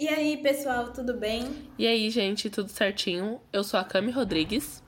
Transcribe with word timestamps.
E 0.00 0.06
aí, 0.06 0.36
pessoal, 0.36 0.92
tudo 0.92 1.12
bem? 1.14 1.44
E 1.76 1.84
aí, 1.84 2.08
gente, 2.08 2.48
tudo 2.48 2.68
certinho? 2.70 3.40
Eu 3.52 3.64
sou 3.64 3.80
a 3.80 3.82
Cami 3.82 4.12
Rodrigues. 4.12 4.80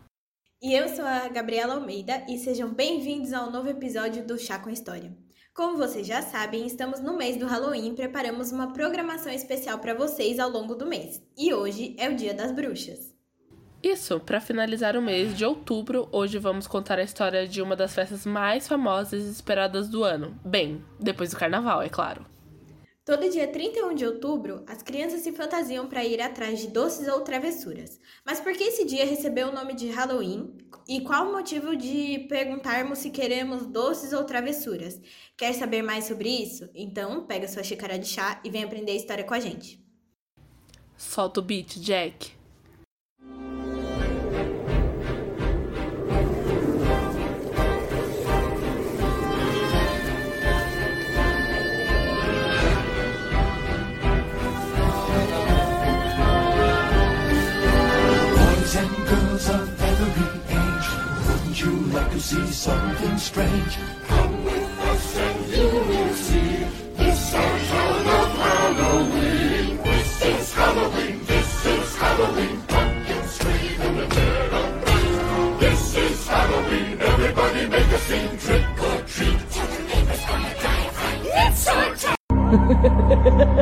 E 0.63 0.73
eu 0.73 0.89
sou 0.89 1.05
a 1.05 1.27
Gabriela 1.27 1.75
Almeida 1.75 2.23
e 2.29 2.39
sejam 2.39 2.73
bem-vindos 2.73 3.33
ao 3.33 3.51
novo 3.51 3.69
episódio 3.69 4.25
do 4.25 4.39
Chá 4.39 4.61
com 4.61 4.71
História. 4.71 5.13
Como 5.53 5.77
vocês 5.77 6.07
já 6.07 6.23
sabem, 6.23 6.65
estamos 6.65 7.01
no 7.01 7.17
mês 7.17 7.37
do 7.37 7.45
Halloween 7.45 7.89
e 7.89 7.97
preparamos 7.97 8.53
uma 8.53 8.73
programação 8.73 9.33
especial 9.33 9.81
para 9.81 9.95
vocês 9.95 10.39
ao 10.39 10.49
longo 10.49 10.77
do 10.77 10.87
mês. 10.87 11.21
E 11.37 11.53
hoje 11.53 11.97
é 11.99 12.09
o 12.09 12.15
Dia 12.15 12.33
das 12.33 12.53
Bruxas. 12.53 13.13
Isso, 13.83 14.21
para 14.21 14.41
finalizar 14.41 14.97
o 14.97 15.03
mês 15.03 15.37
de 15.37 15.45
outubro, 15.45 16.09
hoje 16.13 16.39
vamos 16.39 16.69
contar 16.69 17.01
a 17.01 17.03
história 17.03 17.49
de 17.49 17.61
uma 17.61 17.75
das 17.75 17.97
festas 17.97 18.25
mais 18.25 18.69
famosas 18.69 19.25
e 19.25 19.31
esperadas 19.33 19.89
do 19.89 20.05
ano. 20.05 20.39
Bem, 20.45 20.85
depois 21.01 21.31
do 21.31 21.37
carnaval, 21.37 21.83
é 21.83 21.89
claro. 21.89 22.25
Todo 23.03 23.31
dia 23.31 23.49
31 23.49 23.95
de 23.95 24.05
outubro, 24.05 24.63
as 24.67 24.83
crianças 24.83 25.23
se 25.23 25.33
fantasiam 25.33 25.89
para 25.89 26.05
ir 26.05 26.21
atrás 26.21 26.61
de 26.61 26.69
doces 26.69 27.09
ou 27.09 27.23
travessuras. 27.23 27.99
Mas 28.25 28.41
por 28.41 28.53
que 28.53 28.63
esse 28.63 28.85
dia 28.85 29.07
recebeu 29.07 29.49
o 29.49 29.55
nome 29.55 29.75
de 29.75 29.89
Halloween? 29.89 30.53
E 30.87 31.01
qual 31.01 31.29
o 31.29 31.33
motivo 31.33 31.75
de 31.75 32.27
perguntarmos 32.29 32.99
se 32.99 33.11
queremos 33.11 33.67
doces 33.67 34.13
ou 34.13 34.25
travessuras? 34.25 35.01
Quer 35.37 35.55
saber 35.55 35.83
mais 35.83 36.05
sobre 36.05 36.29
isso? 36.29 36.69
Então, 36.75 37.27
pega 37.27 37.49
sua 37.49 37.63
xícara 37.63 37.99
de 37.99 38.07
chá 38.07 38.39
e 38.45 38.51
vem 38.51 38.65
aprender 38.65 38.93
a 38.93 38.97
história 38.97 39.25
com 39.25 39.35
a 39.35 39.41
gente. 39.41 39.83
Solta 40.97 41.41
o 41.41 41.43
beat, 41.43 41.81
Jack. 41.81 42.40
See 62.21 62.47
something 62.53 63.17
strange. 63.17 63.79
Come 64.07 64.45
with 64.45 64.79
us 64.81 65.17
and 65.17 65.47
you 65.49 65.69
will 65.89 66.15
see. 66.15 66.67
This 66.97 67.35
of 67.35 67.43
Halloween. 68.45 69.77
This 69.83 70.25
is 70.27 70.55
Halloween. 70.55 71.25
This 71.25 71.67
is 71.67 71.97
Halloween. 71.97 72.63
Pumpkins 72.69 73.31
scream 73.31 73.81
in 73.81 73.97
the 73.97 74.07
dead 74.07 74.53
of 74.53 74.69
night. 74.85 75.61
This 75.61 75.97
is 75.97 76.29
Halloween. 76.29 77.01
Everybody 77.01 77.67
make 77.67 77.87
a 77.87 77.99
scene. 77.99 78.37
Trick 78.39 78.67
or 78.89 79.03
treat. 79.13 79.41
Tell 79.51 79.67
the 79.67 79.83
neighbors 79.89 80.25
gonna 80.29 80.55
die. 80.61 80.89
It's 81.25 81.67
our 81.69 81.97
time. 81.97 83.57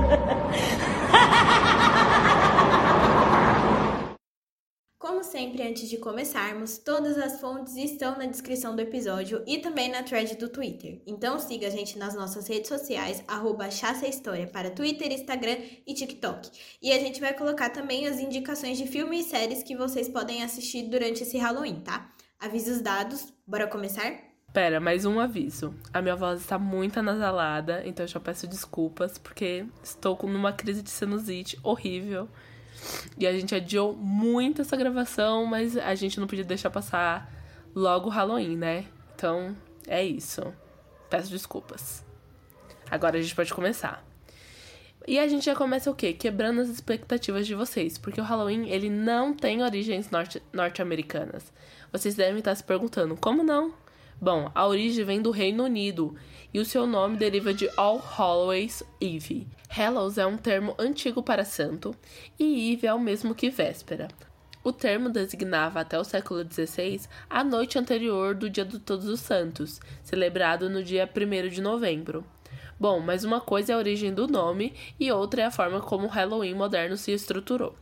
antes 5.89 5.91
de 5.91 5.97
começarmos, 5.97 6.77
todas 6.77 7.17
as 7.17 7.41
fontes 7.41 7.75
estão 7.77 8.19
na 8.19 8.27
descrição 8.27 8.77
do 8.77 8.83
episódio 8.83 9.43
e 9.47 9.59
também 9.59 9.91
na 9.91 10.03
thread 10.03 10.37
do 10.37 10.49
Twitter. 10.49 11.01
Então 11.07 11.39
siga 11.39 11.67
a 11.67 11.71
gente 11.71 11.99
nas 11.99 12.15
nossas 12.15 12.47
redes 12.47 12.69
sociais, 12.69 13.25
arroba 13.27 13.69
História, 13.69 14.47
para 14.47 14.71
Twitter, 14.71 15.11
Instagram 15.11 15.57
e 15.87 15.95
TikTok. 15.95 16.51
E 16.83 16.93
a 16.93 16.99
gente 16.99 17.21
vai 17.21 17.33
colocar 17.33 17.71
também 17.71 18.07
as 18.07 18.21
indicações 18.21 18.77
de 18.77 18.87
filmes 18.87 19.27
e 19.27 19.31
séries 19.31 19.63
que 19.63 19.77
vocês 19.77 20.09
podem 20.09 20.43
assistir 20.43 20.83
durante 20.83 21.23
esse 21.23 21.39
Halloween, 21.39 21.81
tá? 21.81 22.13
Avisos 22.39 22.83
dados, 22.83 23.33
bora 23.47 23.67
começar? 23.67 24.13
Pera, 24.53 24.81
mais 24.81 25.07
um 25.07 25.19
aviso. 25.19 25.75
A 25.93 26.03
minha 26.03 26.17
voz 26.17 26.41
está 26.41 26.59
muito 26.59 26.99
anasalada, 26.99 27.83
então 27.87 28.05
eu 28.05 28.09
já 28.09 28.21
peço 28.21 28.47
desculpas, 28.47 29.17
porque 29.17 29.65
estou 29.83 30.17
com 30.17 30.27
uma 30.27 30.53
crise 30.53 30.83
de 30.83 30.91
sinusite 30.91 31.59
horrível. 31.63 32.29
E 33.19 33.27
a 33.27 33.33
gente 33.33 33.55
adiou 33.55 33.95
muito 33.95 34.63
essa 34.63 34.77
gravação, 34.77 35.45
mas 35.45 35.77
a 35.77 35.95
gente 35.95 36.21
não 36.21 36.27
podia 36.27 36.45
deixar 36.45 36.71
passar 36.71 37.33
logo 37.75 38.09
o 38.09 38.13
Halloween, 38.13 38.57
né? 38.57 38.85
Então, 39.15 39.57
é 39.87 40.05
isso. 40.05 40.43
Peço 41.11 41.31
desculpas. 41.31 42.05
Agora 42.91 43.19
a 43.19 43.21
gente 43.23 43.35
pode 43.35 43.53
começar. 43.53 44.05
E 45.07 45.19
a 45.19 45.27
gente 45.27 45.47
já 45.47 45.55
começa 45.55 45.91
o 45.91 45.95
quê? 45.95 46.13
Quebrando 46.13 46.61
as 46.61 46.69
expectativas 46.69 47.47
de 47.47 47.55
vocês, 47.55 47.97
porque 47.97 48.21
o 48.21 48.25
Halloween, 48.25 48.69
ele 48.69 48.91
não 48.91 49.33
tem 49.33 49.63
origens 49.63 50.11
norte-americanas. 50.53 51.51
Vocês 51.91 52.15
devem 52.15 52.39
estar 52.39 52.55
se 52.55 52.63
perguntando, 52.63 53.17
como 53.17 53.43
não? 53.43 53.73
Bom, 54.21 54.51
a 54.53 54.67
origem 54.67 55.05
vem 55.05 55.23
do 55.23 55.31
Reino 55.31 55.63
Unido 55.63 56.17
e 56.53 56.59
o 56.59 56.65
seu 56.65 56.89
nome 56.89 57.17
deriva 57.17 57.55
de 57.55 57.71
All 57.77 57.99
Hallows 57.99 58.83
Eve. 59.01 59.47
Hallows 59.69 60.19
é 60.19 60.27
um 60.27 60.37
termo 60.37 60.75
antigo 60.77 61.23
para 61.23 61.45
santo 61.45 61.95
e 62.37 62.73
Eve 62.73 62.89
é 62.89 62.93
o 62.93 62.99
mesmo 62.99 63.33
que 63.33 63.49
véspera. 63.49 64.09
O 64.65 64.73
termo 64.73 65.09
designava 65.09 65.81
até 65.81 65.97
o 65.97 66.03
século 66.03 66.43
XVI 66.43 67.03
a 67.31 67.45
noite 67.45 67.79
anterior 67.79 68.35
do 68.35 68.51
Dia 68.51 68.65
de 68.65 68.81
Todos 68.81 69.07
os 69.07 69.21
Santos, 69.21 69.81
celebrado 70.03 70.69
no 70.69 70.83
dia 70.83 71.09
1 71.09 71.49
de 71.49 71.61
novembro. 71.61 72.25
Bom, 72.79 72.99
mas 72.99 73.23
uma 73.23 73.41
coisa 73.41 73.73
é 73.73 73.75
a 73.77 73.79
origem 73.79 74.13
do 74.13 74.27
nome 74.27 74.75
e 74.99 75.13
outra 75.13 75.43
é 75.43 75.45
a 75.45 75.51
forma 75.53 75.81
como 75.81 76.07
o 76.07 76.11
Halloween 76.11 76.55
moderno 76.55 76.97
se 76.97 77.13
estruturou. 77.13 77.77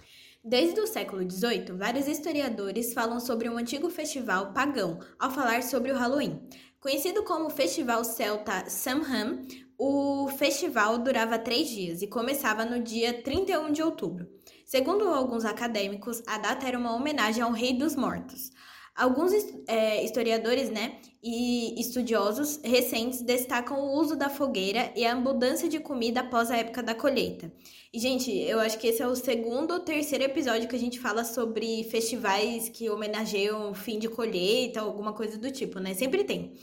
Desde 0.48 0.78
o 0.78 0.86
século 0.86 1.28
XVIII, 1.28 1.76
vários 1.76 2.06
historiadores 2.06 2.94
falam 2.94 3.18
sobre 3.18 3.50
um 3.50 3.58
antigo 3.58 3.90
festival 3.90 4.52
pagão 4.52 5.00
ao 5.18 5.28
falar 5.28 5.60
sobre 5.64 5.90
o 5.90 5.96
Halloween. 5.96 6.40
Conhecido 6.78 7.24
como 7.24 7.50
Festival 7.50 8.04
Celta 8.04 8.70
Samhain, 8.70 9.44
o 9.76 10.28
festival 10.38 10.98
durava 10.98 11.36
três 11.36 11.68
dias 11.68 12.00
e 12.00 12.06
começava 12.06 12.64
no 12.64 12.80
dia 12.80 13.24
31 13.24 13.72
de 13.72 13.82
outubro. 13.82 14.28
Segundo 14.64 15.08
alguns 15.08 15.44
acadêmicos, 15.44 16.22
a 16.28 16.38
data 16.38 16.64
era 16.64 16.78
uma 16.78 16.94
homenagem 16.94 17.42
ao 17.42 17.50
Rei 17.50 17.76
dos 17.76 17.96
Mortos. 17.96 18.52
Alguns 18.96 19.32
é, 19.66 20.02
historiadores 20.02 20.70
né, 20.70 20.94
e 21.22 21.78
estudiosos 21.78 22.58
recentes 22.64 23.20
destacam 23.20 23.78
o 23.78 23.92
uso 23.92 24.16
da 24.16 24.30
fogueira 24.30 24.90
e 24.96 25.04
a 25.04 25.12
abundância 25.12 25.68
de 25.68 25.78
comida 25.78 26.20
após 26.20 26.50
a 26.50 26.56
época 26.56 26.82
da 26.82 26.94
colheita. 26.94 27.52
E, 27.92 27.98
gente, 27.98 28.32
eu 28.32 28.58
acho 28.58 28.78
que 28.78 28.86
esse 28.86 29.02
é 29.02 29.06
o 29.06 29.14
segundo 29.14 29.72
ou 29.72 29.80
terceiro 29.80 30.24
episódio 30.24 30.66
que 30.66 30.74
a 30.74 30.78
gente 30.78 30.98
fala 30.98 31.24
sobre 31.24 31.84
festivais 31.84 32.70
que 32.70 32.88
homenageiam 32.88 33.70
o 33.70 33.74
fim 33.74 33.98
de 33.98 34.08
colheita, 34.08 34.80
alguma 34.80 35.12
coisa 35.12 35.36
do 35.36 35.50
tipo, 35.50 35.78
né? 35.78 35.92
Sempre 35.92 36.24
tem. 36.24 36.54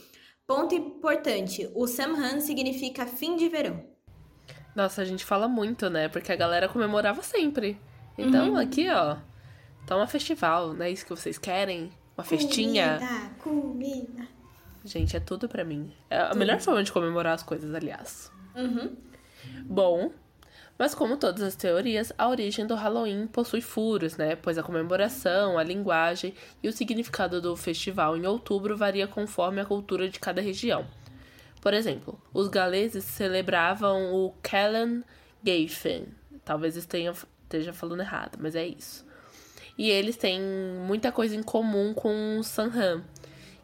Ponto 0.44 0.74
importante: 0.74 1.70
o 1.72 1.86
Samhain 1.86 2.40
significa 2.40 3.06
fim 3.06 3.36
de 3.36 3.48
verão. 3.48 3.80
Nossa, 4.74 5.02
a 5.02 5.04
gente 5.04 5.24
fala 5.24 5.46
muito, 5.46 5.88
né? 5.88 6.08
Porque 6.08 6.32
a 6.32 6.36
galera 6.36 6.68
comemorava 6.68 7.22
sempre. 7.22 7.78
Então, 8.18 8.50
uhum. 8.50 8.56
aqui, 8.56 8.90
ó, 8.90 9.18
tá 9.86 9.96
um 9.96 10.06
festival, 10.06 10.74
não 10.74 10.84
é 10.84 10.90
isso 10.90 11.04
que 11.04 11.10
vocês 11.10 11.38
querem? 11.38 11.92
Uma 12.16 12.24
festinha? 12.24 12.98
Comida, 12.98 13.30
comida. 13.38 14.28
Gente, 14.84 15.16
é 15.16 15.20
tudo 15.20 15.48
para 15.48 15.64
mim. 15.64 15.92
É 16.10 16.18
a 16.18 16.28
tudo. 16.28 16.38
melhor 16.38 16.60
forma 16.60 16.82
de 16.82 16.92
comemorar 16.92 17.34
as 17.34 17.42
coisas, 17.42 17.74
aliás. 17.74 18.30
Uhum. 18.54 18.96
Bom, 19.64 20.12
mas 20.78 20.94
como 20.94 21.16
todas 21.16 21.42
as 21.42 21.56
teorias, 21.56 22.12
a 22.18 22.28
origem 22.28 22.66
do 22.66 22.74
Halloween 22.74 23.26
possui 23.26 23.60
furos, 23.60 24.16
né? 24.16 24.36
Pois 24.36 24.58
a 24.58 24.62
comemoração, 24.62 25.56
a 25.56 25.62
linguagem 25.62 26.34
e 26.62 26.68
o 26.68 26.72
significado 26.72 27.40
do 27.40 27.56
festival 27.56 28.16
em 28.16 28.26
outubro 28.26 28.76
varia 28.76 29.06
conforme 29.06 29.60
a 29.60 29.64
cultura 29.64 30.08
de 30.08 30.18
cada 30.18 30.40
região. 30.40 30.86
Por 31.60 31.72
exemplo, 31.72 32.20
os 32.32 32.48
galeses 32.48 33.04
celebravam 33.04 34.12
o 34.12 34.34
Callan 34.42 35.02
Gafen. 35.42 36.08
Talvez 36.44 36.76
esteja 36.76 37.72
falando 37.72 38.00
errado, 38.00 38.36
mas 38.38 38.54
é 38.54 38.66
isso. 38.66 39.06
E 39.76 39.90
eles 39.90 40.16
têm 40.16 40.40
muita 40.86 41.10
coisa 41.10 41.34
em 41.34 41.42
comum 41.42 41.92
com 41.94 42.38
o 42.38 42.44
Samhain, 42.44 43.02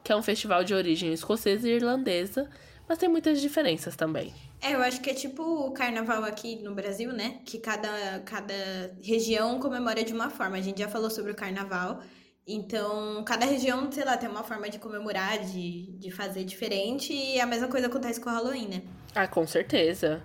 que 0.02 0.12
é 0.12 0.16
um 0.16 0.22
festival 0.22 0.64
de 0.64 0.74
origem 0.74 1.12
escocesa 1.12 1.68
e 1.68 1.72
irlandesa, 1.72 2.48
mas 2.88 2.98
tem 2.98 3.08
muitas 3.08 3.40
diferenças 3.40 3.94
também. 3.94 4.34
É, 4.60 4.74
eu 4.74 4.82
acho 4.82 5.00
que 5.00 5.08
é 5.08 5.14
tipo 5.14 5.42
o 5.42 5.70
carnaval 5.70 6.24
aqui 6.24 6.56
no 6.56 6.74
Brasil, 6.74 7.12
né? 7.12 7.40
Que 7.46 7.58
cada, 7.58 8.20
cada 8.24 8.54
região 9.02 9.58
comemora 9.58 10.02
de 10.04 10.12
uma 10.12 10.28
forma. 10.28 10.56
A 10.56 10.60
gente 10.60 10.80
já 10.80 10.88
falou 10.88 11.08
sobre 11.08 11.32
o 11.32 11.34
carnaval. 11.34 12.02
Então, 12.46 13.22
cada 13.24 13.46
região, 13.46 13.90
sei 13.90 14.04
lá, 14.04 14.16
tem 14.16 14.28
uma 14.28 14.42
forma 14.42 14.68
de 14.68 14.78
comemorar, 14.78 15.38
de, 15.38 15.92
de 15.98 16.10
fazer 16.10 16.44
diferente. 16.44 17.12
E 17.12 17.40
a 17.40 17.46
mesma 17.46 17.68
coisa 17.68 17.86
acontece 17.86 18.20
com 18.20 18.28
o 18.28 18.32
Halloween, 18.32 18.68
né? 18.68 18.82
Ah, 19.14 19.28
com 19.28 19.46
certeza. 19.46 20.22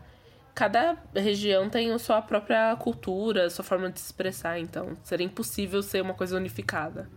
Cada 0.56 0.98
região 1.13 1.69
tem 1.69 1.92
a 1.92 2.00
sua 2.00 2.22
própria 2.22 2.75
cultura, 2.78 3.50
sua 3.50 3.63
forma 3.63 3.92
de 3.92 4.00
se 4.00 4.06
expressar. 4.06 4.57
Então, 4.57 4.98
seria 5.04 5.25
impossível 5.25 5.84
ser 5.84 6.02
uma 6.02 6.13
coisa 6.13 6.38
unificada. 6.38 7.10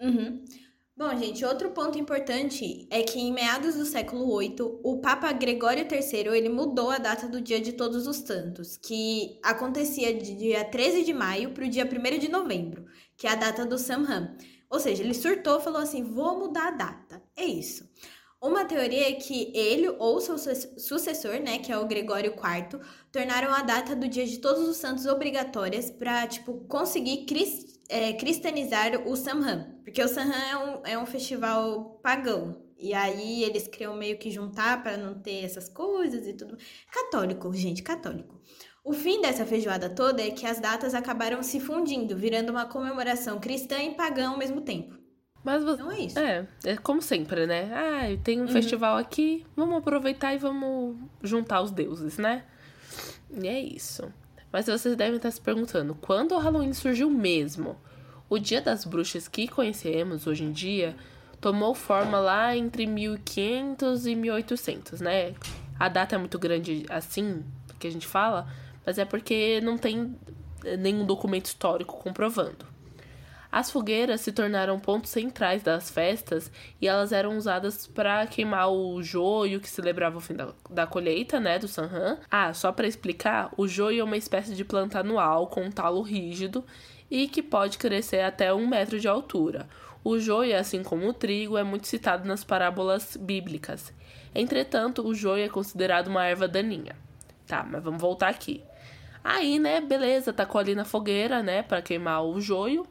Uhum. 0.00 0.42
Bom, 0.96 1.10
gente, 1.18 1.44
outro 1.44 1.70
ponto 1.70 1.98
importante 1.98 2.86
é 2.88 3.02
que 3.02 3.18
em 3.18 3.32
meados 3.32 3.74
do 3.74 3.84
século 3.84 4.38
VIII, 4.38 4.78
o 4.82 5.00
Papa 5.00 5.32
Gregório 5.32 5.86
III 5.90 6.36
ele 6.36 6.48
mudou 6.48 6.88
a 6.88 6.98
data 6.98 7.28
do 7.28 7.40
Dia 7.40 7.60
de 7.60 7.72
Todos 7.72 8.06
os 8.06 8.18
Santos, 8.18 8.76
que 8.76 9.40
acontecia 9.42 10.14
de 10.14 10.36
dia 10.36 10.64
13 10.64 11.04
de 11.04 11.12
maio 11.12 11.50
para 11.50 11.64
o 11.64 11.68
dia 11.68 11.84
1 11.84 12.18
de 12.18 12.30
novembro, 12.30 12.86
que 13.16 13.26
é 13.26 13.30
a 13.30 13.34
data 13.34 13.66
do 13.66 13.76
Samhain. 13.76 14.36
Ou 14.70 14.78
seja, 14.78 15.02
ele 15.02 15.14
surtou 15.14 15.60
falou 15.60 15.82
assim: 15.82 16.02
vou 16.02 16.38
mudar 16.38 16.68
a 16.68 16.70
data. 16.70 17.22
É 17.36 17.44
isso. 17.44 17.88
Uma 18.44 18.66
teoria 18.66 19.08
é 19.08 19.12
que 19.12 19.50
ele 19.54 19.88
ou 19.98 20.20
seu 20.20 20.36
sucessor, 20.36 21.40
né, 21.40 21.60
que 21.60 21.72
é 21.72 21.78
o 21.78 21.86
Gregório 21.86 22.32
IV, 22.32 22.78
tornaram 23.10 23.50
a 23.50 23.62
data 23.62 23.96
do 23.96 24.06
Dia 24.06 24.26
de 24.26 24.36
Todos 24.36 24.68
os 24.68 24.76
Santos 24.76 25.06
obrigatórias 25.06 25.90
para, 25.90 26.26
tipo, 26.26 26.52
conseguir 26.68 27.24
crist 27.24 27.80
é, 27.88 28.12
cristianizar 28.12 29.08
o 29.08 29.16
Samhain. 29.16 29.64
Porque 29.82 30.02
o 30.02 30.08
Samhain 30.08 30.50
é 30.50 30.56
um, 30.58 30.86
é 30.88 30.98
um 30.98 31.06
festival 31.06 31.98
pagão. 32.02 32.62
E 32.76 32.92
aí 32.92 33.44
eles 33.44 33.66
queriam 33.66 33.96
meio 33.96 34.18
que 34.18 34.30
juntar 34.30 34.82
para 34.82 34.98
não 34.98 35.18
ter 35.18 35.42
essas 35.42 35.70
coisas 35.70 36.26
e 36.26 36.34
tudo. 36.34 36.58
Católico, 36.92 37.50
gente, 37.54 37.82
católico. 37.82 38.38
O 38.84 38.92
fim 38.92 39.22
dessa 39.22 39.46
feijoada 39.46 39.88
toda 39.88 40.22
é 40.22 40.30
que 40.30 40.44
as 40.44 40.60
datas 40.60 40.92
acabaram 40.92 41.42
se 41.42 41.58
fundindo, 41.60 42.14
virando 42.14 42.50
uma 42.50 42.66
comemoração 42.66 43.40
cristã 43.40 43.78
e 43.82 43.94
pagã 43.94 44.28
ao 44.28 44.36
mesmo 44.36 44.60
tempo. 44.60 45.02
Mas 45.44 45.62
você... 45.62 45.82
Não 45.82 45.92
é 45.92 46.00
isso. 46.00 46.18
É, 46.18 46.46
é 46.64 46.76
como 46.76 47.02
sempre, 47.02 47.46
né? 47.46 47.70
Ah, 47.72 48.16
tem 48.24 48.40
um 48.40 48.44
uhum. 48.44 48.48
festival 48.48 48.96
aqui, 48.96 49.44
vamos 49.54 49.76
aproveitar 49.76 50.34
e 50.34 50.38
vamos 50.38 50.96
juntar 51.22 51.60
os 51.60 51.70
deuses, 51.70 52.16
né? 52.16 52.44
E 53.30 53.46
é 53.46 53.60
isso. 53.60 54.10
Mas 54.50 54.66
vocês 54.66 54.96
devem 54.96 55.16
estar 55.16 55.30
se 55.30 55.40
perguntando, 55.40 55.94
quando 55.94 56.32
o 56.32 56.38
Halloween 56.38 56.72
surgiu 56.72 57.10
mesmo? 57.10 57.76
O 58.30 58.38
Dia 58.38 58.62
das 58.62 58.84
Bruxas 58.86 59.28
que 59.28 59.46
conhecemos 59.46 60.26
hoje 60.26 60.44
em 60.44 60.50
dia 60.50 60.96
tomou 61.40 61.74
forma 61.74 62.18
lá 62.18 62.56
entre 62.56 62.86
1500 62.86 64.06
e 64.06 64.14
1800, 64.14 65.00
né? 65.02 65.34
A 65.78 65.88
data 65.90 66.14
é 66.14 66.18
muito 66.18 66.38
grande 66.38 66.86
assim, 66.88 67.44
que 67.78 67.86
a 67.86 67.90
gente 67.90 68.06
fala, 68.06 68.48
mas 68.86 68.96
é 68.96 69.04
porque 69.04 69.60
não 69.62 69.76
tem 69.76 70.16
nenhum 70.78 71.04
documento 71.04 71.46
histórico 71.46 71.98
comprovando. 71.98 72.73
As 73.54 73.70
fogueiras 73.70 74.20
se 74.20 74.32
tornaram 74.32 74.80
pontos 74.80 75.12
centrais 75.12 75.62
das 75.62 75.88
festas 75.88 76.50
e 76.80 76.88
elas 76.88 77.12
eram 77.12 77.38
usadas 77.38 77.86
para 77.86 78.26
queimar 78.26 78.68
o 78.68 79.00
joio 79.00 79.60
que 79.60 79.70
celebrava 79.70 80.18
o 80.18 80.20
fim 80.20 80.34
da, 80.34 80.48
da 80.68 80.88
colheita, 80.88 81.38
né, 81.38 81.56
do 81.56 81.68
Sanhan. 81.68 82.18
Ah, 82.28 82.52
só 82.52 82.72
para 82.72 82.88
explicar, 82.88 83.52
o 83.56 83.68
joio 83.68 84.00
é 84.00 84.02
uma 84.02 84.16
espécie 84.16 84.56
de 84.56 84.64
planta 84.64 84.98
anual 84.98 85.46
com 85.46 85.62
um 85.62 85.70
talo 85.70 86.02
rígido 86.02 86.64
e 87.08 87.28
que 87.28 87.44
pode 87.44 87.78
crescer 87.78 88.22
até 88.22 88.52
um 88.52 88.66
metro 88.66 88.98
de 88.98 89.06
altura. 89.06 89.68
O 90.02 90.18
joio, 90.18 90.58
assim 90.58 90.82
como 90.82 91.08
o 91.08 91.14
trigo, 91.14 91.56
é 91.56 91.62
muito 91.62 91.86
citado 91.86 92.26
nas 92.26 92.42
parábolas 92.42 93.16
bíblicas. 93.16 93.94
Entretanto, 94.34 95.06
o 95.06 95.14
joio 95.14 95.44
é 95.44 95.48
considerado 95.48 96.08
uma 96.08 96.26
erva 96.26 96.48
daninha. 96.48 96.96
Tá, 97.46 97.62
mas 97.62 97.84
vamos 97.84 98.02
voltar 98.02 98.30
aqui. 98.30 98.64
Aí, 99.22 99.60
né, 99.60 99.80
beleza, 99.80 100.32
tacou 100.32 100.60
ali 100.60 100.74
na 100.74 100.84
fogueira, 100.84 101.40
né, 101.40 101.62
para 101.62 101.80
queimar 101.80 102.24
o 102.24 102.40
joio. 102.40 102.84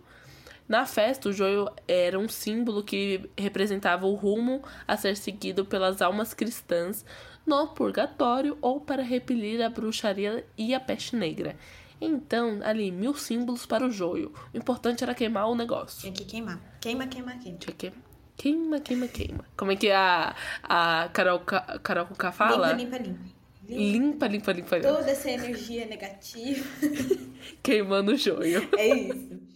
Na 0.67 0.85
festa, 0.85 1.29
o 1.29 1.33
joio 1.33 1.69
era 1.87 2.17
um 2.17 2.29
símbolo 2.29 2.83
que 2.83 3.29
representava 3.37 4.05
o 4.05 4.15
rumo 4.15 4.61
a 4.87 4.95
ser 4.95 5.17
seguido 5.17 5.65
pelas 5.65 6.01
almas 6.01 6.33
cristãs 6.33 7.05
no 7.45 7.67
purgatório 7.67 8.57
ou 8.61 8.79
para 8.79 9.03
repelir 9.03 9.61
a 9.61 9.69
bruxaria 9.69 10.45
e 10.57 10.73
a 10.73 10.79
peste 10.79 11.15
negra. 11.15 11.55
Então, 11.99 12.59
ali, 12.63 12.91
mil 12.91 13.13
símbolos 13.13 13.65
para 13.65 13.85
o 13.85 13.91
joio. 13.91 14.33
O 14.53 14.57
importante 14.57 15.03
era 15.03 15.13
queimar 15.13 15.49
o 15.49 15.55
negócio. 15.55 16.01
Tinha 16.01 16.13
que 16.13 16.25
queimar. 16.25 16.59
Queima, 16.81 17.07
queima, 17.07 17.37
queima. 17.37 17.57
Tinha 17.57 17.75
que 17.75 17.93
queima, 18.35 18.79
queima, 18.79 19.07
queima. 19.07 19.45
Como 19.55 19.71
é 19.71 19.75
que 19.75 19.89
a, 19.91 20.35
a 20.63 21.09
Carol, 21.13 21.39
Carol 21.39 22.05
Cuca 22.07 22.31
fala? 22.31 22.73
Limpa, 22.73 22.97
limpa, 22.97 23.09
limpa. 23.09 23.33
Limpa, 23.69 24.27
limpa, 24.27 24.51
limpa. 24.51 24.75
limpa. 24.77 24.93
Toda 24.93 25.11
essa 25.11 25.31
energia 25.31 25.85
negativa. 25.85 26.65
Queimando 27.63 28.11
o 28.11 28.17
joio. 28.17 28.67
É 28.77 28.87
isso. 28.87 29.52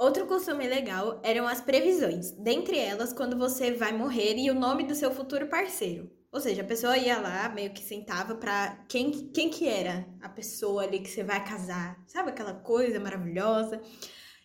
Outro 0.00 0.26
costume 0.26 0.66
legal 0.66 1.20
eram 1.22 1.46
as 1.46 1.60
previsões, 1.60 2.30
dentre 2.30 2.78
elas 2.78 3.12
quando 3.12 3.36
você 3.36 3.72
vai 3.72 3.92
morrer 3.92 4.34
e 4.38 4.50
o 4.50 4.54
nome 4.54 4.84
do 4.84 4.94
seu 4.94 5.10
futuro 5.10 5.46
parceiro. 5.46 6.10
Ou 6.32 6.40
seja, 6.40 6.62
a 6.62 6.64
pessoa 6.64 6.96
ia 6.96 7.20
lá, 7.20 7.50
meio 7.50 7.70
que 7.74 7.82
sentava 7.82 8.34
pra 8.34 8.82
quem, 8.88 9.10
quem 9.30 9.50
que 9.50 9.68
era 9.68 10.08
a 10.22 10.28
pessoa 10.30 10.84
ali 10.84 11.00
que 11.00 11.10
você 11.10 11.22
vai 11.22 11.44
casar. 11.44 12.02
Sabe 12.06 12.30
aquela 12.30 12.54
coisa 12.54 12.98
maravilhosa? 12.98 13.78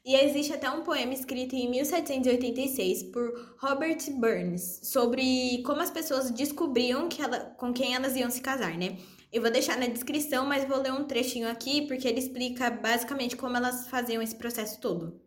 E 0.04 0.14
existe 0.16 0.52
até 0.52 0.70
um 0.70 0.84
poema 0.84 1.14
escrito 1.14 1.56
em 1.56 1.70
1786 1.70 3.04
por 3.14 3.56
Robert 3.58 4.12
Burns 4.12 4.82
sobre 4.84 5.64
como 5.66 5.80
as 5.80 5.90
pessoas 5.90 6.32
descobriam 6.32 7.08
que 7.08 7.22
ela, 7.22 7.40
com 7.58 7.72
quem 7.72 7.96
elas 7.96 8.18
iam 8.18 8.30
se 8.30 8.42
casar, 8.42 8.78
né? 8.78 8.98
Eu 9.32 9.42
vou 9.42 9.50
deixar 9.50 9.78
na 9.78 9.88
descrição, 9.88 10.46
mas 10.46 10.68
vou 10.68 10.82
ler 10.82 10.92
um 10.92 11.06
trechinho 11.06 11.48
aqui 11.48 11.88
porque 11.88 12.10
ele 12.10 12.20
explica 12.20 12.70
basicamente 12.70 13.38
como 13.38 13.56
elas 13.56 13.88
faziam 13.88 14.22
esse 14.22 14.36
processo 14.36 14.82
todo. 14.82 15.24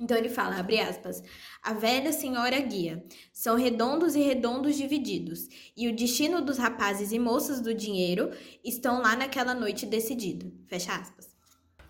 Então 0.00 0.16
ele 0.16 0.30
fala, 0.30 0.58
abre 0.58 0.80
aspas, 0.80 1.22
a 1.62 1.74
velha 1.74 2.10
senhora 2.10 2.58
guia, 2.60 3.04
são 3.34 3.54
redondos 3.54 4.14
e 4.14 4.20
redondos 4.20 4.76
divididos, 4.76 5.46
e 5.76 5.88
o 5.88 5.94
destino 5.94 6.40
dos 6.40 6.56
rapazes 6.56 7.12
e 7.12 7.18
moças 7.18 7.60
do 7.60 7.74
dinheiro 7.74 8.30
estão 8.64 9.02
lá 9.02 9.14
naquela 9.14 9.52
noite 9.52 9.84
decidido. 9.84 10.50
Fecha 10.66 10.94
aspas. 10.94 11.28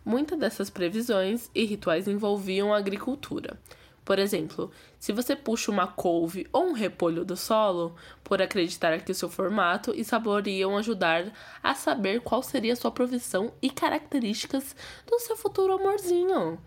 Muitas 0.04 0.38
dessas 0.38 0.68
previsões 0.68 1.48
e 1.54 1.64
rituais 1.64 2.08
envolviam 2.08 2.74
a 2.74 2.78
agricultura. 2.78 3.60
Por 4.04 4.18
exemplo, 4.18 4.72
se 4.98 5.12
você 5.12 5.36
puxa 5.36 5.70
uma 5.70 5.86
couve 5.86 6.48
ou 6.52 6.64
um 6.64 6.72
repolho 6.72 7.24
do 7.24 7.36
solo, 7.36 7.94
por 8.24 8.42
acreditar 8.42 8.98
que 9.02 9.14
seu 9.14 9.28
formato 9.28 9.92
e 9.94 10.02
sabor 10.02 10.48
iam 10.48 10.76
ajudar 10.76 11.32
a 11.62 11.76
saber 11.76 12.22
qual 12.22 12.42
seria 12.42 12.72
a 12.72 12.76
sua 12.76 12.90
provisão 12.90 13.52
e 13.62 13.70
características 13.70 14.74
do 15.06 15.20
seu 15.20 15.36
futuro 15.36 15.74
amorzinho. 15.74 16.58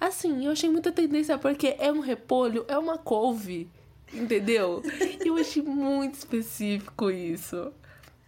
Assim, 0.00 0.44
eu 0.44 0.52
achei 0.52 0.70
muita 0.70 0.92
tendência 0.92 1.36
porque 1.38 1.76
é 1.78 1.90
um 1.90 2.00
repolho, 2.00 2.64
é 2.68 2.78
uma 2.78 2.98
couve. 2.98 3.68
Entendeu? 4.12 4.82
eu 5.24 5.36
achei 5.36 5.62
muito 5.62 6.14
específico 6.14 7.10
isso. 7.10 7.72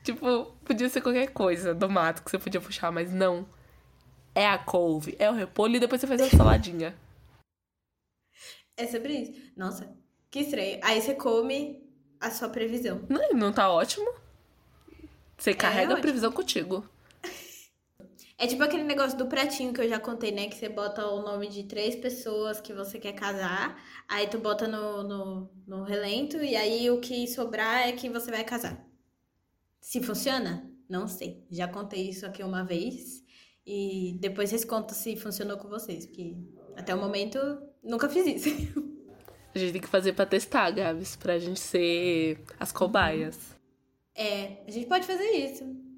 Tipo, 0.02 0.46
podia 0.64 0.88
ser 0.88 1.00
qualquer 1.00 1.28
coisa 1.28 1.74
do 1.74 1.88
mato 1.88 2.22
que 2.22 2.30
você 2.30 2.38
podia 2.38 2.60
puxar, 2.60 2.90
mas 2.90 3.12
não. 3.12 3.46
É 4.34 4.46
a 4.46 4.58
couve, 4.58 5.16
é 5.18 5.28
o 5.28 5.34
repolho 5.34 5.76
e 5.76 5.80
depois 5.80 6.00
você 6.00 6.06
faz 6.06 6.20
a 6.20 6.30
saladinha. 6.30 6.94
É 8.76 8.86
sobre 8.86 9.12
isso. 9.14 9.32
Nossa, 9.56 9.92
que 10.30 10.40
estranho. 10.40 10.78
Aí 10.82 11.00
você 11.00 11.14
come 11.14 11.82
a 12.20 12.30
sua 12.30 12.48
previsão. 12.48 13.04
Não, 13.08 13.30
não 13.30 13.52
tá 13.52 13.70
ótimo? 13.70 14.14
Você 15.36 15.54
carrega 15.54 15.94
é 15.94 15.96
a 15.96 16.00
previsão 16.00 16.30
contigo. 16.30 16.88
É 18.40 18.46
tipo 18.46 18.62
aquele 18.62 18.84
negócio 18.84 19.18
do 19.18 19.26
pratinho 19.26 19.70
que 19.70 19.82
eu 19.82 19.88
já 19.88 20.00
contei, 20.00 20.32
né? 20.32 20.48
Que 20.48 20.56
você 20.56 20.66
bota 20.66 21.06
o 21.06 21.20
nome 21.20 21.46
de 21.46 21.64
três 21.64 21.94
pessoas 21.94 22.58
que 22.58 22.72
você 22.72 22.98
quer 22.98 23.12
casar, 23.12 23.78
aí 24.08 24.26
tu 24.28 24.38
bota 24.38 24.66
no, 24.66 25.02
no, 25.02 25.50
no 25.66 25.82
relento 25.82 26.38
e 26.38 26.56
aí 26.56 26.90
o 26.90 27.00
que 27.00 27.28
sobrar 27.28 27.86
é 27.86 27.92
que 27.92 28.08
você 28.08 28.30
vai 28.30 28.42
casar. 28.42 28.82
Se 29.78 30.02
funciona? 30.02 30.66
Não 30.88 31.06
sei. 31.06 31.44
Já 31.50 31.68
contei 31.68 32.08
isso 32.08 32.24
aqui 32.24 32.42
uma 32.42 32.64
vez 32.64 33.22
e 33.66 34.16
depois 34.18 34.48
vocês 34.48 34.64
contam 34.64 34.96
se 34.96 35.16
funcionou 35.16 35.58
com 35.58 35.68
vocês, 35.68 36.06
porque 36.06 36.34
até 36.76 36.94
o 36.94 36.98
momento 36.98 37.38
nunca 37.84 38.08
fiz 38.08 38.26
isso. 38.26 38.48
A 39.54 39.58
gente 39.58 39.72
tem 39.72 39.82
que 39.82 39.88
fazer 39.88 40.14
pra 40.14 40.24
testar, 40.24 40.70
Gabs, 40.70 41.14
pra 41.14 41.38
gente 41.38 41.60
ser 41.60 42.42
as 42.58 42.72
cobaias. 42.72 43.38
É, 44.14 44.62
a 44.66 44.70
gente 44.70 44.86
pode 44.86 45.06
fazer 45.06 45.28
isso. 45.28 45.89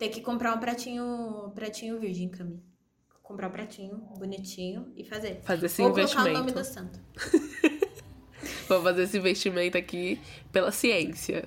Tem 0.00 0.10
que 0.10 0.20
comprar 0.22 0.54
um 0.54 0.58
pratinho, 0.58 1.52
pratinho 1.54 2.00
virgem, 2.00 2.30
Cami. 2.30 2.58
Comprar 3.22 3.48
um 3.48 3.50
pratinho 3.50 3.98
bonitinho 4.18 4.90
e 4.96 5.04
fazer. 5.04 5.42
Fazer 5.42 5.66
esse 5.66 5.82
Ou 5.82 5.90
investimento. 5.90 6.30
colocar 6.30 6.40
o 6.40 6.46
nome 6.46 6.52
do 6.52 6.64
santo. 6.64 6.98
Vou 8.66 8.82
fazer 8.82 9.02
esse 9.02 9.18
investimento 9.18 9.76
aqui 9.76 10.18
pela 10.50 10.72
ciência. 10.72 11.46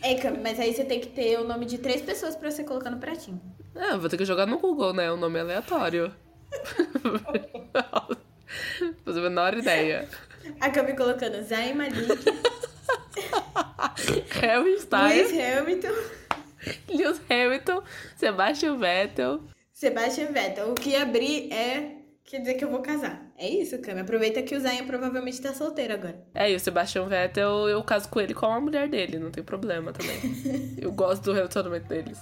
É, 0.00 0.14
Cami, 0.14 0.38
mas 0.42 0.58
aí 0.58 0.72
você 0.72 0.82
tem 0.82 0.98
que 0.98 1.08
ter 1.08 1.38
o 1.38 1.44
nome 1.44 1.66
de 1.66 1.76
três 1.76 2.00
pessoas 2.00 2.34
pra 2.34 2.50
você 2.50 2.64
colocar 2.64 2.88
no 2.88 2.98
pratinho. 2.98 3.38
Ah, 3.76 3.98
vou 3.98 4.08
ter 4.08 4.16
que 4.16 4.24
jogar 4.24 4.46
no 4.46 4.58
Google, 4.58 4.94
né? 4.94 5.12
O 5.12 5.18
nome 5.18 5.38
aleatório. 5.38 6.10
Fazer 9.04 9.20
a 9.20 9.22
menor 9.22 9.58
ideia. 9.58 10.08
A 10.58 10.70
Cami 10.70 10.96
colocando 10.96 11.42
Zayn 11.42 11.74
Malik. 11.74 12.00
Harry 14.40 14.72
Styles. 14.76 15.32
Lewis 15.32 15.58
Hamilton. 15.58 16.23
Lewis 16.88 17.20
Hamilton, 17.28 17.82
Sebastian 18.16 18.76
Vettel. 18.76 19.40
Sebastian 19.72 20.26
Vettel. 20.32 20.70
O 20.70 20.74
que 20.74 20.96
abrir 20.96 21.52
é. 21.52 21.96
Quer 22.24 22.38
dizer 22.38 22.54
que 22.54 22.64
eu 22.64 22.70
vou 22.70 22.80
casar. 22.80 23.30
É 23.36 23.46
isso, 23.46 23.78
Cami. 23.80 24.00
Aproveita 24.00 24.42
que 24.42 24.54
o 24.54 24.60
Zayn 24.60 24.86
provavelmente 24.86 25.42
tá 25.42 25.52
solteiro 25.52 25.92
agora. 25.92 26.24
É, 26.34 26.50
e 26.50 26.54
o 26.54 26.60
Sebastian 26.60 27.06
Vettel, 27.06 27.68
eu 27.68 27.82
caso 27.82 28.08
com 28.08 28.18
ele 28.18 28.32
com 28.32 28.46
a 28.46 28.60
mulher 28.60 28.88
dele, 28.88 29.18
não 29.18 29.30
tem 29.30 29.44
problema 29.44 29.92
também. 29.92 30.16
eu 30.80 30.90
gosto 30.90 31.24
do 31.24 31.32
relacionamento 31.34 31.86
deles. 31.86 32.18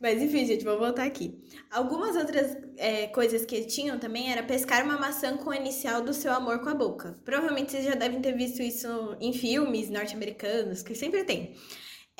Mas 0.00 0.22
enfim, 0.22 0.46
gente, 0.46 0.64
vou 0.64 0.78
voltar 0.78 1.04
aqui. 1.04 1.38
Algumas 1.70 2.16
outras 2.16 2.56
é, 2.78 3.08
coisas 3.08 3.44
que 3.44 3.64
tinham 3.64 3.98
também 3.98 4.32
era 4.32 4.42
pescar 4.42 4.82
uma 4.82 4.96
maçã 4.96 5.36
com 5.36 5.50
a 5.50 5.56
inicial 5.56 6.00
do 6.00 6.14
seu 6.14 6.32
amor 6.32 6.60
com 6.60 6.70
a 6.70 6.74
boca. 6.74 7.18
Provavelmente 7.24 7.72
vocês 7.72 7.84
já 7.84 7.94
devem 7.94 8.20
ter 8.20 8.32
visto 8.32 8.62
isso 8.62 8.88
em 9.20 9.32
filmes 9.32 9.90
norte-americanos, 9.90 10.82
que 10.82 10.94
sempre 10.94 11.24
tem. 11.24 11.54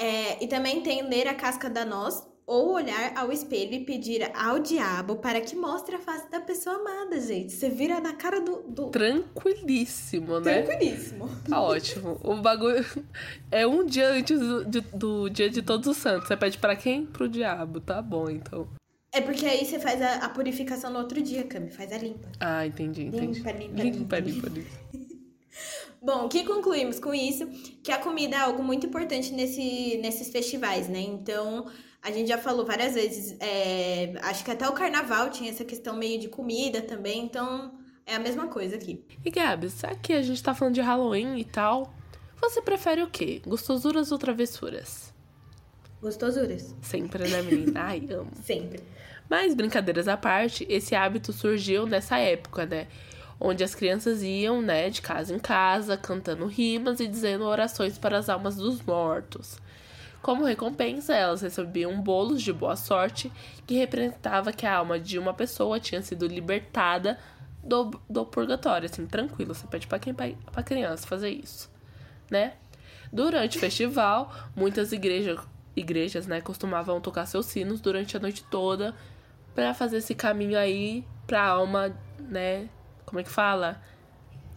É, 0.00 0.42
e 0.42 0.48
também 0.48 0.80
tem 0.80 1.02
ler 1.02 1.28
a 1.28 1.34
casca 1.34 1.68
da 1.68 1.84
noz 1.84 2.26
ou 2.46 2.72
olhar 2.72 3.12
ao 3.16 3.30
espelho 3.30 3.74
e 3.74 3.84
pedir 3.84 4.28
ao 4.34 4.58
diabo 4.58 5.16
para 5.16 5.42
que 5.42 5.54
mostre 5.54 5.94
a 5.94 5.98
face 5.98 6.28
da 6.30 6.40
pessoa 6.40 6.76
amada, 6.76 7.20
gente. 7.20 7.52
Você 7.52 7.68
vira 7.68 8.00
na 8.00 8.14
cara 8.14 8.40
do. 8.40 8.62
do... 8.62 8.86
Tranquilíssimo, 8.86 10.40
né? 10.40 10.62
Tranquilíssimo. 10.62 11.28
Tá 11.46 11.60
ótimo. 11.60 12.18
O 12.24 12.34
bagulho 12.36 12.84
é 13.52 13.66
um 13.66 13.84
dia 13.84 14.08
antes 14.08 14.40
do, 14.40 14.64
do 14.64 15.28
dia 15.28 15.50
de 15.50 15.60
todos 15.60 15.86
os 15.86 15.98
santos. 15.98 16.28
Você 16.28 16.36
pede 16.36 16.56
para 16.56 16.74
quem? 16.74 17.04
Pro 17.04 17.28
diabo. 17.28 17.78
Tá 17.78 18.00
bom, 18.00 18.30
então. 18.30 18.66
É 19.12 19.20
porque 19.20 19.44
aí 19.44 19.66
você 19.66 19.78
faz 19.78 20.00
a, 20.00 20.14
a 20.14 20.28
purificação 20.30 20.90
no 20.90 20.98
outro 20.98 21.20
dia, 21.20 21.44
Cami. 21.44 21.70
Faz 21.70 21.92
a 21.92 21.98
limpa. 21.98 22.26
Ah, 22.40 22.66
entendi, 22.66 23.02
entendi. 23.02 23.38
Limpa, 23.38 23.52
limpa, 23.52 23.82
limpa, 23.82 24.18
limpa. 24.18 24.48
limpa. 24.48 24.70
Bom, 26.02 26.24
o 26.24 26.28
que 26.28 26.44
concluímos 26.44 26.98
com 26.98 27.12
isso? 27.12 27.46
Que 27.82 27.92
a 27.92 27.98
comida 27.98 28.36
é 28.36 28.40
algo 28.40 28.62
muito 28.62 28.86
importante 28.86 29.32
nesse, 29.32 29.98
nesses 29.98 30.30
festivais, 30.30 30.88
né? 30.88 31.00
Então, 31.00 31.66
a 32.02 32.10
gente 32.10 32.28
já 32.28 32.38
falou 32.38 32.64
várias 32.64 32.94
vezes, 32.94 33.36
é, 33.38 34.14
acho 34.22 34.42
que 34.42 34.50
até 34.50 34.66
o 34.66 34.72
carnaval 34.72 35.28
tinha 35.30 35.50
essa 35.50 35.64
questão 35.64 35.96
meio 35.96 36.18
de 36.18 36.28
comida 36.28 36.80
também, 36.80 37.24
então 37.24 37.74
é 38.06 38.14
a 38.14 38.18
mesma 38.18 38.46
coisa 38.46 38.76
aqui. 38.76 39.04
E 39.22 39.30
Gabs, 39.30 39.82
que 40.02 40.14
a 40.14 40.22
gente 40.22 40.42
tá 40.42 40.54
falando 40.54 40.74
de 40.74 40.80
Halloween 40.80 41.38
e 41.38 41.44
tal, 41.44 41.92
você 42.40 42.62
prefere 42.62 43.02
o 43.02 43.10
quê? 43.10 43.42
Gostosuras 43.46 44.10
ou 44.10 44.18
travessuras? 44.18 45.12
Gostosuras. 46.00 46.74
Sempre, 46.80 47.28
né, 47.28 47.42
menina? 47.42 47.72
Ai, 47.84 48.06
amo. 48.10 48.30
Sempre. 48.42 48.80
Mas, 49.28 49.54
brincadeiras 49.54 50.08
à 50.08 50.16
parte, 50.16 50.66
esse 50.68 50.94
hábito 50.94 51.32
surgiu 51.32 51.86
nessa 51.86 52.18
época, 52.18 52.64
né? 52.64 52.88
Onde 53.40 53.64
as 53.64 53.74
crianças 53.74 54.22
iam, 54.22 54.60
né, 54.60 54.90
de 54.90 55.00
casa 55.00 55.34
em 55.34 55.38
casa, 55.38 55.96
cantando 55.96 56.46
rimas 56.46 57.00
e 57.00 57.08
dizendo 57.08 57.44
orações 57.44 57.96
para 57.96 58.18
as 58.18 58.28
almas 58.28 58.56
dos 58.56 58.82
mortos. 58.82 59.58
Como 60.20 60.44
recompensa, 60.44 61.14
elas 61.14 61.40
recebiam 61.40 61.98
bolos 62.00 62.42
de 62.42 62.52
boa 62.52 62.76
sorte 62.76 63.32
que 63.66 63.74
representava 63.74 64.52
que 64.52 64.66
a 64.66 64.76
alma 64.76 65.00
de 65.00 65.18
uma 65.18 65.32
pessoa 65.32 65.80
tinha 65.80 66.02
sido 66.02 66.26
libertada 66.26 67.18
do, 67.64 67.90
do 68.08 68.26
purgatório, 68.26 68.88
assim, 68.90 69.06
tranquilo. 69.06 69.54
Você 69.54 69.66
pede 69.66 69.86
para 69.86 69.98
quem 69.98 70.12
para 70.14 70.62
criança 70.62 71.06
fazer 71.06 71.30
isso, 71.30 71.70
né? 72.30 72.54
Durante 73.12 73.56
o 73.56 73.60
festival, 73.60 74.32
muitas 74.54 74.92
igrejas, 74.92 75.40
igrejas, 75.74 76.26
né, 76.26 76.40
costumavam 76.40 77.00
tocar 77.00 77.26
seus 77.26 77.46
sinos 77.46 77.80
durante 77.80 78.16
a 78.16 78.20
noite 78.20 78.44
toda 78.44 78.94
para 79.54 79.74
fazer 79.74 79.96
esse 79.98 80.14
caminho 80.14 80.58
aí 80.58 81.04
para 81.26 81.42
a 81.42 81.48
alma, 81.48 81.96
né? 82.18 82.68
Como 83.10 83.18
é 83.18 83.24
que 83.24 83.30
fala? 83.30 83.82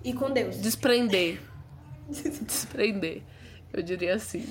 E 0.04 0.14
com 0.14 0.30
Deus. 0.30 0.58
Desprender. 0.58 1.42
Desprender. 2.08 3.24
Eu 3.74 3.82
diria 3.82 4.14
assim. 4.14 4.48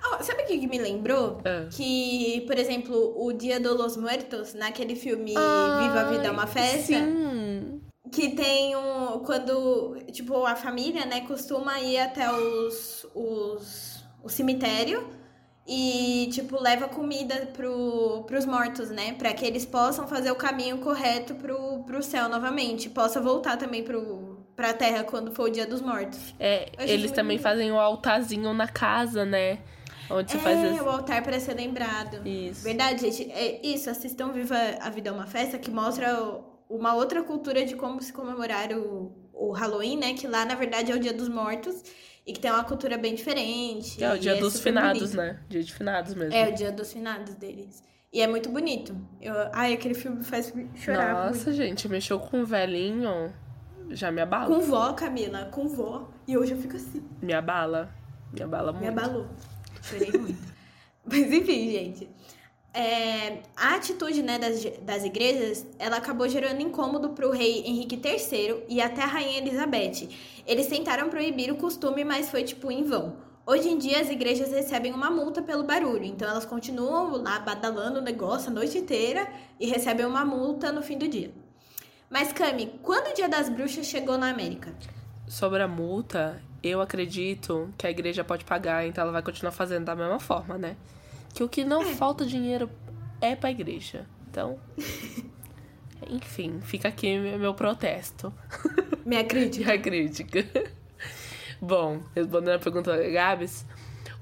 Oh, 0.00 0.22
sabe 0.22 0.44
o 0.44 0.46
que, 0.46 0.64
me 0.68 0.78
lembrou? 0.78 1.40
É. 1.44 1.66
Que, 1.72 2.44
por 2.46 2.56
exemplo, 2.56 3.14
o 3.20 3.32
Dia 3.32 3.58
dos 3.58 3.76
Los 3.76 3.96
Muertos, 3.96 4.54
naquele 4.54 4.94
filme 4.94 5.30
Viva 5.30 6.00
a 6.00 6.04
Vida 6.08 6.28
é 6.28 6.30
uma 6.30 6.46
Festa. 6.46 6.94
Sim. 6.94 7.80
Que 8.12 8.36
tem 8.36 8.76
um. 8.76 9.18
Quando, 9.24 9.96
tipo, 10.12 10.46
a 10.46 10.54
família, 10.54 11.04
né, 11.04 11.22
costuma 11.22 11.80
ir 11.80 11.98
até 11.98 12.30
os, 12.30 13.04
os, 13.12 14.04
o 14.22 14.28
cemitério 14.28 15.04
e, 15.66 16.28
tipo, 16.30 16.60
leva 16.60 16.88
comida 16.88 17.48
pro, 17.54 18.24
pros 18.26 18.44
mortos, 18.44 18.90
né? 18.90 19.14
Pra 19.14 19.32
que 19.32 19.46
eles 19.46 19.64
possam 19.64 20.06
fazer 20.06 20.30
o 20.30 20.36
caminho 20.36 20.78
correto 20.78 21.34
pro, 21.36 21.82
pro 21.84 22.02
céu 22.02 22.28
novamente. 22.28 22.90
Possa 22.90 23.20
voltar 23.20 23.56
também 23.56 23.82
pro, 23.82 24.44
pra 24.54 24.74
terra 24.74 25.04
quando 25.04 25.32
for 25.32 25.48
o 25.48 25.50
dia 25.50 25.66
dos 25.66 25.80
mortos. 25.80 26.34
É, 26.38 26.70
eles 26.78 27.10
também 27.12 27.38
fazem 27.38 27.72
o 27.72 27.78
altarzinho 27.78 28.52
na 28.52 28.68
casa, 28.68 29.24
né? 29.24 29.58
Onde 30.10 30.32
você 30.32 30.36
é, 30.36 30.40
faz 30.40 30.64
esse... 30.64 30.80
o 30.82 30.88
altar 30.88 31.22
para 31.22 31.40
ser 31.40 31.54
lembrado. 31.54 32.26
Isso. 32.26 32.62
Verdade, 32.62 33.00
gente. 33.00 33.30
É 33.32 33.66
isso, 33.66 33.88
assistam 33.88 34.32
Viva 34.32 34.56
a 34.80 34.90
Vida 34.90 35.08
é 35.08 35.12
uma 35.12 35.26
Festa, 35.26 35.58
que 35.58 35.70
mostra 35.70 36.40
uma 36.68 36.94
outra 36.94 37.22
cultura 37.22 37.64
de 37.64 37.74
como 37.74 38.02
se 38.02 38.12
comemorar 38.12 38.70
o, 38.72 39.12
o 39.32 39.52
Halloween, 39.52 39.96
né? 39.96 40.12
Que 40.12 40.26
lá, 40.26 40.44
na 40.44 40.54
verdade, 40.54 40.92
é 40.92 40.94
o 40.94 40.98
Dia 40.98 41.14
dos 41.14 41.28
Mortos. 41.28 41.82
E 42.26 42.32
que 42.32 42.40
tem 42.40 42.50
uma 42.50 42.64
cultura 42.64 42.96
bem 42.96 43.14
diferente. 43.14 44.02
É 44.02 44.12
o 44.12 44.18
dia 44.18 44.36
é 44.36 44.40
dos 44.40 44.58
finados, 44.58 45.14
bonito. 45.14 45.16
né? 45.16 45.40
Dia 45.48 45.62
de 45.62 45.72
finados 45.72 46.14
mesmo. 46.14 46.34
É, 46.34 46.48
o 46.48 46.54
dia 46.54 46.72
dos 46.72 46.92
finados 46.92 47.34
deles. 47.34 47.82
E 48.10 48.22
é 48.22 48.26
muito 48.26 48.48
bonito. 48.48 48.96
Eu... 49.20 49.34
Ai, 49.52 49.74
aquele 49.74 49.94
filme 49.94 50.24
faz 50.24 50.52
chorar. 50.76 51.26
Nossa, 51.26 51.50
muito. 51.50 51.52
gente, 51.52 51.88
mexeu 51.88 52.18
com 52.18 52.40
um 52.40 52.44
velhinho. 52.44 53.34
Já 53.90 54.10
me 54.10 54.22
abala. 54.22 54.46
Com 54.46 54.60
vó, 54.60 54.92
Camila, 54.94 55.46
com 55.46 55.68
vó. 55.68 56.08
E 56.26 56.38
hoje 56.38 56.52
eu 56.52 56.58
fico 56.58 56.76
assim. 56.76 57.02
Me 57.20 57.34
abala. 57.34 57.92
Me 58.32 58.42
abala 58.42 58.72
muito. 58.72 58.82
Me 58.82 58.88
abalou. 58.88 59.28
Chorei 59.82 60.12
muito. 60.12 60.54
Mas 61.04 61.30
enfim, 61.30 61.70
gente. 61.70 62.08
É, 62.76 63.38
a 63.56 63.76
atitude 63.76 64.20
né, 64.20 64.36
das, 64.36 64.64
das 64.82 65.04
igrejas, 65.04 65.64
ela 65.78 65.98
acabou 65.98 66.28
gerando 66.28 66.60
incômodo 66.60 67.10
para 67.10 67.24
o 67.24 67.30
rei 67.30 67.62
Henrique 67.64 67.94
III 67.94 68.64
e 68.68 68.80
até 68.80 69.02
a 69.02 69.06
rainha 69.06 69.38
Elizabeth. 69.38 70.08
Eles 70.44 70.66
tentaram 70.66 71.08
proibir 71.08 71.52
o 71.52 71.56
costume, 71.56 72.02
mas 72.02 72.28
foi 72.28 72.42
tipo 72.42 72.72
em 72.72 72.82
vão. 72.82 73.16
Hoje 73.46 73.68
em 73.68 73.78
dia 73.78 74.00
as 74.00 74.10
igrejas 74.10 74.50
recebem 74.50 74.92
uma 74.92 75.08
multa 75.08 75.40
pelo 75.40 75.62
barulho, 75.62 76.04
então 76.04 76.28
elas 76.28 76.44
continuam 76.44 77.22
lá 77.22 77.38
badalando 77.38 78.00
o 78.00 78.02
negócio 78.02 78.50
a 78.50 78.52
noite 78.52 78.78
inteira 78.78 79.28
e 79.60 79.66
recebem 79.66 80.04
uma 80.04 80.24
multa 80.24 80.72
no 80.72 80.82
fim 80.82 80.98
do 80.98 81.06
dia. 81.06 81.30
Mas 82.10 82.32
Cami, 82.32 82.72
quando 82.82 83.10
o 83.10 83.14
Dia 83.14 83.28
das 83.28 83.48
Bruxas 83.48 83.86
chegou 83.86 84.18
na 84.18 84.30
América? 84.30 84.74
Sobre 85.28 85.62
a 85.62 85.68
multa, 85.68 86.42
eu 86.62 86.80
acredito 86.80 87.72
que 87.76 87.86
a 87.86 87.90
igreja 87.90 88.24
pode 88.24 88.44
pagar, 88.44 88.86
então 88.86 89.02
ela 89.02 89.12
vai 89.12 89.22
continuar 89.22 89.52
fazendo 89.52 89.84
da 89.84 89.94
mesma 89.94 90.18
forma, 90.18 90.56
né? 90.56 90.76
Que 91.34 91.42
o 91.42 91.48
que 91.48 91.64
não 91.64 91.82
é. 91.82 91.94
falta 91.94 92.24
dinheiro 92.24 92.70
é 93.20 93.34
pra 93.34 93.50
igreja. 93.50 94.06
Então. 94.30 94.58
Enfim, 96.08 96.60
fica 96.62 96.88
aqui 96.88 97.18
meu 97.18 97.52
protesto. 97.54 98.32
Minha 99.04 99.24
crítica. 99.24 99.64
Minha 99.64 99.78
crítica. 99.78 100.46
Bom, 101.60 102.00
respondendo 102.14 102.54
a 102.54 102.58
pergunta 102.58 102.96
da 102.96 103.08
Gabs, 103.08 103.66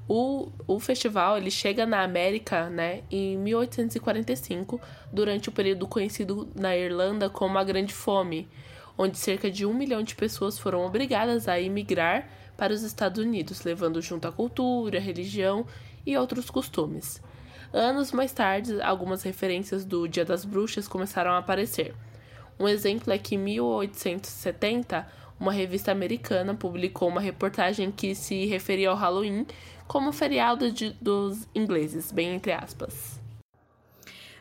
o, 0.09 0.50
o 0.66 0.81
festival 0.81 1.37
ele 1.37 1.50
chega 1.50 1.87
na 1.87 2.02
América 2.02 2.69
né, 2.69 3.02
em 3.11 3.37
1845, 3.38 4.81
durante 5.12 5.49
o 5.49 5.52
período 5.52 5.87
conhecido 5.87 6.49
na 6.54 6.76
Irlanda 6.76 7.28
como 7.28 7.59
a 7.59 7.64
Grande 7.64 7.92
Fome, 7.92 8.49
onde 8.97 9.19
cerca 9.19 9.50
de 9.50 9.64
um 9.64 9.75
milhão 9.75 10.02
de 10.02 10.14
pessoas 10.14 10.59
foram 10.59 10.85
obrigadas 10.85 11.49
a 11.49 11.61
emigrar 11.61 12.28
para 12.57 12.73
os 12.73 12.83
Estados 12.83 13.25
Unidos, 13.25 13.64
levando 13.64 14.00
junto 14.00 14.28
a 14.28 14.33
cultura, 14.33 14.99
a 14.99 15.00
religião 15.00 15.66
e 16.04 16.16
outros 16.16 16.50
costumes. 16.50 17.23
Anos 17.73 18.12
mais 18.12 18.32
tarde, 18.32 18.80
algumas 18.82 19.23
referências 19.23 19.85
do 19.85 20.06
Dia 20.06 20.25
das 20.25 20.44
Bruxas 20.44 20.87
começaram 20.87 21.30
a 21.30 21.38
aparecer. 21.38 21.94
Um 22.59 22.68
exemplo 22.68 23.12
é 23.12 23.18
que 23.18 23.35
em 23.35 23.38
1870, 23.38 25.06
uma 25.40 25.52
revista 25.52 25.90
americana 25.90 26.54
publicou 26.54 27.09
uma 27.09 27.21
reportagem 27.21 27.90
que 27.90 28.14
se 28.14 28.44
referia 28.47 28.90
ao 28.90 28.97
Halloween 28.97 29.47
como 29.88 30.12
feriado 30.12 30.71
de, 30.71 30.90
dos 31.00 31.49
ingleses, 31.54 32.12
bem 32.12 32.35
entre 32.35 32.52
aspas. 32.52 33.21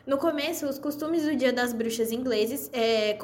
No 0.04 0.18
começo, 0.18 0.66
os 0.66 0.80
costumes 0.80 1.22
do 1.22 1.36
Dia 1.36 1.52
das 1.52 1.72
Bruxas 1.72 2.10
ingleses 2.10 2.68
é, 2.72 3.16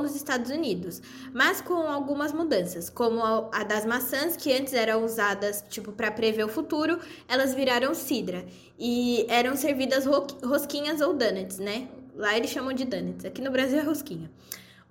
nos 0.00 0.16
Estados 0.16 0.50
Unidos, 0.50 1.00
mas 1.32 1.60
com 1.60 1.74
algumas 1.74 2.32
mudanças, 2.32 2.90
como 2.90 3.22
a, 3.22 3.48
a 3.52 3.62
das 3.62 3.86
maçãs, 3.86 4.36
que 4.36 4.52
antes 4.52 4.74
eram 4.74 5.04
usadas 5.04 5.64
tipo 5.68 5.92
para 5.92 6.10
prever 6.10 6.44
o 6.44 6.48
futuro, 6.48 6.98
elas 7.28 7.54
viraram 7.54 7.94
cidra 7.94 8.44
e 8.76 9.24
eram 9.28 9.54
servidas 9.54 10.04
ro 10.04 10.26
rosquinhas 10.42 11.00
ou 11.00 11.14
donuts, 11.14 11.58
né? 11.58 11.86
Lá 12.16 12.36
eles 12.36 12.50
chamam 12.50 12.72
de 12.72 12.84
donuts, 12.84 13.24
aqui 13.24 13.40
no 13.40 13.52
Brasil 13.52 13.78
é 13.78 13.82
rosquinha. 13.82 14.28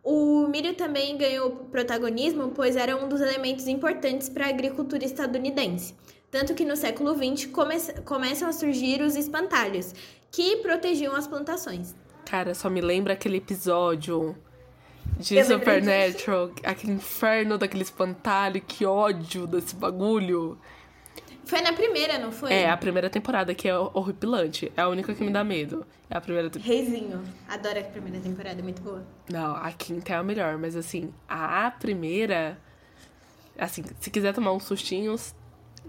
O 0.02 0.48
milho 0.48 0.74
também 0.76 1.18
ganhou 1.18 1.52
protagonismo, 1.70 2.52
pois 2.56 2.78
era 2.78 2.96
um 2.96 3.10
dos 3.10 3.20
elementos 3.20 3.68
importantes 3.68 4.30
para 4.30 4.46
a 4.46 4.50
agricultura 4.50 5.04
estadunidense. 5.04 5.96
Tanto 6.32 6.54
que 6.54 6.66
no 6.66 6.76
século 6.76 7.16
XX 7.16 7.46
come 7.48 7.80
começam 8.04 8.48
a 8.48 8.52
surgir 8.52 9.02
os 9.02 9.16
espantalhos, 9.16 9.94
que 10.32 10.58
protegiam 10.58 11.16
as 11.16 11.28
plantações. 11.28 11.96
Cara, 12.26 12.54
só 12.54 12.70
me 12.70 12.82
lembra 12.82 13.14
aquele 13.14 13.38
episódio 13.38 14.36
de 15.20 15.36
Eu 15.36 15.46
Supernatural, 15.46 16.52
aquele 16.64 16.94
inferno 16.94 17.58
daquele 17.58 17.84
espantalho, 17.84 18.62
que 18.62 18.86
ódio 18.86 19.48
desse 19.48 19.76
bagulho. 19.76 20.58
Foi 21.46 21.62
na 21.62 21.72
primeira, 21.74 22.18
não 22.18 22.32
foi? 22.32 22.52
É, 22.52 22.70
a 22.70 22.76
primeira 22.76 23.10
temporada, 23.10 23.54
que 23.54 23.70
é 23.70 23.78
horripilante. 23.78 24.72
É 24.76 24.82
a 24.82 24.90
única 24.90 25.14
que 25.14 25.24
me 25.24 25.32
dá 25.32 25.44
medo. 25.44 25.86
É 26.10 26.18
a 26.18 26.22
primeira 26.22 26.50
temporada. 26.50 26.76
Reizinho. 26.76 27.24
Adoro 27.48 27.80
a 27.80 27.84
primeira 27.84 28.20
temporada, 28.20 28.60
é 28.60 28.64
muito 28.64 28.82
boa. 28.82 29.06
Não, 29.30 29.56
a 29.56 29.72
quinta 29.72 30.14
é 30.14 30.16
a 30.16 30.24
melhor, 30.24 30.58
mas 30.58 30.76
assim, 30.76 31.14
a 31.30 31.70
primeira. 31.72 32.58
Assim, 33.58 33.84
se 34.00 34.10
quiser 34.10 34.34
tomar 34.34 34.54
uns 34.54 34.64
sustinhos, 34.64 35.36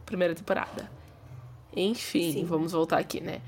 primeira 0.06 0.34
temporada. 0.34 0.90
Enfim, 1.76 2.32
Sim. 2.32 2.44
vamos 2.44 2.72
voltar 2.72 2.98
aqui, 2.98 3.20
né? 3.20 3.42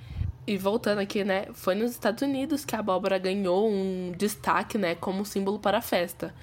E 0.47 0.59
voltando 0.59 0.99
aqui, 0.99 1.25
né? 1.25 1.47
Foi 1.55 1.75
nos 1.75 1.93
Estados 1.93 2.23
Unidos 2.23 2.65
que 2.65 2.77
a 2.77 2.81
abóbora 2.81 3.19
ganhou 3.19 3.71
um 3.71 4.13
destaque, 4.17 4.77
né? 4.77 4.95
Como 4.95 5.25
símbolo 5.25 5.59
para 5.59 5.79
a 5.79 5.83
festa. 5.83 6.35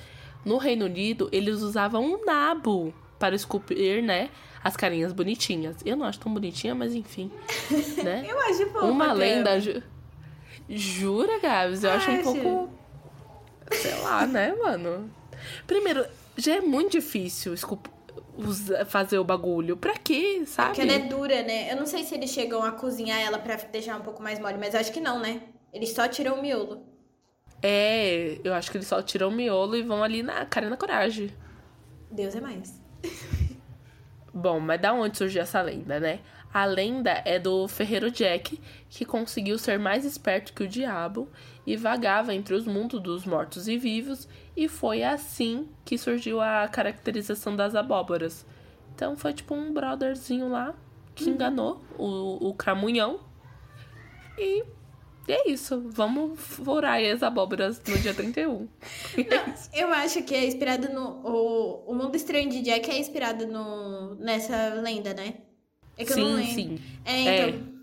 No 0.43 0.57
Reino 0.57 0.85
Unido, 0.85 1.29
eles 1.31 1.61
usavam 1.61 2.03
um 2.03 2.25
nabo 2.25 2.93
para 3.17 3.35
esculpir, 3.35 4.03
né, 4.03 4.29
as 4.63 4.75
carinhas 4.75 5.11
bonitinhas. 5.11 5.77
Eu 5.85 5.95
não 5.95 6.05
acho 6.05 6.19
tão 6.19 6.33
bonitinha, 6.33 6.75
mas 6.75 6.93
enfim, 6.93 7.31
né? 8.03 8.25
Eu 8.27 8.39
acho 8.41 8.67
fofa. 8.67 8.85
Uma 8.85 9.11
lenda. 9.13 9.59
Ju... 9.59 9.81
Jura, 10.69 11.39
Gabs? 11.39 11.83
Eu 11.83 11.91
acho 11.91 12.11
um 12.11 12.13
Acho. 12.13 12.23
pouco. 12.23 12.69
Sei 13.71 13.95
lá, 14.01 14.25
né, 14.27 14.53
mano? 14.53 15.09
Primeiro, 15.65 16.05
já 16.37 16.55
é 16.55 16.61
muito 16.61 16.91
difícil 16.93 17.53
esculp... 17.53 17.87
usa- 18.37 18.85
fazer 18.85 19.17
o 19.19 19.23
bagulho. 19.23 19.77
Pra 19.77 19.93
quê, 19.97 20.43
sabe? 20.45 20.69
Porque 20.69 20.81
ela 20.81 20.93
é 20.93 20.99
dura, 21.07 21.43
né? 21.43 21.71
Eu 21.71 21.77
não 21.77 21.85
sei 21.85 22.03
se 22.03 22.15
eles 22.15 22.29
chegam 22.31 22.63
a 22.63 22.71
cozinhar 22.71 23.19
ela 23.19 23.37
pra 23.39 23.55
deixar 23.55 23.97
um 23.97 24.01
pouco 24.01 24.21
mais 24.21 24.39
mole, 24.39 24.57
mas 24.57 24.75
acho 24.75 24.91
que 24.91 24.99
não, 24.99 25.19
né? 25.19 25.41
Eles 25.73 25.91
só 25.91 26.07
tiram 26.07 26.35
o 26.39 26.41
miolo. 26.41 26.83
É, 27.61 28.39
eu 28.43 28.53
acho 28.53 28.69
que 28.69 28.77
eles 28.77 28.87
só 28.87 29.01
tiram 29.01 29.29
o 29.29 29.31
miolo 29.31 29.75
e 29.75 29.81
vão 29.81 30.03
ali 30.03 30.21
na 30.21 30.45
cara 30.45 30.69
na 30.69 30.77
coragem. 30.77 31.31
Deus 32.11 32.35
é 32.35 32.41
mais. 32.41 32.81
Bom, 34.33 34.59
mas 34.59 34.81
da 34.81 34.93
onde 34.93 35.17
surgiu 35.17 35.41
essa 35.41 35.61
lenda, 35.61 35.99
né? 35.99 36.19
A 36.53 36.65
lenda 36.65 37.21
é 37.25 37.37
do 37.39 37.67
ferreiro 37.67 38.09
Jack, 38.11 38.59
que 38.89 39.03
conseguiu 39.05 39.57
ser 39.57 39.77
mais 39.77 40.05
esperto 40.05 40.53
que 40.53 40.63
o 40.63 40.67
diabo 40.67 41.29
e 41.65 41.75
vagava 41.75 42.33
entre 42.33 42.53
os 42.53 42.65
mundos 42.65 43.01
dos 43.01 43.25
mortos 43.25 43.67
e 43.67 43.77
vivos, 43.77 44.27
e 44.55 44.67
foi 44.67 45.03
assim 45.03 45.67
que 45.83 45.97
surgiu 45.97 46.39
a 46.39 46.67
caracterização 46.67 47.55
das 47.55 47.75
abóboras. 47.75 48.45
Então 48.93 49.17
foi 49.17 49.33
tipo 49.33 49.53
um 49.53 49.73
brotherzinho 49.73 50.47
lá 50.49 50.73
que 51.13 51.29
enganou 51.29 51.81
o, 51.97 52.49
o 52.49 52.53
cramunhão. 52.53 53.19
E 54.37 54.63
é 55.27 55.49
isso. 55.49 55.81
Vamos 55.89 56.39
furar 56.39 57.01
as 57.03 57.23
abóboras 57.23 57.81
no 57.87 57.97
dia 57.97 58.13
31. 58.13 58.67
Eu 59.73 59.91
acho 59.93 60.23
que 60.23 60.35
é 60.35 60.45
inspirado 60.45 60.93
no. 60.93 61.21
O, 61.23 61.91
o 61.91 61.95
Mundo 61.95 62.15
Estranho 62.15 62.49
de 62.49 62.61
Jack 62.61 62.89
é 62.89 62.99
inspirado 62.99 63.47
no, 63.47 64.15
nessa 64.15 64.75
lenda, 64.75 65.13
né? 65.13 65.35
É 65.97 66.03
que 66.03 66.11
eu 66.11 66.17
não 66.17 66.37
sim, 66.37 66.55
lembro. 66.55 66.77
sim. 66.77 66.79
É, 67.05 67.47
então. 67.47 67.74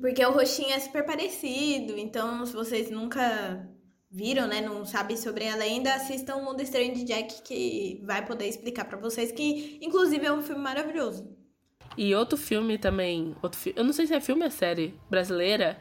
Porque 0.00 0.24
o 0.24 0.32
roxinho 0.32 0.70
é 0.72 0.80
super 0.80 1.04
parecido, 1.04 1.98
então 1.98 2.44
se 2.46 2.52
vocês 2.52 2.90
nunca 2.90 3.68
viram, 4.10 4.46
né, 4.46 4.60
não 4.60 4.84
sabem 4.84 5.16
sobre 5.16 5.48
a 5.48 5.56
lenda, 5.56 5.94
assistam 5.94 6.36
o 6.36 6.44
Mundo 6.44 6.62
Estranho 6.62 6.94
de 6.94 7.04
Jack 7.04 7.42
que 7.42 8.00
vai 8.04 8.24
poder 8.24 8.46
explicar 8.46 8.84
pra 8.84 8.98
vocês 8.98 9.32
que 9.32 9.78
inclusive 9.82 10.24
é 10.24 10.32
um 10.32 10.42
filme 10.42 10.62
maravilhoso. 10.62 11.28
E 11.96 12.14
outro 12.14 12.38
filme 12.38 12.78
também, 12.78 13.34
outro 13.42 13.58
fi... 13.58 13.72
eu 13.74 13.84
não 13.84 13.92
sei 13.92 14.06
se 14.06 14.14
é 14.14 14.20
filme 14.20 14.44
ou 14.44 14.50
série 14.50 14.94
brasileira, 15.10 15.78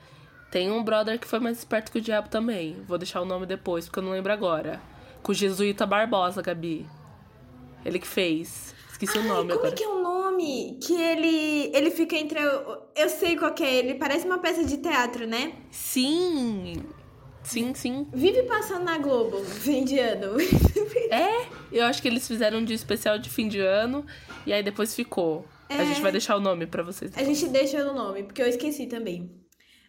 tem 0.50 0.72
um 0.72 0.84
brother 0.84 1.20
que 1.20 1.28
foi 1.28 1.40
mais 1.40 1.60
esperto 1.60 1.92
que 1.92 2.00
o 2.00 2.02
diabo 2.02 2.30
também. 2.30 2.82
Vou 2.88 2.98
deixar 2.98 3.22
o 3.22 3.26
nome 3.26 3.46
depois, 3.46 3.86
porque 3.86 4.00
eu 4.00 4.04
não 4.04 4.12
lembro 4.12 4.32
agora. 4.32 4.82
Com 5.22 5.32
o 5.32 5.36
Jesuíta 5.36 5.86
Barbosa, 5.86 6.42
Gabi. 6.42 6.88
Ele 7.86 8.00
que 8.00 8.08
fez. 8.08 8.74
Esqueci 8.90 9.18
o 9.18 9.24
nome 9.24 9.50
Como 9.50 9.60
agora. 9.60 9.70
é 9.70 9.72
que 9.72 9.84
é 9.84 9.88
o 9.88 10.02
nome? 10.38 10.79
Que 10.82 10.94
ele 10.94 11.72
ele 11.75 11.91
fica 11.91 12.15
entre 12.15 12.39
o- 12.46 12.77
eu 12.96 13.10
sei 13.10 13.36
qual 13.36 13.53
que 13.53 13.63
é, 13.63 13.75
ele 13.75 13.96
parece 13.96 14.25
uma 14.25 14.39
peça 14.39 14.63
de 14.63 14.77
teatro, 14.77 15.25
né? 15.27 15.53
Sim! 15.72 16.75
Sim, 17.44 17.74
sim. 17.74 18.06
Vive 18.13 18.44
passando 18.44 18.84
na 18.84 18.98
Globo, 18.98 19.38
fim 19.46 19.86
de 19.86 19.98
ano. 20.00 20.36
É, 21.10 21.46
eu 21.72 21.86
acho 21.86 22.01
que 22.01 22.08
eles 22.10 22.27
fizeram 22.27 22.58
um 22.60 22.65
dia 22.65 22.75
especial 22.75 23.17
de 23.17 23.29
fim 23.29 23.48
de 23.48 23.60
ano 23.60 24.06
e 24.46 24.51
aí 24.51 24.62
depois 24.62 24.94
ficou. 24.94 25.46
A 25.70 25.84
gente 25.84 26.01
vai 26.01 26.12
deixar 26.12 26.36
o 26.36 26.39
nome 26.39 26.65
pra 26.65 26.82
vocês. 26.84 27.12
A 27.15 27.24
gente 27.24 27.48
deixa 27.50 27.89
o 27.89 27.94
nome, 27.94 28.24
porque 28.24 28.41
eu 28.41 28.48
esqueci 28.48 28.86
também. 28.88 29.29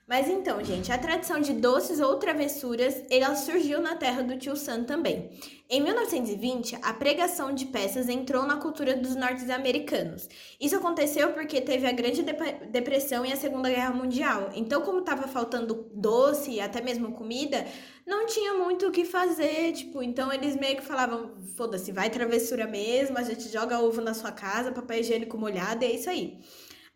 Mas 0.09 0.27
então, 0.27 0.65
gente, 0.65 0.91
a 0.91 0.97
tradição 0.97 1.39
de 1.39 1.53
doces 1.53 2.01
ou 2.01 2.17
travessuras, 2.17 3.05
ela 3.11 3.37
surgiu 3.37 3.83
na 3.83 3.95
terra 3.95 4.23
do 4.23 4.39
tio 4.39 4.57
Sam 4.57 4.85
também. 4.85 5.31
Em 5.69 5.83
1920, 5.83 6.79
a 6.81 6.95
pregação 6.95 7.55
de 7.55 7.67
peças 7.67 8.09
entrou 8.09 8.47
na 8.47 8.57
cultura 8.57 8.97
dos 8.97 9.15
norte-americanos. 9.15 10.27
Isso 10.59 10.75
aconteceu 10.75 11.35
porque 11.35 11.61
teve 11.61 11.87
a 11.87 11.93
Grande 11.93 12.25
Depressão 12.71 13.27
e 13.27 13.35
a 13.35 13.37
Segunda 13.37 13.69
Guerra 13.69 13.93
Mundial. 13.93 14.49
Então, 14.55 14.81
como 14.81 15.01
estava 15.01 15.29
faltando 15.29 15.91
doce 15.93 16.53
e 16.53 16.61
até 16.61 16.81
mesmo 16.81 17.13
comida, 17.13 17.67
não 18.07 18.25
tinha 18.25 18.55
muito 18.55 18.87
o 18.87 18.91
que 18.91 19.05
fazer, 19.05 19.73
tipo, 19.75 20.03
então 20.03 20.33
eles 20.33 20.57
meio 20.57 20.77
que 20.77 20.83
falavam, 20.83 21.35
foda-se, 21.55 21.93
vai 21.93 22.09
travessura 22.09 22.67
mesmo, 22.67 23.19
a 23.19 23.23
gente 23.23 23.47
joga 23.53 23.79
ovo 23.79 24.01
na 24.01 24.15
sua 24.15 24.33
casa, 24.33 24.73
papel 24.73 25.01
higiênico 25.01 25.37
molhado, 25.37 25.85
e 25.85 25.87
é 25.87 25.93
isso 25.93 26.09
aí. 26.09 26.39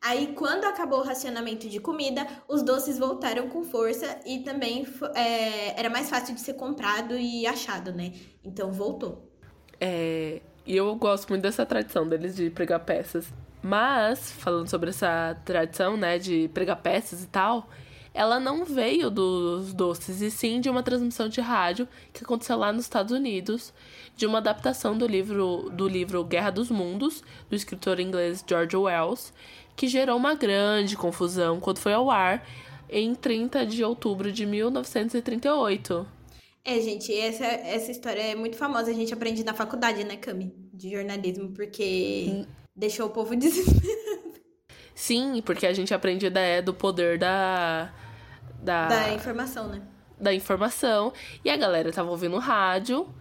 Aí, 0.03 0.35
quando 0.35 0.65
acabou 0.65 0.99
o 0.99 1.05
racionamento 1.05 1.69
de 1.69 1.79
comida, 1.79 2.27
os 2.49 2.65
doces 2.65 2.99
voltaram 2.99 3.49
com 3.49 3.63
força 3.63 4.19
e 4.27 4.41
também 4.41 4.85
é, 5.15 5.79
era 5.79 5.89
mais 5.89 6.11
fácil 6.11 6.35
de 6.35 6.41
ser 6.41 6.55
comprado 6.55 7.17
e 7.17 7.47
achado, 7.47 7.93
né? 7.93 8.13
Então 8.45 8.73
voltou. 8.73 9.31
É, 9.81 10.43
e 10.67 10.77
eu 10.77 10.93
gosto 10.97 11.29
muito 11.29 11.43
dessa 11.43 11.65
tradição 11.65 12.09
deles 12.09 12.35
de 12.35 12.51
pregar 12.51 12.81
peças. 12.81 13.33
Mas, 13.63 14.33
falando 14.33 14.69
sobre 14.69 14.91
essa 14.91 15.41
tradição, 15.45 15.97
né, 15.97 16.19
de 16.19 16.51
pregar 16.53 16.83
peças 16.83 17.23
e 17.23 17.29
tal, 17.29 17.69
ela 18.13 18.39
não 18.39 18.65
veio 18.65 19.09
dos 19.09 19.73
doces, 19.73 20.21
e 20.21 20.31
sim 20.31 20.61
de 20.61 20.69
uma 20.69 20.83
transmissão 20.83 21.29
de 21.29 21.41
rádio 21.41 21.89
que 22.13 22.25
aconteceu 22.25 22.57
lá 22.59 22.73
nos 22.73 22.85
Estados 22.85 23.13
Unidos, 23.13 23.73
de 24.17 24.27
uma 24.27 24.39
adaptação 24.39 24.99
do 24.99 25.07
livro, 25.07 25.71
do 25.73 25.89
livro 25.89 26.23
Guerra 26.25 26.51
dos 26.51 26.71
Mundos, 26.71 27.23
do 27.49 27.57
escritor 27.57 28.01
inglês 28.01 28.45
George 28.47 28.77
Wells, 28.77 29.33
que 29.77 29.89
gerou 29.89 30.17
uma 30.17 30.35
grande 30.35 30.97
confusão 30.97 31.61
quando 31.61 31.79
foi 31.79 31.93
ao 31.93 32.11
ar 32.11 32.47
em 32.89 33.15
30 33.15 33.67
de 33.67 33.83
outubro 33.83 34.31
de 34.31 34.45
1938. 34.45 36.07
É, 36.65 36.81
gente, 36.81 37.13
essa, 37.13 37.45
essa 37.45 37.91
história 37.91 38.21
é 38.21 38.35
muito 38.35 38.57
famosa. 38.57 38.91
A 38.91 38.95
gente 38.95 39.13
aprende 39.13 39.43
na 39.43 39.55
faculdade, 39.55 40.05
né, 40.05 40.17
Cami? 40.17 40.55
De 40.73 40.91
jornalismo, 40.91 41.51
porque 41.51 42.45
deixou 42.77 43.07
o 43.07 43.11
povo 43.11 43.35
desesperado 43.37 44.33
Sim, 44.95 45.43
porque 45.45 45.67
a 45.67 45.73
gente 45.73 45.93
aprende 45.93 46.27
a 46.27 46.29
ideia 46.29 46.63
do 46.63 46.73
poder 46.73 47.19
da. 47.19 47.93
Da, 48.63 48.87
da 48.87 49.13
informação, 49.13 49.67
né? 49.67 49.83
da 50.23 50.33
informação. 50.33 51.13
E 51.45 51.51
a 51.51 51.57
galera 51.57 51.93
tava 51.93 52.11
ouvindo 52.11 52.39
rádio 52.39 53.13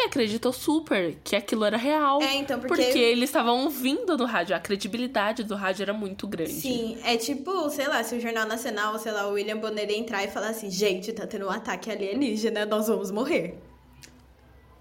e 0.00 0.04
acreditou 0.06 0.52
super 0.52 1.16
que 1.24 1.34
aquilo 1.34 1.64
era 1.64 1.76
real. 1.76 2.22
É, 2.22 2.36
então, 2.36 2.60
porque- 2.60 2.82
eles 2.82 3.28
estavam 3.28 3.64
ouvindo 3.64 4.16
no 4.16 4.24
rádio. 4.26 4.54
A 4.54 4.60
credibilidade 4.60 5.42
do 5.42 5.54
rádio 5.56 5.82
era 5.82 5.92
muito 5.92 6.26
grande. 6.28 6.52
Sim, 6.52 6.98
é 7.04 7.16
tipo, 7.16 7.68
sei 7.70 7.88
lá, 7.88 8.02
se 8.04 8.14
o 8.14 8.20
Jornal 8.20 8.46
Nacional, 8.46 8.98
sei 8.98 9.10
lá, 9.12 9.26
o 9.26 9.32
William 9.32 9.56
Bonner 9.58 9.90
entrar 9.90 10.22
e 10.24 10.28
falar 10.28 10.50
assim, 10.50 10.70
gente, 10.70 11.12
tá 11.12 11.26
tendo 11.26 11.46
um 11.46 11.50
ataque 11.50 11.90
alienígena, 11.90 12.64
nós 12.64 12.86
vamos 12.86 13.10
morrer. 13.10 13.58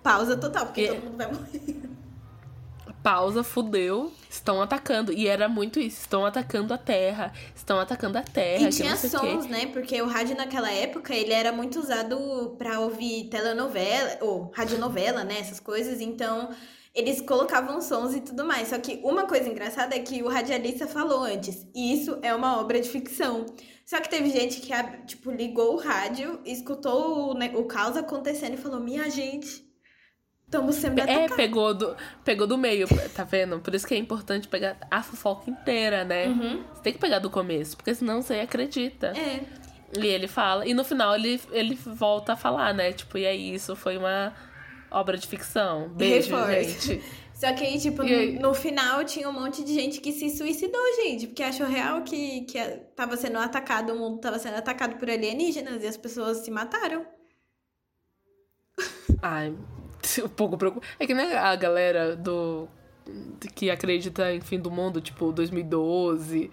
Pausa 0.04 0.38
total, 0.38 0.66
porque 0.68 0.82
E- 0.82 0.88
todo 0.88 1.04
mundo 1.04 1.18
vai 1.18 1.28
morrer. 1.32 1.97
Pausa, 3.08 3.41
fudeu. 3.41 4.12
Estão 4.30 4.62
atacando. 4.62 5.13
E 5.13 5.30
era 5.30 5.48
muito 5.48 5.80
isso. 5.80 6.02
Estão 6.02 6.26
atacando 6.26 6.74
a 6.74 6.78
terra. 6.78 7.32
Estão 7.56 7.80
atacando 7.80 8.17
a 8.17 8.22
terra. 8.22 8.67
E 8.67 8.70
tinha 8.70 8.98
sons, 8.98 9.46
né? 9.46 9.67
Porque 9.67 10.02
o 10.02 10.08
rádio 10.08 10.36
naquela 10.36 10.70
época, 10.70 11.15
ele 11.15 11.32
era 11.32 11.54
muito 11.54 11.80
usado 11.80 12.54
pra 12.58 12.82
ouvir 12.82 13.30
telenovela, 13.30 14.17
ou 14.20 14.52
radionovela, 14.54 15.24
né? 15.24 15.39
Essas 15.39 15.58
coisas. 15.58 16.02
Então, 16.02 16.50
eles 16.93 17.22
colocavam 17.22 17.80
sons 17.80 18.13
e 18.13 18.20
tudo 18.20 18.43
mais. 18.43 18.67
Só 18.67 18.78
que 18.78 19.00
uma 19.02 19.26
coisa 19.26 19.48
engraçada 19.48 19.96
é 19.96 20.00
que 20.00 20.22
o 20.22 20.28
radialista 20.28 20.86
falou 20.86 21.22
antes. 21.24 21.65
E 21.74 21.93
isso 21.93 22.20
é 22.22 22.36
uma 22.36 22.60
obra 22.60 22.82
de 22.82 22.89
ficção. 22.89 23.46
Só 23.86 24.02
que 24.02 24.10
teve 24.10 24.30
gente 24.32 24.60
que, 24.60 24.74
tipo, 25.06 25.32
ligou 25.32 25.76
o 25.76 25.78
rádio, 25.78 26.41
escutou 26.43 27.30
o, 27.30 27.34
né, 27.36 27.54
o 27.56 27.63
caos 27.63 27.96
acontecendo 27.96 28.56
e 28.56 28.58
falou: 28.58 28.82
Minha 28.82 29.10
gente, 29.10 29.65
estamos 30.48 30.76
sendo 30.78 31.00
É, 31.02 31.28
pegou 31.28 31.74
do, 31.74 31.96
pegou 32.24 32.48
do 32.48 32.58
meio, 32.58 32.88
tá 33.14 33.24
vendo? 33.24 33.60
Por 33.60 33.76
isso 33.76 33.86
que 33.86 33.94
é 33.94 33.98
importante 33.98 34.48
pegar 34.48 34.78
a 34.90 35.04
fofoca 35.04 35.50
inteira, 35.50 36.04
né? 36.04 36.28
Você 36.74 36.82
tem 36.82 36.94
que 36.94 37.00
pegar 37.00 37.20
do 37.20 37.30
começo, 37.30 37.76
porque 37.76 37.94
senão 37.94 38.22
você 38.22 38.36
acredita. 38.36 39.14
Uhum. 39.16 39.22
É. 39.22 39.42
E 40.00 40.08
ele 40.08 40.28
fala, 40.28 40.66
e 40.66 40.74
no 40.74 40.84
final 40.84 41.16
ele, 41.16 41.40
ele 41.52 41.76
volta 41.76 42.34
a 42.34 42.36
falar, 42.36 42.74
né? 42.74 42.92
Tipo, 42.92 43.18
e 43.18 43.26
aí, 43.26 43.54
isso 43.54 43.76
foi 43.76 43.98
uma 43.98 44.34
obra 44.90 45.18
de 45.18 45.28
ficção. 45.28 45.90
Beijo, 45.90 46.36
gente. 46.48 47.02
Só 47.34 47.54
que 47.54 47.64
aí, 47.64 47.80
tipo, 47.80 48.02
aí? 48.02 48.34
no, 48.34 48.50
no 48.50 48.54
final 48.54 49.04
tinha 49.04 49.30
um 49.30 49.34
monte 49.34 49.64
de 49.64 49.74
gente 49.74 50.02
que 50.02 50.12
se 50.12 50.30
suicidou, 50.30 50.82
gente, 51.04 51.28
porque 51.28 51.44
achou 51.44 51.68
real 51.68 52.02
que, 52.02 52.42
que 52.42 52.60
tava 52.96 53.16
sendo 53.16 53.38
atacado, 53.38 53.94
o 53.94 53.98
mundo 53.98 54.20
tava 54.20 54.40
sendo 54.40 54.56
atacado 54.56 54.96
por 54.96 55.10
alienígenas 55.10 55.84
e 55.84 55.88
as 55.88 55.96
pessoas 55.96 56.38
se 56.40 56.50
mataram. 56.50 57.06
Ai, 59.22 59.56
um 60.24 60.30
pouco 60.30 60.58
preocupado. 60.58 60.93
É 61.00 61.06
que 61.06 61.13
nem 61.13 61.34
a 61.34 61.56
galera 61.56 62.15
do. 62.15 62.67
que 63.56 63.70
acredita 63.70 64.34
em 64.34 64.41
fim 64.41 64.60
do 64.60 64.72
mundo, 64.72 65.02
tipo, 65.02 65.32
2012, 65.32 66.52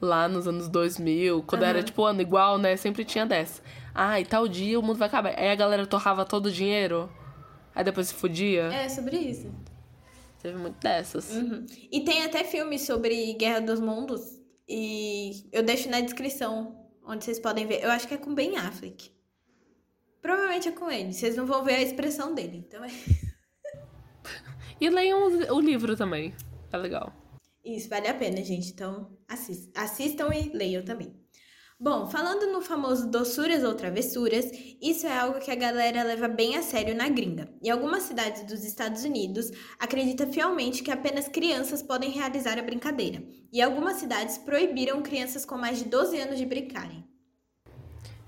lá 0.00 0.28
nos 0.28 0.46
anos 0.46 0.68
2000, 0.68 1.42
quando 1.42 1.64
era, 1.64 1.82
tipo, 1.82 2.04
ano 2.04 2.20
igual, 2.20 2.58
né? 2.58 2.76
Sempre 2.76 3.04
tinha 3.04 3.26
dessa. 3.26 3.62
Ai, 3.94 4.24
tal 4.24 4.46
dia 4.46 4.78
o 4.78 4.82
mundo 4.82 4.98
vai 4.98 5.08
acabar. 5.08 5.38
Aí 5.38 5.50
a 5.50 5.54
galera 5.54 5.86
torrava 5.86 6.24
todo 6.24 6.46
o 6.46 6.50
dinheiro, 6.50 7.10
aí 7.74 7.82
depois 7.82 8.08
se 8.08 8.14
fudia. 8.14 8.64
É, 8.64 8.88
sobre 8.88 9.16
isso. 9.16 9.50
Teve 10.42 10.58
muito 10.58 10.78
dessas. 10.80 11.30
Uhum. 11.32 11.64
E 11.90 12.00
tem 12.02 12.22
até 12.22 12.44
filme 12.44 12.78
sobre 12.78 13.32
Guerra 13.34 13.60
dos 13.60 13.80
Mundos, 13.80 14.38
e 14.68 15.48
eu 15.52 15.62
deixo 15.62 15.88
na 15.88 16.00
descrição, 16.00 16.76
onde 17.04 17.24
vocês 17.24 17.38
podem 17.38 17.66
ver. 17.66 17.82
Eu 17.82 17.90
acho 17.90 18.06
que 18.06 18.14
é 18.14 18.16
com 18.16 18.34
Ben 18.34 18.56
Affleck. 18.56 19.15
Provavelmente 20.26 20.66
é 20.66 20.72
com 20.72 20.90
ele, 20.90 21.12
vocês 21.12 21.36
não 21.36 21.46
vão 21.46 21.62
ver 21.62 21.74
a 21.74 21.82
expressão 21.82 22.34
dele, 22.34 22.64
então 22.66 22.84
é... 22.84 22.88
E 24.80 24.90
leiam 24.90 25.28
o, 25.54 25.60
livro 25.60 25.96
também. 25.96 26.34
É 26.72 26.76
legal. 26.76 27.14
Isso, 27.64 27.88
vale 27.88 28.08
a 28.08 28.14
pena, 28.14 28.42
gente. 28.42 28.72
Então, 28.72 29.16
assistam, 29.28 29.80
assistam 29.80 30.34
e 30.34 30.48
leiam 30.48 30.84
também. 30.84 31.14
Bom, 31.78 32.08
falando 32.08 32.52
no 32.52 32.60
famoso 32.60 33.08
doçuras 33.08 33.62
ou 33.62 33.76
travessuras, 33.76 34.50
isso 34.82 35.06
é 35.06 35.16
algo 35.16 35.38
que 35.38 35.52
a 35.52 35.54
galera 35.54 36.02
leva 36.02 36.26
bem 36.26 36.56
a 36.56 36.62
sério 36.62 36.96
na 36.96 37.08
gringa. 37.08 37.48
Em 37.62 37.70
algumas 37.70 38.02
cidades 38.02 38.42
dos 38.46 38.64
Estados 38.64 39.04
Unidos, 39.04 39.52
acredita 39.78 40.26
fielmente 40.26 40.82
que 40.82 40.90
apenas 40.90 41.28
crianças 41.28 41.84
podem 41.84 42.10
realizar 42.10 42.58
a 42.58 42.62
brincadeira. 42.62 43.22
E 43.52 43.62
algumas 43.62 43.98
cidades 43.98 44.38
proibiram 44.38 45.04
crianças 45.04 45.46
com 45.46 45.56
mais 45.56 45.78
de 45.78 45.84
12 45.84 46.18
anos 46.18 46.36
de 46.36 46.44
brincarem. 46.44 47.06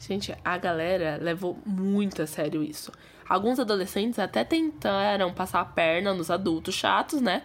Gente, 0.09 0.35
a 0.43 0.57
galera 0.57 1.19
levou 1.21 1.59
muito 1.67 2.23
a 2.23 2.27
sério 2.27 2.63
isso. 2.63 2.91
Alguns 3.29 3.61
adolescentes 3.61 4.19
até 4.19 4.43
tentaram 4.43 5.35
passar 5.35 5.61
a 5.61 5.67
perna 5.67 6.15
nos 6.15 6.31
adultos 6.31 6.75
chatos, 6.75 7.21
né? 7.21 7.43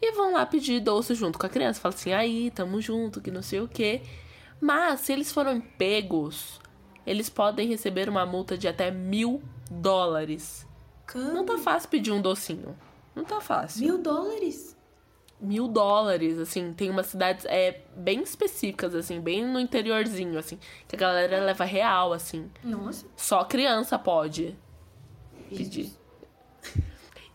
E 0.00 0.10
vão 0.10 0.32
lá 0.32 0.44
pedir 0.44 0.80
doce 0.80 1.14
junto 1.14 1.38
com 1.38 1.46
a 1.46 1.48
criança. 1.48 1.80
Fala 1.80 1.94
assim, 1.94 2.12
aí, 2.12 2.50
tamo 2.50 2.80
junto, 2.80 3.20
que 3.20 3.30
não 3.30 3.40
sei 3.40 3.60
o 3.60 3.68
quê. 3.68 4.02
Mas, 4.60 5.02
se 5.02 5.12
eles 5.12 5.30
foram 5.30 5.60
pegos, 5.60 6.60
eles 7.06 7.30
podem 7.30 7.68
receber 7.68 8.08
uma 8.08 8.26
multa 8.26 8.58
de 8.58 8.66
até 8.66 8.90
mil 8.90 9.40
dólares. 9.70 10.66
Não 11.14 11.46
tá 11.46 11.56
fácil 11.56 11.88
pedir 11.88 12.10
um 12.10 12.20
docinho. 12.20 12.76
Não 13.14 13.24
tá 13.24 13.40
fácil. 13.40 13.84
Mil 13.84 13.98
dólares? 13.98 14.76
Mil 15.42 15.66
dólares, 15.66 16.38
assim. 16.38 16.72
Tem 16.72 16.88
umas 16.88 17.06
cidades 17.06 17.44
é, 17.46 17.82
bem 17.96 18.22
específicas, 18.22 18.94
assim, 18.94 19.20
bem 19.20 19.44
no 19.44 19.58
interiorzinho, 19.58 20.38
assim. 20.38 20.58
Que 20.86 20.94
a 20.94 20.98
galera 20.98 21.44
leva 21.44 21.64
real, 21.64 22.12
assim. 22.12 22.48
Nossa. 22.62 23.06
Só 23.16 23.44
criança 23.44 23.98
pode 23.98 24.56
pedir. 25.50 25.90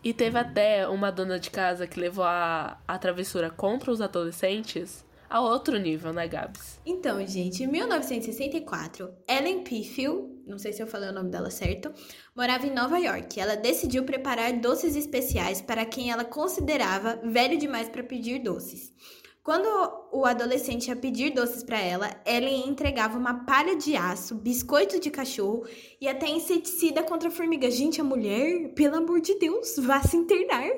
E 0.02 0.14
teve 0.14 0.38
até 0.38 0.88
uma 0.88 1.10
dona 1.10 1.38
de 1.38 1.50
casa 1.50 1.86
que 1.86 2.00
levou 2.00 2.24
a, 2.24 2.78
a 2.86 2.98
travessura 2.98 3.50
contra 3.50 3.90
os 3.90 4.00
adolescentes 4.00 5.04
a 5.28 5.40
outro 5.40 5.78
nível, 5.78 6.12
né, 6.12 6.26
Gabs? 6.26 6.80
Então, 6.84 7.24
gente, 7.26 7.62
em 7.62 7.66
1964, 7.66 9.10
Ellen 9.28 9.62
Pifield, 9.62 10.28
não 10.46 10.58
sei 10.58 10.72
se 10.72 10.82
eu 10.82 10.86
falei 10.86 11.10
o 11.10 11.12
nome 11.12 11.30
dela 11.30 11.50
certo, 11.50 11.92
morava 12.34 12.66
em 12.66 12.74
Nova 12.74 12.98
York. 12.98 13.38
Ela 13.38 13.56
decidiu 13.56 14.04
preparar 14.04 14.52
doces 14.54 14.96
especiais 14.96 15.60
para 15.60 15.84
quem 15.84 16.10
ela 16.10 16.24
considerava 16.24 17.20
velho 17.22 17.58
demais 17.58 17.88
para 17.88 18.02
pedir 18.02 18.38
doces. 18.42 18.92
Quando 19.42 19.66
o 20.12 20.26
adolescente 20.26 20.88
ia 20.88 20.96
pedir 20.96 21.30
doces 21.30 21.62
para 21.62 21.80
ela, 21.80 22.10
Ellen 22.26 22.68
entregava 22.68 23.18
uma 23.18 23.46
palha 23.46 23.76
de 23.76 23.96
aço, 23.96 24.34
biscoito 24.34 25.00
de 25.00 25.10
cachorro 25.10 25.64
e 25.98 26.06
até 26.06 26.28
inseticida 26.28 27.02
contra 27.02 27.30
formigas. 27.30 27.74
Gente, 27.74 27.98
a 27.98 28.04
mulher, 28.04 28.74
pelo 28.74 28.96
amor 28.96 29.22
de 29.22 29.38
Deus, 29.38 29.76
vá 29.78 30.02
se 30.02 30.18
internar. 30.18 30.68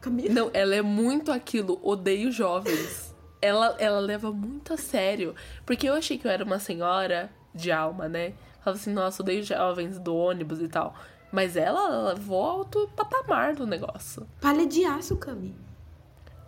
Camila. 0.00 0.32
Não, 0.32 0.50
ela 0.54 0.76
é 0.76 0.82
muito 0.82 1.32
aquilo, 1.32 1.80
odeio 1.82 2.30
jovens. 2.30 3.05
Ela, 3.46 3.76
ela 3.78 4.00
leva 4.00 4.32
muito 4.32 4.74
a 4.74 4.76
sério. 4.76 5.34
Porque 5.64 5.88
eu 5.88 5.94
achei 5.94 6.18
que 6.18 6.26
eu 6.26 6.30
era 6.30 6.44
uma 6.44 6.58
senhora 6.58 7.30
de 7.54 7.70
alma, 7.70 8.08
né? 8.08 8.34
Falava 8.62 8.80
assim, 8.80 8.92
nossa, 8.92 9.22
odeio 9.22 9.42
jovens 9.42 9.98
do 9.98 10.14
ônibus 10.14 10.60
e 10.60 10.68
tal. 10.68 10.94
Mas 11.32 11.56
ela, 11.56 11.80
ela 11.80 12.12
levou 12.12 12.42
alto 12.42 12.90
patamar 12.96 13.54
do 13.54 13.66
negócio. 13.66 14.26
Palha 14.40 14.66
de 14.66 14.84
aço, 14.84 15.16
Cami. 15.16 15.56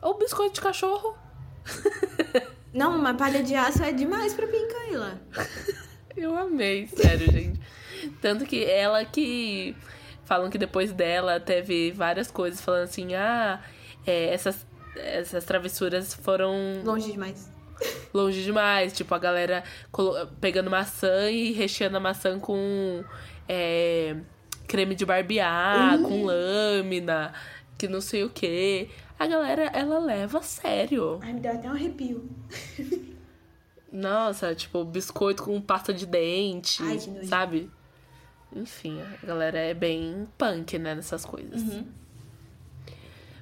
O 0.02 0.14
biscoito 0.14 0.54
de 0.54 0.60
cachorro. 0.60 1.16
Não, 2.72 2.96
uma 2.96 3.14
palha 3.14 3.42
de 3.42 3.54
aço 3.54 3.82
é 3.82 3.92
demais 3.92 4.34
pra 4.34 4.46
mim, 4.46 4.68
Camila. 4.68 5.20
Eu 6.16 6.36
amei, 6.36 6.86
sério, 6.88 7.30
gente. 7.30 7.60
Tanto 8.20 8.44
que 8.44 8.64
ela 8.64 9.04
que. 9.04 9.76
Falam 10.24 10.50
que 10.50 10.58
depois 10.58 10.92
dela 10.92 11.40
teve 11.40 11.90
várias 11.92 12.30
coisas 12.30 12.60
falando 12.60 12.82
assim, 12.84 13.14
ah, 13.14 13.62
é, 14.06 14.32
essas, 14.34 14.66
essas 14.98 15.44
travessuras 15.44 16.14
foram 16.14 16.82
Longe 16.84 17.12
demais. 17.12 17.50
longe 18.12 18.42
demais. 18.42 18.92
Tipo, 18.92 19.14
a 19.14 19.18
galera 19.18 19.64
pegando 20.40 20.70
maçã 20.70 21.30
e 21.30 21.52
recheando 21.52 21.96
a 21.96 22.00
maçã 22.00 22.38
com 22.38 23.04
é, 23.48 24.16
creme 24.66 24.94
de 24.94 25.04
barbear, 25.06 26.00
com 26.02 26.24
lâmina, 26.24 27.32
que 27.76 27.86
não 27.88 28.00
sei 28.00 28.24
o 28.24 28.30
que. 28.30 28.88
A 29.18 29.26
galera, 29.26 29.64
ela 29.74 29.98
leva 29.98 30.38
a 30.38 30.42
sério. 30.42 31.18
Ai, 31.22 31.32
me 31.32 31.40
deu 31.40 31.52
até 31.52 31.68
um 31.68 31.72
arrepio. 31.72 32.28
Nossa, 33.90 34.54
tipo, 34.54 34.84
biscoito 34.84 35.42
com 35.44 35.60
pasta 35.60 35.94
de 35.94 36.04
dente, 36.06 36.82
Ai, 36.82 36.98
sabe? 37.24 37.70
Enfim, 38.54 39.00
a 39.22 39.26
galera 39.26 39.58
é 39.58 39.74
bem 39.74 40.28
punk, 40.36 40.78
né, 40.78 40.94
nessas 40.94 41.24
coisas. 41.24 41.62
Uhum. 41.62 41.86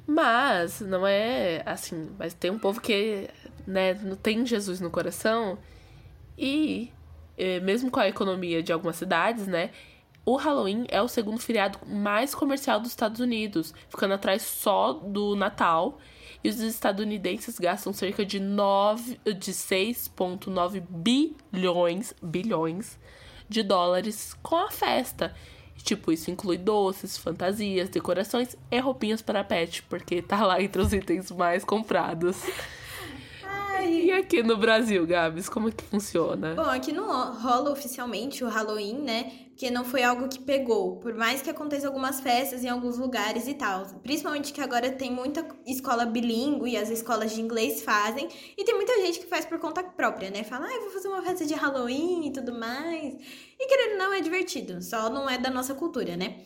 Mas, 0.06 0.80
não 0.80 1.06
é 1.06 1.62
assim, 1.66 2.10
mas 2.18 2.32
tem 2.32 2.50
um 2.50 2.58
povo 2.58 2.80
que, 2.80 3.28
né, 3.66 3.94
não 3.94 4.16
tem 4.16 4.46
Jesus 4.46 4.80
no 4.80 4.90
coração. 4.90 5.58
E, 6.38 6.92
eh, 7.36 7.58
mesmo 7.60 7.90
com 7.90 7.98
a 7.98 8.08
economia 8.08 8.62
de 8.62 8.72
algumas 8.72 8.96
cidades, 8.96 9.46
né, 9.46 9.70
o 10.24 10.36
Halloween 10.36 10.86
é 10.88 11.00
o 11.00 11.08
segundo 11.08 11.40
feriado 11.40 11.78
mais 11.86 12.34
comercial 12.34 12.80
dos 12.80 12.90
Estados 12.90 13.20
Unidos, 13.20 13.72
ficando 13.88 14.14
atrás 14.14 14.42
só 14.42 14.92
do 14.92 15.36
Natal. 15.36 15.98
E 16.42 16.48
os 16.48 16.60
estadunidenses 16.60 17.58
gastam 17.58 17.92
cerca 17.92 18.24
de, 18.24 18.38
9, 18.38 19.20
de 19.24 19.52
6,9 19.52 20.82
bilhões, 20.88 22.14
bilhões 22.22 22.98
de 23.48 23.62
dólares 23.62 24.34
com 24.42 24.56
a 24.56 24.70
festa. 24.70 25.34
Tipo, 25.82 26.10
isso 26.12 26.30
inclui 26.30 26.58
doces, 26.58 27.16
fantasias, 27.16 27.88
decorações 27.88 28.56
e 28.70 28.78
roupinhas 28.80 29.22
para 29.22 29.44
pet, 29.44 29.82
porque 29.84 30.20
tá 30.20 30.44
lá 30.44 30.60
entre 30.60 30.82
os 30.82 30.92
itens 30.92 31.30
mais 31.30 31.64
comprados. 31.64 32.36
E 33.88 34.12
aqui 34.12 34.42
no 34.42 34.56
Brasil, 34.56 35.06
Gabs, 35.06 35.48
como 35.48 35.68
é 35.68 35.72
que 35.72 35.84
funciona? 35.84 36.54
Bom, 36.54 36.62
aqui 36.62 36.92
não 36.92 37.32
rola 37.34 37.70
oficialmente 37.70 38.44
o 38.44 38.48
Halloween, 38.48 38.98
né? 39.02 39.32
Porque 39.48 39.70
não 39.70 39.84
foi 39.84 40.02
algo 40.02 40.28
que 40.28 40.38
pegou. 40.38 40.96
Por 40.96 41.14
mais 41.14 41.40
que 41.40 41.48
aconteça 41.48 41.86
algumas 41.86 42.20
festas 42.20 42.62
em 42.62 42.68
alguns 42.68 42.98
lugares 42.98 43.48
e 43.48 43.54
tal. 43.54 43.86
Principalmente 44.02 44.52
que 44.52 44.60
agora 44.60 44.90
tem 44.90 45.10
muita 45.10 45.46
escola 45.66 46.04
bilíngue 46.04 46.70
e 46.70 46.76
as 46.76 46.90
escolas 46.90 47.32
de 47.32 47.40
inglês 47.40 47.82
fazem. 47.82 48.28
E 48.56 48.64
tem 48.64 48.74
muita 48.74 48.94
gente 49.00 49.18
que 49.18 49.26
faz 49.26 49.46
por 49.46 49.58
conta 49.58 49.82
própria, 49.82 50.30
né? 50.30 50.44
Fala, 50.44 50.66
ah, 50.66 50.74
eu 50.74 50.82
vou 50.82 50.90
fazer 50.90 51.08
uma 51.08 51.22
festa 51.22 51.46
de 51.46 51.54
Halloween 51.54 52.26
e 52.26 52.32
tudo 52.32 52.52
mais. 52.52 53.14
E 53.58 53.66
querendo 53.66 53.98
não, 53.98 54.12
é 54.12 54.20
divertido. 54.20 54.82
Só 54.82 55.08
não 55.08 55.28
é 55.28 55.38
da 55.38 55.50
nossa 55.50 55.74
cultura, 55.74 56.16
né? 56.16 56.36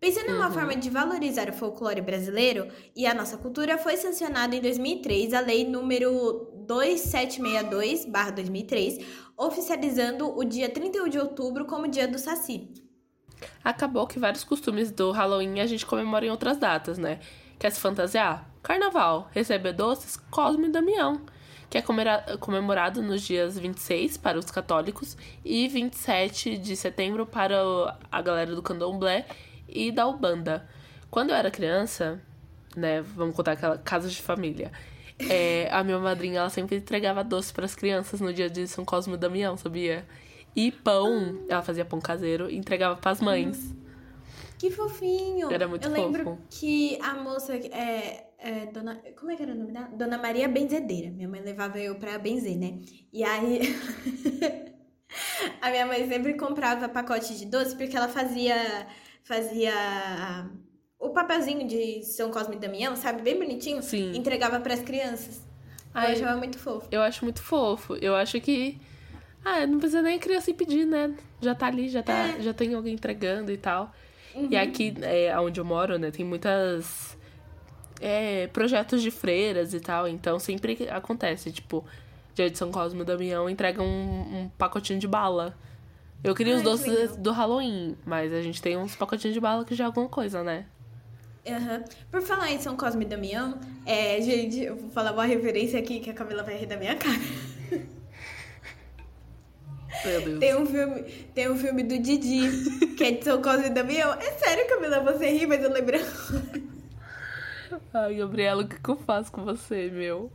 Pensando 0.00 0.30
em 0.30 0.34
uma 0.34 0.48
forma 0.48 0.76
de 0.76 0.88
valorizar 0.90 1.50
o 1.50 1.52
folclore 1.52 2.00
brasileiro 2.00 2.68
e 2.94 3.04
a 3.04 3.12
nossa 3.12 3.36
cultura, 3.36 3.76
foi 3.76 3.96
sancionada 3.96 4.54
em 4.54 4.60
2003 4.60 5.34
a 5.34 5.40
Lei 5.40 5.68
número 5.68 6.47
2762-2003, 6.68 9.04
oficializando 9.36 10.36
o 10.36 10.44
dia 10.44 10.68
31 10.68 11.08
de 11.08 11.18
outubro 11.18 11.64
como 11.64 11.88
dia 11.88 12.06
do 12.08 12.18
Saci. 12.18 12.68
Acabou 13.62 14.06
que 14.06 14.18
vários 14.18 14.42
costumes 14.44 14.90
do 14.90 15.10
Halloween 15.12 15.60
a 15.60 15.66
gente 15.66 15.86
comemora 15.86 16.26
em 16.26 16.30
outras 16.30 16.56
datas, 16.58 16.98
né? 16.98 17.20
Quer 17.58 17.70
se 17.70 17.80
fantasiar? 17.80 18.50
Carnaval. 18.62 19.28
Receber 19.32 19.72
doces? 19.72 20.16
Cosme 20.30 20.68
e 20.68 20.72
Damião. 20.72 21.20
Que 21.70 21.78
é 21.78 21.82
comemora- 21.82 22.36
comemorado 22.40 23.02
nos 23.02 23.22
dias 23.22 23.58
26 23.58 24.16
para 24.16 24.38
os 24.38 24.50
católicos 24.50 25.16
e 25.44 25.68
27 25.68 26.56
de 26.56 26.74
setembro 26.74 27.26
para 27.26 27.56
a 28.10 28.22
galera 28.22 28.54
do 28.54 28.62
candomblé 28.62 29.26
e 29.68 29.92
da 29.92 30.06
Ubanda. 30.06 30.66
Quando 31.10 31.30
eu 31.30 31.36
era 31.36 31.50
criança, 31.50 32.20
né? 32.74 33.02
Vamos 33.02 33.36
contar 33.36 33.52
aquela 33.52 33.76
casa 33.78 34.08
de 34.08 34.20
família. 34.22 34.72
É, 35.18 35.68
a 35.70 35.82
minha 35.82 35.98
madrinha, 35.98 36.40
ela 36.40 36.50
sempre 36.50 36.76
entregava 36.76 37.24
doce 37.24 37.52
para 37.52 37.64
as 37.64 37.74
crianças 37.74 38.20
no 38.20 38.32
dia 38.32 38.48
de 38.48 38.66
São 38.66 38.84
Cosme 38.84 39.14
e 39.14 39.16
Damião, 39.16 39.56
sabia? 39.56 40.06
E 40.54 40.72
pão, 40.72 41.44
ela 41.48 41.62
fazia 41.62 41.84
pão 41.84 42.00
caseiro 42.00 42.50
e 42.50 42.56
entregava 42.56 42.96
para 42.96 43.10
as 43.10 43.20
mães. 43.20 43.74
Que 44.58 44.70
fofinho! 44.70 45.52
Era 45.52 45.68
muito 45.68 45.86
Eu 45.86 45.92
lembro 45.92 46.24
fofo. 46.24 46.38
que 46.50 46.98
a 47.00 47.14
moça 47.14 47.54
é, 47.54 48.26
é 48.38 48.66
dona, 48.66 49.00
como 49.16 49.30
é 49.30 49.36
que 49.36 49.42
era 49.42 49.52
o 49.52 49.54
nome 49.54 49.72
dela? 49.72 49.88
Dona 49.92 50.18
Maria 50.18 50.48
Benzedeira. 50.48 51.10
Minha 51.10 51.28
mãe 51.28 51.40
levava 51.40 51.78
eu 51.78 51.94
pra 51.94 52.18
benzer, 52.18 52.58
né? 52.58 52.80
E 53.12 53.22
aí 53.22 53.60
a 55.62 55.70
minha 55.70 55.86
mãe 55.86 56.08
sempre 56.08 56.34
comprava 56.34 56.88
pacote 56.88 57.38
de 57.38 57.46
doce 57.46 57.76
porque 57.76 57.96
ela 57.96 58.08
fazia 58.08 58.86
fazia 59.22 60.50
o 60.98 61.10
papelzinho 61.10 61.66
de 61.66 62.02
São 62.02 62.30
Cosme 62.30 62.56
e 62.56 62.58
Damião, 62.58 62.96
sabe? 62.96 63.22
Bem 63.22 63.38
bonitinho. 63.38 63.82
Sim. 63.82 64.12
Entregava 64.16 64.58
pras 64.60 64.80
crianças. 64.80 65.40
Ai, 65.94 66.12
eu 66.12 66.16
achava 66.16 66.36
muito 66.36 66.58
fofo. 66.58 66.88
Eu 66.90 67.00
acho 67.02 67.24
muito 67.24 67.42
fofo. 67.42 67.94
Eu 67.96 68.14
acho 68.14 68.40
que. 68.40 68.78
Ah, 69.44 69.66
não 69.66 69.78
precisa 69.78 70.02
nem 70.02 70.16
a 70.16 70.18
criança 70.18 70.50
ir 70.50 70.54
pedir, 70.54 70.84
né? 70.84 71.14
Já 71.40 71.54
tá 71.54 71.66
ali, 71.66 71.88
já, 71.88 72.02
tá, 72.02 72.12
É. 72.12 72.42
já 72.42 72.52
tem 72.52 72.74
alguém 72.74 72.94
entregando 72.94 73.50
e 73.52 73.56
tal. 73.56 73.92
Uhum. 74.34 74.48
E 74.50 74.56
aqui, 74.56 74.94
é, 75.02 75.38
onde 75.40 75.58
eu 75.60 75.64
moro, 75.64 75.98
né, 75.98 76.10
tem 76.10 76.24
muitas. 76.24 77.16
É, 78.00 78.46
projetos 78.48 79.02
de 79.02 79.10
freiras 79.10 79.74
e 79.74 79.80
tal. 79.80 80.06
Então 80.06 80.38
sempre 80.38 80.88
acontece, 80.90 81.50
tipo, 81.50 81.84
dia 82.34 82.48
de 82.50 82.56
São 82.58 82.70
Cosme 82.70 83.00
e 83.00 83.04
Damião 83.04 83.48
entrega 83.50 83.82
um, 83.82 83.86
um 84.44 84.50
pacotinho 84.56 84.98
de 85.00 85.08
bala. 85.08 85.56
Eu 86.22 86.34
queria 86.34 86.54
os 86.54 86.58
Ai, 86.60 86.64
que 86.64 86.70
doces 86.70 86.86
legal. 86.86 87.16
do 87.16 87.32
Halloween, 87.32 87.96
mas 88.04 88.32
a 88.32 88.42
gente 88.42 88.60
tem 88.60 88.76
uns 88.76 88.94
pacotinhos 88.94 89.34
de 89.34 89.40
bala 89.40 89.64
que 89.64 89.74
já 89.74 89.84
é 89.84 89.86
alguma 89.86 90.08
coisa, 90.08 90.42
né? 90.44 90.66
Aham. 91.48 91.84
Por 92.10 92.22
falar 92.22 92.50
em 92.50 92.60
São 92.60 92.76
Cosme 92.76 93.04
e 93.04 93.08
Damião, 93.08 93.58
é, 93.86 94.20
gente, 94.20 94.60
eu 94.60 94.76
vou 94.76 94.90
falar 94.90 95.12
uma 95.12 95.24
referência 95.24 95.78
aqui 95.78 96.00
que 96.00 96.10
a 96.10 96.14
Camila 96.14 96.42
vai 96.42 96.56
rir 96.56 96.66
da 96.66 96.76
minha 96.76 96.96
cara. 96.96 97.18
Meu 100.04 100.20
Deus. 100.22 100.38
Tem 100.38 100.56
um 100.56 100.66
filme, 100.66 101.02
tem 101.34 101.50
um 101.50 101.56
filme 101.56 101.82
do 101.82 101.98
Didi, 101.98 102.94
que 102.96 103.04
é 103.04 103.10
de 103.12 103.24
São 103.24 103.42
Cosme 103.42 103.66
e 103.66 103.70
Damião. 103.70 104.12
É 104.14 104.30
sério, 104.32 104.68
Camila, 104.68 105.00
você 105.00 105.28
ri, 105.30 105.46
mas 105.46 105.62
eu 105.62 105.72
lembrei. 105.72 106.00
Ai, 107.92 108.14
Gabriela, 108.16 108.62
o 108.62 108.68
que, 108.68 108.78
que 108.80 108.88
eu 108.88 108.96
faço 108.96 109.32
com 109.32 109.44
você, 109.44 109.90
meu? 109.90 110.30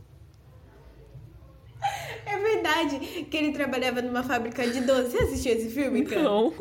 É 2.26 2.38
verdade 2.38 2.98
que 3.30 3.36
ele 3.36 3.52
trabalhava 3.52 4.00
numa 4.02 4.22
fábrica 4.22 4.66
de 4.66 4.80
doce. 4.80 5.10
Você 5.10 5.18
assistiu 5.18 5.52
esse 5.54 5.70
filme, 5.70 6.04
cara? 6.04 6.22
Não- 6.22 6.52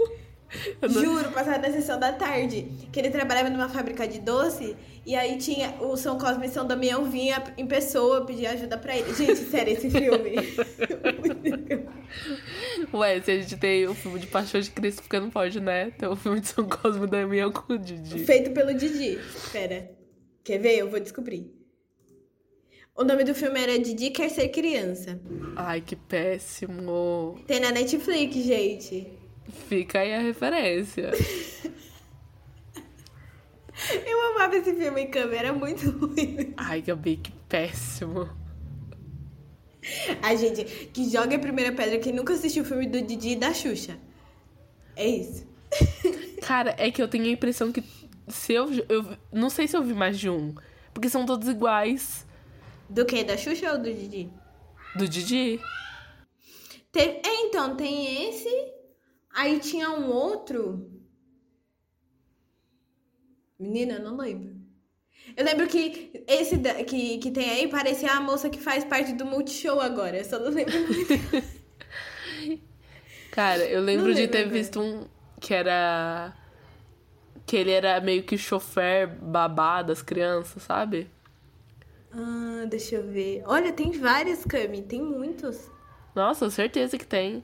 Juro, 0.90 1.32
passava 1.32 1.58
na 1.58 1.72
sessão 1.72 2.00
da 2.00 2.12
tarde. 2.12 2.68
Que 2.92 3.00
ele 3.00 3.10
trabalhava 3.10 3.50
numa 3.50 3.70
fábrica 3.70 4.08
de 4.08 4.20
doce 4.20 4.76
e 5.06 5.16
aí 5.16 5.38
tinha 5.38 5.76
o 5.82 5.98
São 5.98 6.18
Cosme 6.18 6.46
e 6.46 6.50
São 6.50 6.66
Damião 6.66 7.06
vinha 7.06 7.44
em 7.58 7.68
pessoa 7.68 8.26
pedir 8.26 8.48
ajuda 8.48 8.78
pra 8.78 8.96
ele. 8.96 9.14
Gente, 9.14 9.38
sério, 9.38 9.74
esse 9.74 9.90
filme. 9.90 10.36
Ué, 12.94 13.22
se 13.22 13.32
a 13.32 13.42
gente 13.42 13.58
tem 13.58 13.88
o 13.88 13.94
filme 13.94 14.20
de 14.20 14.28
Paixão 14.28 14.62
de 14.62 14.72
Cristo, 14.72 15.02
porque 15.02 15.20
não 15.20 15.30
pode, 15.30 15.60
né? 15.60 15.92
Tem 15.92 16.08
o 16.08 16.16
filme 16.16 16.40
de 16.40 16.48
São 16.48 16.68
Cosme 16.68 17.06
e 17.06 17.10
Damião 17.10 17.52
com 17.52 17.74
o 17.74 17.78
Didi. 17.78 18.24
Feito 18.24 18.52
pelo 18.52 18.74
Didi. 18.74 19.20
Pera. 19.52 19.92
Quer 20.44 20.60
ver? 20.60 20.78
Eu 20.78 20.90
vou 20.90 21.00
descobrir. 21.00 21.52
O 22.96 23.04
nome 23.04 23.24
do 23.24 23.34
filme 23.34 23.60
era 23.60 23.80
Didi 23.80 24.12
Quer 24.12 24.30
Ser 24.30 24.50
Criança. 24.50 25.20
Ai, 25.56 25.82
que 25.82 25.96
péssimo. 25.96 27.40
Tem 27.48 27.60
na 27.60 27.72
Netflix, 27.72 28.36
gente. 28.36 29.12
Fica 29.68 30.00
aí 30.00 30.14
a 30.14 30.20
referência. 30.20 31.12
Eu 34.06 34.32
amava 34.32 34.56
esse 34.56 34.74
filme 34.74 35.02
em 35.02 35.10
câmera, 35.10 35.48
era 35.48 35.54
muito 35.54 35.90
ruim. 35.90 36.54
Ai, 36.58 36.82
Gabi, 36.82 37.18
que 37.18 37.32
péssimo. 37.50 38.30
Ai, 40.22 40.38
gente, 40.38 40.64
que 40.94 41.10
joga 41.10 41.36
a 41.36 41.40
primeira 41.40 41.72
pedra 41.74 42.00
quem 42.00 42.14
nunca 42.14 42.34
assistiu 42.34 42.64
o 42.64 42.66
filme 42.66 42.88
do 42.88 43.02
Didi 43.02 43.32
e 43.32 43.36
da 43.36 43.54
Xuxa. 43.54 43.98
É 44.96 45.06
isso. 45.08 45.46
Cara, 46.42 46.76
é 46.78 46.92
que 46.92 47.02
eu 47.02 47.08
tenho 47.08 47.26
a 47.26 47.30
impressão 47.30 47.72
que 47.72 47.84
se 48.28 48.54
eu, 48.54 48.70
eu. 48.88 49.18
Não 49.32 49.50
sei 49.50 49.68
se 49.68 49.76
eu 49.76 49.84
vi 49.84 49.94
mais 49.94 50.18
de 50.20 50.30
um. 50.30 50.56
Porque 50.94 51.10
são 51.10 51.26
todos 51.26 51.48
iguais. 51.50 52.26
Do 52.90 53.06
que? 53.06 53.24
Da 53.24 53.36
Xuxa 53.36 53.72
ou 53.72 53.80
do 53.80 53.92
Didi? 53.92 54.30
Do 54.96 55.08
Didi? 55.08 55.60
Tem- 56.92 57.20
é, 57.26 57.42
então, 57.46 57.76
tem 57.76 58.30
esse. 58.30 58.50
Aí 59.34 59.60
tinha 59.60 59.90
um 59.92 60.10
outro. 60.10 60.90
Menina, 63.60 64.00
não 64.00 64.18
lembro. 64.18 64.56
Eu 65.38 65.46
lembro 65.46 65.68
que 65.68 66.24
esse 66.28 66.58
que, 66.86 67.18
que 67.20 67.32
tem 67.32 67.50
aí 67.50 67.68
parecia 67.70 68.12
a 68.14 68.22
moça 68.22 68.50
que 68.50 68.60
faz 68.62 68.84
parte 68.86 69.14
do 69.14 69.26
Multishow 69.26 69.80
agora. 69.82 70.18
Eu 70.18 70.26
só 70.26 70.40
não 70.40 70.50
lembro 70.52 70.80
muito. 70.88 71.24
Cara, 73.32 73.66
eu 73.66 73.82
lembro 73.82 74.06
Não 74.06 74.14
de 74.14 74.28
lembro 74.28 74.28
ter 74.28 74.46
agora. 74.46 74.50
visto 74.50 74.80
um 74.82 75.08
que 75.40 75.54
era. 75.54 76.34
Que 77.46 77.58
ele 77.58 77.72
era 77.72 78.00
meio 78.02 78.24
que 78.24 78.38
chofer 78.38 79.08
babá 79.08 79.82
das 79.82 80.02
crianças, 80.02 80.64
sabe? 80.64 81.10
ah, 82.12 82.66
deixa 82.70 82.96
eu 82.96 83.04
ver. 83.12 83.44
Olha, 83.46 83.74
tem 83.74 83.92
vários, 83.92 84.46
Cami. 84.46 84.82
Tem 84.84 85.02
muitos. 85.02 85.70
Nossa, 86.16 86.50
certeza 86.50 86.98
que 86.98 87.06
tem. 87.06 87.44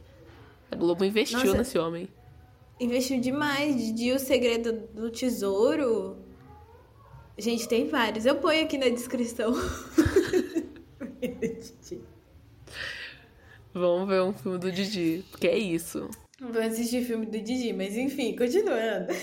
A 0.71 0.75
Globo 0.75 1.03
investiu 1.03 1.39
Nossa. 1.39 1.58
nesse 1.58 1.77
homem. 1.77 2.10
Investiu 2.79 3.19
demais. 3.19 3.75
Didi, 3.75 4.12
o 4.12 4.19
segredo 4.19 4.88
do 4.93 5.10
tesouro. 5.10 6.17
Gente, 7.38 7.67
tem 7.67 7.88
vários. 7.88 8.25
Eu 8.25 8.36
ponho 8.36 8.63
aqui 8.63 8.77
na 8.77 8.89
descrição. 8.89 9.53
Vamos 13.73 14.08
ver 14.10 14.21
um 14.21 14.34
filme 14.34 14.58
do 14.58 14.71
Didi. 14.71 15.25
Porque 15.32 15.47
é 15.47 15.58
isso. 15.58 16.10
Vou 16.39 16.62
assistir 16.62 17.03
filme 17.03 17.25
do 17.25 17.39
Didi, 17.39 17.73
mas 17.73 17.97
enfim, 17.97 18.36
continuando. 18.36 19.13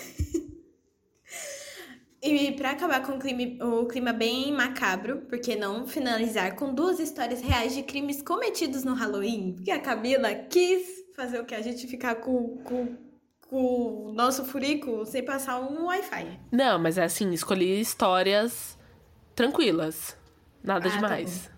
E 2.23 2.53
pra 2.53 2.73
acabar 2.73 3.07
com 3.07 3.13
o 3.13 3.19
clima, 3.19 3.65
o 3.65 3.87
clima 3.87 4.13
bem 4.13 4.53
macabro, 4.53 5.19
por 5.29 5.39
que 5.39 5.55
não 5.55 5.87
finalizar 5.87 6.57
com 6.57 6.75
duas 6.75 6.99
histórias 6.99 7.41
reais 7.41 7.73
de 7.75 7.85
crimes 7.85 8.21
cometidos 8.21 8.83
no 8.83 8.95
Halloween? 8.95 9.53
Porque 9.55 9.71
a 9.71 9.79
Camila 9.79 10.35
quis 10.35 10.96
fazer 11.17 11.41
o 11.41 11.45
que? 11.47 11.55
A 11.55 11.63
gente 11.63 11.87
ficar 11.87 12.17
com, 12.17 12.59
com, 12.59 12.97
com 13.49 14.09
o 14.09 14.13
nosso 14.13 14.45
furico 14.45 15.05
sem 15.07 15.25
passar 15.25 15.59
um 15.59 15.87
Wi-Fi. 15.87 16.41
Não, 16.53 16.79
mas 16.79 16.99
é 16.99 17.05
assim, 17.05 17.33
escolhi 17.33 17.81
histórias 17.81 18.79
tranquilas. 19.35 20.17
Nada 20.63 20.89
Ah, 20.89 20.91
tá 20.91 20.97
demais. 20.97 21.51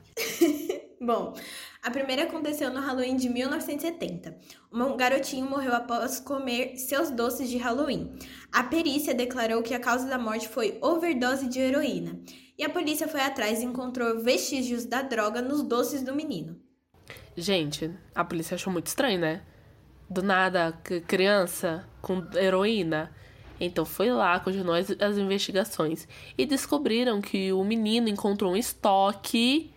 Bom, 1.00 1.34
a 1.82 1.90
primeira 1.90 2.22
aconteceu 2.22 2.72
no 2.72 2.80
Halloween 2.80 3.16
de 3.16 3.28
1970. 3.28 4.38
Um 4.72 4.96
garotinho 4.96 5.48
morreu 5.48 5.74
após 5.74 6.20
comer 6.20 6.76
seus 6.76 7.10
doces 7.10 7.48
de 7.48 7.58
Halloween. 7.58 8.16
A 8.52 8.62
perícia 8.62 9.14
declarou 9.14 9.62
que 9.62 9.74
a 9.74 9.80
causa 9.80 10.06
da 10.06 10.18
morte 10.18 10.48
foi 10.48 10.78
overdose 10.80 11.48
de 11.48 11.58
heroína. 11.58 12.20
E 12.56 12.64
a 12.64 12.70
polícia 12.70 13.08
foi 13.08 13.20
atrás 13.20 13.60
e 13.60 13.64
encontrou 13.64 14.20
vestígios 14.20 14.84
da 14.84 15.02
droga 15.02 15.40
nos 15.40 15.62
doces 15.62 16.02
do 16.02 16.14
menino. 16.14 16.60
Gente, 17.40 17.88
a 18.16 18.24
polícia 18.24 18.56
achou 18.56 18.72
muito 18.72 18.88
estranho, 18.88 19.20
né? 19.20 19.42
Do 20.10 20.24
nada, 20.24 20.72
criança 21.06 21.88
com 22.02 22.26
heroína. 22.34 23.14
Então 23.60 23.84
foi 23.84 24.10
lá, 24.10 24.40
continuou 24.40 24.74
as, 24.74 24.90
as 24.90 25.16
investigações. 25.16 26.08
E 26.36 26.44
descobriram 26.44 27.20
que 27.20 27.52
o 27.52 27.62
menino 27.62 28.08
encontrou 28.08 28.54
um 28.54 28.56
estoque 28.56 29.72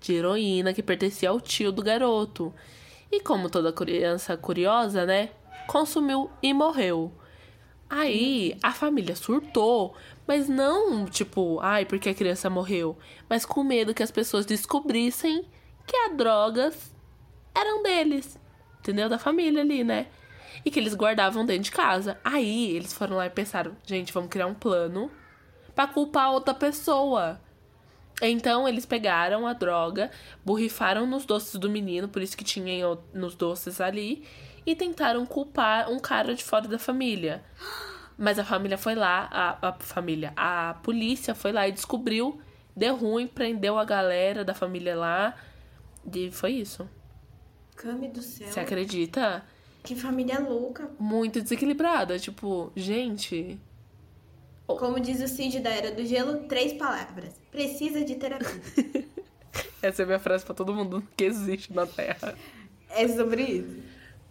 de 0.00 0.12
heroína 0.12 0.74
que 0.74 0.82
pertencia 0.82 1.30
ao 1.30 1.40
tio 1.40 1.70
do 1.70 1.84
garoto. 1.84 2.52
E 3.12 3.20
como 3.20 3.48
toda 3.48 3.72
criança 3.72 4.36
curiosa, 4.36 5.06
né? 5.06 5.30
Consumiu 5.68 6.28
e 6.42 6.52
morreu. 6.52 7.12
Aí 7.88 8.58
a 8.60 8.72
família 8.72 9.14
surtou, 9.14 9.94
mas 10.26 10.48
não 10.48 11.06
tipo, 11.06 11.60
ai, 11.60 11.84
porque 11.84 12.08
a 12.08 12.14
criança 12.14 12.50
morreu, 12.50 12.98
mas 13.30 13.46
com 13.46 13.62
medo 13.62 13.94
que 13.94 14.02
as 14.02 14.10
pessoas 14.10 14.44
descobrissem 14.44 15.44
que 15.86 15.96
as 15.96 16.16
drogas 16.16 16.93
eram 17.54 17.82
deles, 17.82 18.38
entendeu? 18.78 19.08
Da 19.08 19.18
família 19.18 19.62
ali, 19.62 19.84
né? 19.84 20.06
E 20.64 20.70
que 20.70 20.78
eles 20.78 20.94
guardavam 20.94 21.44
dentro 21.44 21.64
de 21.64 21.70
casa. 21.70 22.18
Aí 22.24 22.74
eles 22.76 22.92
foram 22.92 23.16
lá 23.16 23.26
e 23.26 23.30
pensaram, 23.30 23.76
gente, 23.84 24.12
vamos 24.12 24.30
criar 24.30 24.46
um 24.46 24.54
plano 24.54 25.10
pra 25.74 25.86
culpar 25.86 26.32
outra 26.32 26.54
pessoa. 26.54 27.40
Então 28.22 28.68
eles 28.68 28.86
pegaram 28.86 29.46
a 29.46 29.52
droga, 29.52 30.10
borrifaram 30.44 31.06
nos 31.06 31.24
doces 31.24 31.56
do 31.56 31.68
menino, 31.68 32.08
por 32.08 32.22
isso 32.22 32.36
que 32.36 32.44
tinha 32.44 32.86
nos 33.12 33.34
doces 33.34 33.80
ali, 33.80 34.24
e 34.64 34.74
tentaram 34.74 35.26
culpar 35.26 35.90
um 35.90 35.98
cara 35.98 36.34
de 36.34 36.44
fora 36.44 36.68
da 36.68 36.78
família. 36.78 37.44
Mas 38.16 38.38
a 38.38 38.44
família 38.44 38.78
foi 38.78 38.94
lá, 38.94 39.28
a, 39.30 39.68
a 39.68 39.72
família, 39.72 40.32
a 40.36 40.74
polícia 40.82 41.34
foi 41.34 41.50
lá 41.50 41.66
e 41.66 41.72
descobriu, 41.72 42.40
deu 42.76 42.94
ruim, 42.94 43.26
prendeu 43.26 43.76
a 43.78 43.84
galera 43.84 44.44
da 44.44 44.54
família 44.54 44.96
lá, 44.96 45.34
e 46.14 46.30
foi 46.30 46.52
isso. 46.52 46.88
Came 47.76 48.08
do 48.08 48.22
céu. 48.22 48.48
Você 48.48 48.60
acredita? 48.60 49.44
Que 49.82 49.94
família 49.94 50.38
louca. 50.40 50.90
Muito 50.98 51.42
desequilibrada, 51.42 52.18
tipo, 52.18 52.72
gente, 52.74 53.58
Como 54.66 54.98
diz 54.98 55.20
o 55.20 55.28
Cid 55.28 55.60
da 55.60 55.70
Era 55.70 55.90
do 55.92 56.04
Gelo, 56.06 56.44
três 56.48 56.72
palavras. 56.72 57.34
Precisa 57.50 58.02
de 58.04 58.14
terapia. 58.14 58.48
essa 59.82 60.02
é 60.02 60.04
a 60.04 60.06
minha 60.06 60.18
frase 60.18 60.44
pra 60.44 60.54
todo 60.54 60.72
mundo 60.74 61.06
que 61.16 61.24
existe 61.24 61.72
na 61.72 61.86
Terra. 61.86 62.34
é 62.90 63.06
sobre 63.08 63.42
isso. 63.42 63.76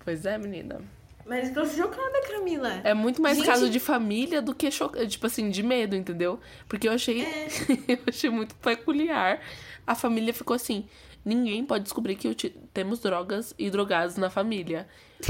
Pois 0.03 0.25
é, 0.25 0.37
menina. 0.37 0.81
Mas 1.25 1.51
tô 1.53 1.65
chocada, 1.65 2.21
Camila. 2.27 2.81
É 2.83 2.93
muito 2.93 3.21
mais 3.21 3.37
Gente- 3.37 3.45
caso 3.45 3.69
de 3.69 3.79
família 3.79 4.41
do 4.41 4.53
que, 4.53 4.69
cho... 4.71 4.89
tipo 5.07 5.25
assim, 5.27 5.49
de 5.49 5.63
medo, 5.63 5.95
entendeu? 5.95 6.39
Porque 6.67 6.87
eu 6.87 6.91
achei, 6.91 7.21
É. 7.23 7.47
eu 7.87 7.99
achei 8.07 8.29
muito 8.29 8.55
peculiar. 8.55 9.39
A 9.87 9.95
família 9.95 10.33
ficou 10.33 10.55
assim, 10.55 10.85
ninguém 11.23 11.65
pode 11.65 11.83
descobrir 11.83 12.15
que 12.15 12.33
temos 12.73 12.99
drogas 12.99 13.53
e 13.57 13.69
drogados 13.69 14.17
na 14.17 14.29
família. 14.29 14.87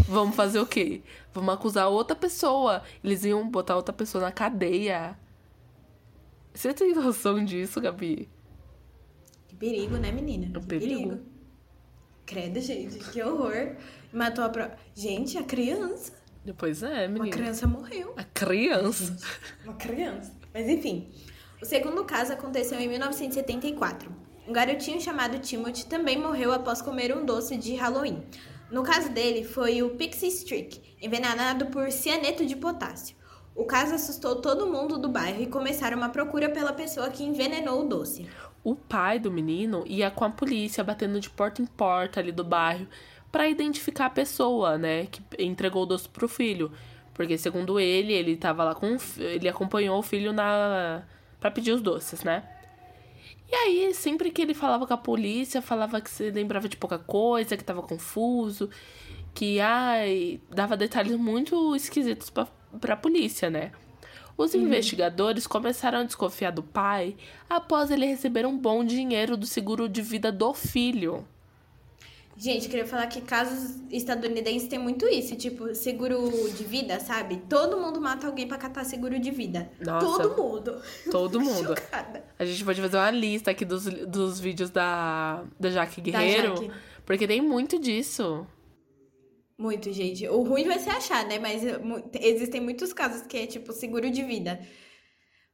Vamos 0.08 0.36
fazer 0.36 0.60
o 0.60 0.66
quê? 0.66 1.02
Vamos 1.34 1.54
acusar 1.54 1.88
outra 1.90 2.16
pessoa. 2.16 2.82
Eles 3.04 3.24
iam 3.24 3.48
botar 3.50 3.76
outra 3.76 3.94
pessoa 3.94 4.24
na 4.24 4.32
cadeia. 4.32 5.18
Você 6.54 6.74
tem 6.74 6.94
noção 6.94 7.44
disso, 7.44 7.80
Gabi? 7.82 8.30
Que 9.48 9.56
perigo, 9.56 9.98
né, 9.98 10.12
menina? 10.12 10.52
É 10.54 10.58
um 10.58 10.62
Que 10.62 10.68
perigo. 10.68 11.20
Credo, 12.26 12.60
gente, 12.60 12.98
que 13.12 13.22
horror. 13.22 13.76
Matou 14.12 14.44
a 14.46 14.50
pro... 14.50 14.70
Gente, 14.96 15.38
a 15.38 15.44
criança. 15.44 16.14
Depois 16.46 16.84
é, 16.84 17.08
Uma 17.08 17.14
menina. 17.20 17.36
criança 17.38 17.68
morreu. 17.68 18.14
A 18.18 18.24
criança. 18.24 19.18
Uma 19.64 19.74
criança. 19.74 20.32
Mas 20.54 20.68
enfim. 20.68 21.10
O 21.62 21.66
segundo 21.66 22.04
caso 22.06 22.34
aconteceu 22.34 22.80
em 22.80 22.88
1974. 22.88 24.12
Um 24.46 24.52
garotinho 24.52 25.00
chamado 25.00 25.40
Timothy 25.40 25.86
também 25.86 26.18
morreu 26.18 26.52
após 26.52 26.82
comer 26.82 27.16
um 27.16 27.26
doce 27.26 27.56
de 27.56 27.76
Halloween. 27.76 28.24
No 28.70 28.84
caso 28.84 29.10
dele, 29.10 29.44
foi 29.44 29.82
o 29.82 29.92
Pixie 29.92 30.28
Streak, 30.28 30.82
envenenado 31.02 31.68
por 31.68 31.90
cianeto 31.92 32.46
de 32.46 32.56
potássio. 32.56 33.16
O 33.56 33.64
caso 33.66 33.96
assustou 33.96 34.42
todo 34.42 34.68
mundo 34.68 34.98
do 34.98 35.08
bairro 35.08 35.42
e 35.42 35.48
começaram 35.48 35.96
uma 35.96 36.10
procura 36.10 36.50
pela 36.50 36.74
pessoa 36.74 37.10
que 37.10 37.24
envenenou 37.24 37.86
o 37.86 37.88
doce. 37.88 38.28
O 38.64 38.76
pai 38.76 39.20
do 39.20 39.32
menino 39.32 39.84
ia 39.86 40.10
com 40.10 40.26
a 40.26 40.30
polícia 40.30 40.84
batendo 40.84 41.20
de 41.20 41.30
porta 41.30 41.62
em 41.62 41.66
porta 41.66 42.20
ali 42.20 42.32
do 42.32 42.44
bairro 42.44 42.88
para 43.32 43.48
identificar 43.48 44.08
a 44.08 44.10
pessoa, 44.10 44.78
né, 44.78 45.06
que 45.06 45.22
entregou 45.40 45.84
o 45.84 45.86
doce 45.86 46.10
pro 46.10 46.28
filho, 46.28 46.72
porque 47.14 47.38
segundo 47.38 47.80
ele, 47.80 48.12
ele 48.12 48.36
tava 48.36 48.64
lá 48.64 48.76
com 48.76 48.98
ele 49.18 49.48
acompanhou 49.48 50.00
o 50.00 50.04
filho 50.04 50.34
na 50.34 51.04
para 51.40 51.52
pedir 51.52 51.74
os 51.74 51.82
doces, 51.82 52.24
né? 52.24 52.44
E 53.52 53.56
aí, 53.56 53.94
sempre 53.94 54.32
que 54.32 54.42
ele 54.42 54.54
falava 54.54 54.88
com 54.88 54.94
a 54.94 54.98
polícia, 54.98 55.62
falava 55.62 56.02
que 56.02 56.10
se 56.10 56.32
lembrava 56.32 56.68
de 56.68 56.78
pouca 56.78 56.98
coisa, 56.98 57.56
que 57.56 57.64
tava 57.64 57.82
confuso, 57.84 58.70
que 59.34 59.60
ai, 59.60 60.42
dava 60.50 60.78
detalhes 60.78 61.16
muito 61.18 61.76
esquisitos 61.76 62.30
pra, 62.30 62.48
pra 62.80 62.96
polícia, 62.96 63.50
né? 63.50 63.72
Os 64.38 64.54
uhum. 64.54 64.62
investigadores 64.62 65.46
começaram 65.46 66.00
a 66.00 66.04
desconfiar 66.04 66.52
do 66.52 66.64
pai 66.64 67.16
após 67.50 67.92
ele 67.92 68.06
receber 68.06 68.46
um 68.46 68.58
bom 68.58 68.84
dinheiro 68.84 69.38
do 69.38 69.46
seguro 69.46 69.88
de 69.88 70.02
vida 70.02 70.32
do 70.32 70.54
filho. 70.54 71.28
Gente, 72.36 72.68
queria 72.68 72.86
falar 72.86 73.06
que 73.08 73.22
casos 73.22 73.80
estadunidenses 73.92 74.68
tem 74.68 74.80
muito 74.80 75.06
isso, 75.06 75.36
tipo, 75.36 75.76
seguro 75.76 76.30
de 76.52 76.64
vida, 76.64 77.00
sabe? 77.00 77.38
Todo 77.48 77.80
mundo 77.80 78.02
mata 78.02 78.26
alguém 78.26 78.48
pra 78.48 78.58
catar 78.58 78.84
seguro 78.84 79.20
de 79.20 79.30
vida. 79.30 79.70
Nossa, 79.80 80.24
todo 80.24 80.36
mundo. 80.36 80.82
Todo 81.12 81.40
mundo. 81.42 81.78
Chocada. 81.78 82.24
A 82.40 82.44
gente 82.44 82.66
pode 82.66 82.82
fazer 82.82 82.98
uma 82.98 83.12
lista 83.12 83.52
aqui 83.52 83.64
dos, 83.64 83.86
dos 83.86 84.40
vídeos 84.40 84.72
da, 84.72 85.44
da 85.60 85.70
Jaque 85.70 86.02
Guerreiro. 86.02 86.56
Da 86.56 86.62
Jaque. 86.62 86.72
Porque 87.06 87.28
tem 87.28 87.40
muito 87.40 87.78
disso. 87.78 88.48
Muito, 89.58 89.92
gente. 89.94 90.28
O 90.28 90.42
ruim 90.42 90.66
vai 90.66 90.80
ser 90.80 90.90
achar, 90.90 91.26
né? 91.26 91.38
Mas 91.38 91.62
existem 92.20 92.60
muitos 92.60 92.92
casos 92.92 93.28
que 93.28 93.38
é 93.38 93.46
tipo 93.46 93.72
seguro 93.72 94.10
de 94.10 94.24
vida. 94.24 94.60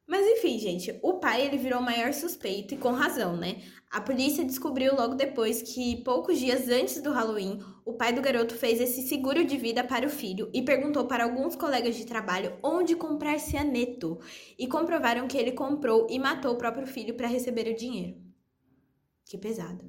Mas 0.10 0.26
enfim, 0.26 0.58
gente, 0.58 1.00
o 1.04 1.20
pai 1.20 1.46
ele 1.46 1.56
virou 1.56 1.80
o 1.80 1.86
maior 1.86 2.12
suspeito 2.14 2.74
e 2.74 2.78
com 2.78 2.90
razão, 2.94 3.38
né? 3.38 3.62
A 3.92 4.02
polícia 4.02 4.44
descobriu 4.44 4.96
logo 4.96 5.14
depois 5.14 5.62
que 5.62 6.04
poucos 6.04 6.40
dias 6.40 6.68
antes 6.68 7.00
do 7.00 7.12
Halloween, 7.12 7.60
o 7.86 7.94
pai 7.94 8.12
do 8.12 8.20
garoto 8.20 8.56
fez 8.56 8.82
esse 8.82 9.04
seguro 9.04 9.46
de 9.46 9.56
vida 9.56 9.84
para 9.84 10.08
o 10.08 10.10
filho 10.10 10.50
e 10.52 10.64
perguntou 10.64 11.06
para 11.06 11.26
alguns 11.26 11.56
colegas 11.56 11.96
de 11.96 12.08
trabalho 12.08 12.58
onde 12.64 12.96
comprar 12.96 13.40
cianeto 13.40 14.20
e 14.58 14.66
comprovaram 14.66 15.28
que 15.28 15.38
ele 15.38 15.52
comprou 15.52 16.08
e 16.10 16.18
matou 16.18 16.54
o 16.54 16.58
próprio 16.58 16.88
filho 16.88 17.14
para 17.14 17.28
receber 17.28 17.72
o 17.72 17.76
dinheiro. 17.76 18.18
Que 19.26 19.38
pesado. 19.38 19.86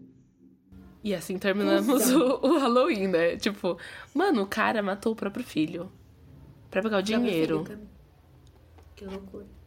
E 1.03 1.15
assim 1.15 1.39
terminamos 1.39 2.11
o, 2.13 2.41
o, 2.43 2.59
Halloween, 2.59 3.09
né? 3.09 3.39
Tipo, 3.39 3.79
mano, 4.15 4.43
o 4.43 4.47
cara 4.47 4.83
matou 4.83 5.15
o 5.15 5.17
próprio 5.17 5.43
filho 5.47 5.91
para 6.71 6.83
pegar 6.83 6.99
o 6.99 7.03
dinheiro. 7.03 7.65
Filho, 7.65 7.89
que 8.95 9.07
loucura. 9.07 9.60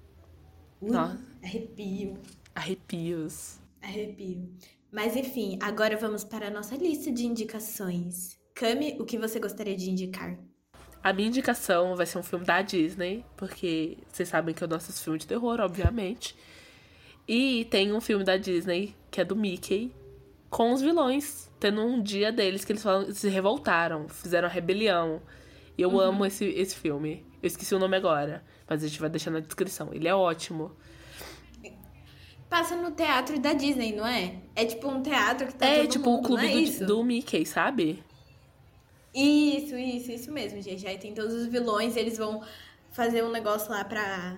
Ui, 0.84 1.18
arrepio. 1.44 2.18
Arrepios. 2.54 3.60
Arrepio. 3.82 4.50
Mas 4.92 5.16
enfim, 5.16 5.58
agora 5.62 5.98
vamos 5.98 6.24
para 6.24 6.48
a 6.48 6.52
nossa 6.52 6.76
lista 6.76 7.12
de 7.12 7.26
indicações. 7.26 8.38
Cami, 8.54 8.98
o 9.00 9.06
que 9.06 9.18
você 9.18 9.40
gostaria 9.40 9.76
de 9.76 9.90
indicar? 9.90 10.38
A 11.02 11.12
minha 11.12 11.28
indicação 11.28 11.96
vai 11.96 12.06
ser 12.06 12.18
um 12.18 12.24
filme 12.24 12.46
da 12.46 12.62
Disney, 12.62 13.26
porque 13.36 13.98
vocês 14.08 14.30
sabem 14.30 14.54
que 14.54 14.64
eu 14.64 14.68
não 14.68 14.78
assisto 14.78 15.02
filme 15.02 15.20
de 15.20 15.28
terror, 15.28 15.60
obviamente. 15.60 16.36
E 17.28 17.66
tem 17.66 17.92
um 17.94 18.02
filme 18.02 18.24
da 18.24 18.38
Disney 18.38 18.96
que 19.10 19.22
é 19.22 19.26
do 19.26 19.36
Mickey 19.36 19.92
com 20.50 20.72
os 20.72 20.82
vilões, 20.82 21.50
tendo 21.60 21.82
um 21.82 22.02
dia 22.02 22.32
deles 22.32 22.64
que 22.64 22.72
eles 22.72 22.84
falam, 22.84 23.12
se 23.12 23.28
revoltaram, 23.28 24.08
fizeram 24.08 24.48
a 24.48 24.52
rebelião. 24.52 25.22
E 25.78 25.82
eu 25.82 25.90
uhum. 25.90 26.00
amo 26.00 26.26
esse, 26.26 26.46
esse 26.46 26.76
filme. 26.76 27.26
Eu 27.44 27.48
esqueci 27.48 27.76
o 27.76 27.80
nome 27.80 27.98
agora. 27.98 28.42
Mas 28.68 28.82
a 28.82 28.88
gente 28.88 29.02
vai 29.02 29.10
deixar 29.10 29.30
na 29.30 29.42
descrição. 29.42 29.90
Ele 29.94 30.08
é 30.08 30.16
ótimo. 30.16 30.72
Passa 32.50 32.76
no 32.76 32.92
teatro 32.92 33.38
da 33.38 33.52
Disney, 33.52 33.94
não 33.94 34.08
é? 34.08 34.36
É 34.56 34.64
tipo 34.64 34.88
um 34.88 35.02
teatro 35.02 35.48
que 35.48 35.56
tá 35.56 35.66
É 35.66 35.86
tipo 35.86 36.10
mundo, 36.10 36.20
o 36.20 36.28
clube 36.28 36.46
é 36.46 36.80
do, 36.80 36.86
do 36.86 37.04
Mickey, 37.04 37.46
sabe? 37.46 38.02
Isso, 39.14 39.76
isso, 39.76 40.12
isso 40.12 40.32
mesmo, 40.32 40.62
gente. 40.62 40.88
Aí 40.88 40.98
tem 40.98 41.14
todos 41.14 41.34
os 41.34 41.48
vilões, 41.48 41.98
eles 41.98 42.18
vão 42.18 42.42
fazer 42.92 43.24
um 43.24 43.32
negócio 43.32 43.70
lá 43.70 43.84
pra 43.84 44.38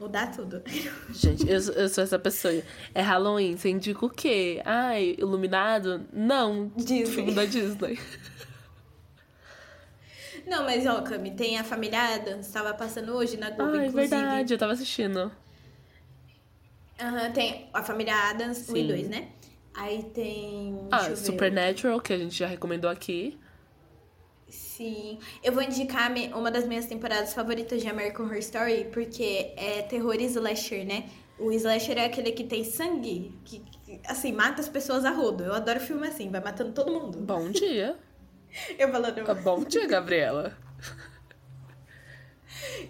mudar 0.00 0.30
tudo. 0.30 0.62
Gente, 1.10 1.48
eu, 1.48 1.58
eu 1.72 1.88
sou 1.88 2.04
essa 2.04 2.18
pessoa. 2.18 2.62
É 2.94 3.02
Halloween, 3.02 3.56
você 3.56 3.68
indica 3.70 4.06
o 4.06 4.10
quê? 4.10 4.62
Ai, 4.64 5.16
iluminado? 5.18 6.06
Não. 6.12 6.70
Disney. 6.76 7.06
Filme 7.06 7.32
da 7.32 7.44
Disney. 7.44 7.98
Não, 10.48 10.64
mas 10.64 10.86
ó, 10.86 11.02
Cami, 11.02 11.32
tem 11.32 11.58
a 11.58 11.64
família 11.64 12.14
Adams, 12.14 12.46
estava 12.46 12.72
passando 12.72 13.12
hoje 13.12 13.36
na 13.36 13.50
Globo, 13.50 13.72
ah, 13.72 13.86
inclusive. 13.86 13.98
é 13.98 14.18
verdade, 14.18 14.54
eu 14.54 14.58
tava 14.58 14.72
assistindo. 14.72 15.30
Uhum, 17.00 17.32
tem 17.32 17.68
a 17.72 17.82
família 17.82 18.14
Adams, 18.30 18.58
Sim. 18.58 18.72
1 18.72 18.76
e 18.76 18.88
2, 18.88 19.08
né? 19.08 19.28
Aí 19.74 20.02
tem. 20.04 20.88
Ah, 20.90 21.14
Supernatural, 21.14 22.00
que 22.00 22.12
a 22.12 22.18
gente 22.18 22.36
já 22.36 22.46
recomendou 22.46 22.90
aqui. 22.90 23.38
Sim. 24.48 25.18
Eu 25.44 25.52
vou 25.52 25.62
indicar 25.62 26.10
uma 26.34 26.50
das 26.50 26.66
minhas 26.66 26.86
temporadas 26.86 27.34
favoritas 27.34 27.82
de 27.82 27.88
American 27.88 28.24
Horror 28.24 28.38
Story, 28.38 28.88
porque 28.90 29.52
é 29.54 29.82
terror 29.82 30.18
slasher, 30.22 30.86
né? 30.86 31.10
O 31.38 31.52
slasher 31.52 31.98
é 31.98 32.06
aquele 32.06 32.32
que 32.32 32.42
tem 32.42 32.64
sangue, 32.64 33.38
que, 33.44 33.60
que 33.60 34.00
assim, 34.06 34.32
mata 34.32 34.60
as 34.60 34.68
pessoas 34.68 35.04
a 35.04 35.10
rodo. 35.10 35.44
Eu 35.44 35.52
adoro 35.52 35.78
filme 35.78 36.08
assim, 36.08 36.30
vai 36.30 36.42
matando 36.42 36.72
todo 36.72 36.90
mundo. 36.90 37.18
Bom 37.18 37.50
dia. 37.50 37.96
Eu 38.78 38.90
falando. 38.90 39.24
Tá 39.24 39.34
bom 39.34 39.64
dia, 39.64 39.86
Gabriela. 39.86 40.56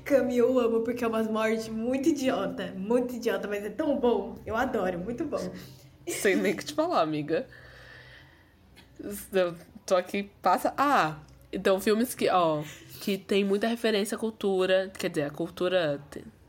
Cami, 0.04 0.36
eu 0.36 0.58
amo 0.58 0.80
porque 0.80 1.04
é 1.04 1.06
umas 1.06 1.28
mortes 1.28 1.68
muito 1.68 2.08
idiota. 2.08 2.72
Muito 2.76 3.14
idiota, 3.14 3.46
mas 3.48 3.64
é 3.64 3.70
tão 3.70 3.98
bom. 3.98 4.38
Eu 4.46 4.56
adoro, 4.56 4.98
muito 4.98 5.24
bom. 5.24 5.52
Sem 6.06 6.36
nem 6.36 6.56
que 6.56 6.64
te 6.64 6.74
falar, 6.74 7.02
amiga. 7.02 7.46
Eu 9.32 9.54
tô 9.84 9.96
aqui, 9.96 10.30
passa. 10.42 10.72
Ah, 10.76 11.18
então 11.52 11.80
filmes 11.80 12.14
que, 12.14 12.28
ó, 12.28 12.62
que 13.00 13.18
tem 13.18 13.44
muita 13.44 13.66
referência 13.66 14.16
à 14.16 14.18
cultura. 14.18 14.90
Quer 14.98 15.10
dizer, 15.10 15.24
a 15.24 15.30
cultura 15.30 16.00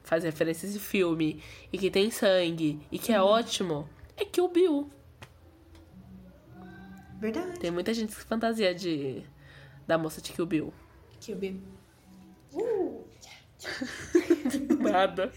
faz 0.03 0.23
referências 0.23 0.73
de 0.73 0.79
filme 0.79 1.43
e 1.71 1.77
que 1.77 1.91
tem 1.91 2.09
sangue 2.09 2.79
e 2.91 2.97
que 2.97 3.11
é 3.11 3.21
hum. 3.21 3.25
ótimo. 3.25 3.89
É 4.17 4.25
que 4.25 4.41
o 4.41 4.47
Bill. 4.47 4.89
Verdade. 7.19 7.59
Tem 7.59 7.69
muita 7.69 7.93
gente 7.93 8.15
que 8.15 8.23
fantasia 8.23 8.73
de 8.73 9.23
da 9.85 9.97
moça 9.97 10.21
de 10.21 10.31
Kill 10.31 10.45
Bill. 10.45 10.73
Kill 11.19 11.35
Bill. 11.35 11.61
Uh. 12.53 13.03
nada. 14.79 15.31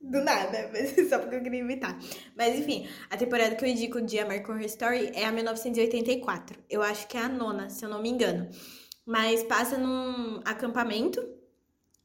Do 0.00 0.20
nada, 0.22 0.70
mas 0.72 1.08
só 1.08 1.18
porque 1.18 1.36
eu 1.36 1.42
queria 1.42 1.60
imitar. 1.60 1.98
Mas 2.36 2.56
enfim, 2.56 2.88
a 3.10 3.16
temporada 3.16 3.56
que 3.56 3.64
eu 3.64 3.68
indico 3.68 4.00
de 4.00 4.18
American 4.18 4.54
Horror 4.54 4.66
Story 4.66 5.10
é 5.12 5.24
a 5.24 5.32
1984. 5.32 6.58
Eu 6.70 6.82
acho 6.82 7.08
que 7.08 7.16
é 7.16 7.22
a 7.22 7.28
nona, 7.28 7.68
se 7.68 7.84
eu 7.84 7.88
não 7.88 8.00
me 8.00 8.08
engano. 8.08 8.48
Mas 9.04 9.42
passa 9.42 9.76
num 9.76 10.40
acampamento, 10.44 11.20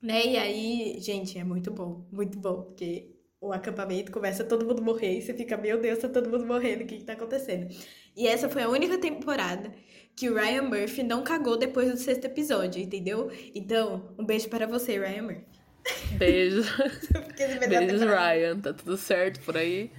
né? 0.01 0.25
E 0.25 0.37
aí, 0.37 0.95
gente, 0.99 1.37
é 1.37 1.43
muito 1.43 1.69
bom, 1.69 2.07
muito 2.11 2.39
bom, 2.39 2.63
porque 2.63 3.13
o 3.39 3.51
acampamento 3.51 4.11
começa 4.11 4.43
todo 4.43 4.65
mundo 4.65 4.81
morrer 4.81 5.17
e 5.17 5.21
você 5.21 5.33
fica, 5.33 5.57
meu 5.57 5.79
Deus, 5.79 5.99
tá 5.99 6.07
todo 6.07 6.29
mundo 6.29 6.45
morrendo, 6.45 6.83
o 6.83 6.87
que 6.87 6.97
que 6.97 7.03
tá 7.03 7.13
acontecendo? 7.13 7.67
E 8.15 8.27
essa 8.27 8.47
foi 8.47 8.63
a 8.63 8.69
única 8.69 8.97
temporada 8.97 9.73
que 10.15 10.29
o 10.29 10.35
Ryan 10.35 10.63
Murphy 10.63 11.03
não 11.03 11.23
cagou 11.23 11.57
depois 11.57 11.89
do 11.89 11.97
sexto 11.97 12.25
episódio, 12.25 12.81
entendeu? 12.81 13.31
Então, 13.55 14.13
um 14.17 14.25
beijo 14.25 14.47
para 14.49 14.67
você, 14.67 14.99
Ryan 14.99 15.23
Murphy. 15.23 15.53
Beijo. 16.17 16.61
Beijo, 17.67 18.05
Ryan. 18.05 18.59
Tá 18.59 18.73
tudo 18.73 18.95
certo 18.95 19.41
por 19.41 19.57
aí? 19.57 19.91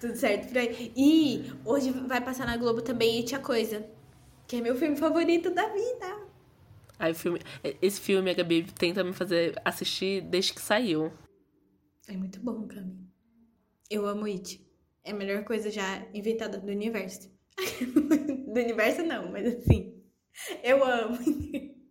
Tudo 0.00 0.14
certo 0.14 0.48
por 0.48 0.58
aí. 0.58 0.92
E 0.96 1.50
hoje 1.64 1.90
vai 1.90 2.20
passar 2.20 2.46
na 2.46 2.56
Globo 2.56 2.82
também 2.82 3.18
It 3.20 3.34
a 3.34 3.38
Coisa, 3.38 3.86
que 4.46 4.56
é 4.56 4.60
meu 4.60 4.76
filme 4.76 4.96
favorito 4.96 5.50
da 5.50 5.68
vida. 5.68 6.22
Ai, 6.98 7.14
filme... 7.14 7.40
Esse 7.80 8.00
filme 8.00 8.30
a 8.30 8.34
Gabi 8.34 8.64
tenta 8.78 9.02
me 9.02 9.12
fazer 9.12 9.54
assistir 9.64 10.20
desde 10.22 10.52
que 10.52 10.60
saiu. 10.60 11.12
É 12.08 12.12
muito 12.12 12.40
bom, 12.40 12.66
Cami. 12.66 13.08
Eu 13.88 14.06
amo 14.06 14.26
It. 14.26 14.60
É 15.04 15.12
a 15.12 15.14
melhor 15.14 15.44
coisa 15.44 15.70
já 15.70 16.06
inventada 16.12 16.58
do 16.58 16.70
universo. 16.70 17.30
do 18.52 18.60
universo 18.60 19.02
não, 19.02 19.30
mas 19.30 19.46
assim, 19.46 20.02
eu 20.62 20.84
amo. 20.84 21.18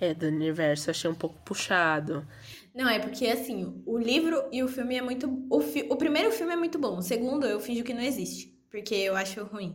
É, 0.00 0.14
do 0.14 0.26
universo 0.26 0.92
achei 0.92 1.10
um 1.10 1.14
pouco 1.14 1.42
puxado. 1.42 2.24
Não, 2.72 2.88
é 2.88 3.00
porque 3.00 3.26
assim, 3.26 3.82
o 3.84 3.98
livro 3.98 4.48
e 4.52 4.62
o 4.62 4.68
filme 4.68 4.94
é 4.94 5.02
muito. 5.02 5.44
O, 5.50 5.60
fi... 5.60 5.88
o 5.90 5.96
primeiro 5.96 6.30
filme 6.30 6.52
é 6.52 6.56
muito 6.56 6.78
bom, 6.78 6.98
o 6.98 7.02
segundo 7.02 7.44
eu 7.44 7.58
finjo 7.58 7.82
que 7.82 7.92
não 7.92 8.00
existe, 8.00 8.56
porque 8.70 8.94
eu 8.94 9.16
acho 9.16 9.42
ruim. 9.42 9.74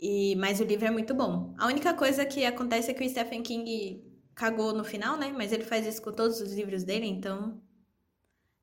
E... 0.00 0.34
Mas 0.34 0.58
o 0.58 0.64
livro 0.64 0.86
é 0.86 0.90
muito 0.90 1.14
bom. 1.14 1.54
A 1.56 1.66
única 1.68 1.94
coisa 1.94 2.26
que 2.26 2.44
acontece 2.44 2.90
é 2.90 2.94
que 2.94 3.04
o 3.04 3.08
Stephen 3.08 3.44
King 3.44 4.02
cagou 4.34 4.72
no 4.72 4.82
final, 4.82 5.16
né? 5.16 5.32
Mas 5.32 5.52
ele 5.52 5.64
faz 5.64 5.86
isso 5.86 6.02
com 6.02 6.10
todos 6.12 6.40
os 6.40 6.52
livros 6.52 6.82
dele, 6.82 7.06
então. 7.06 7.62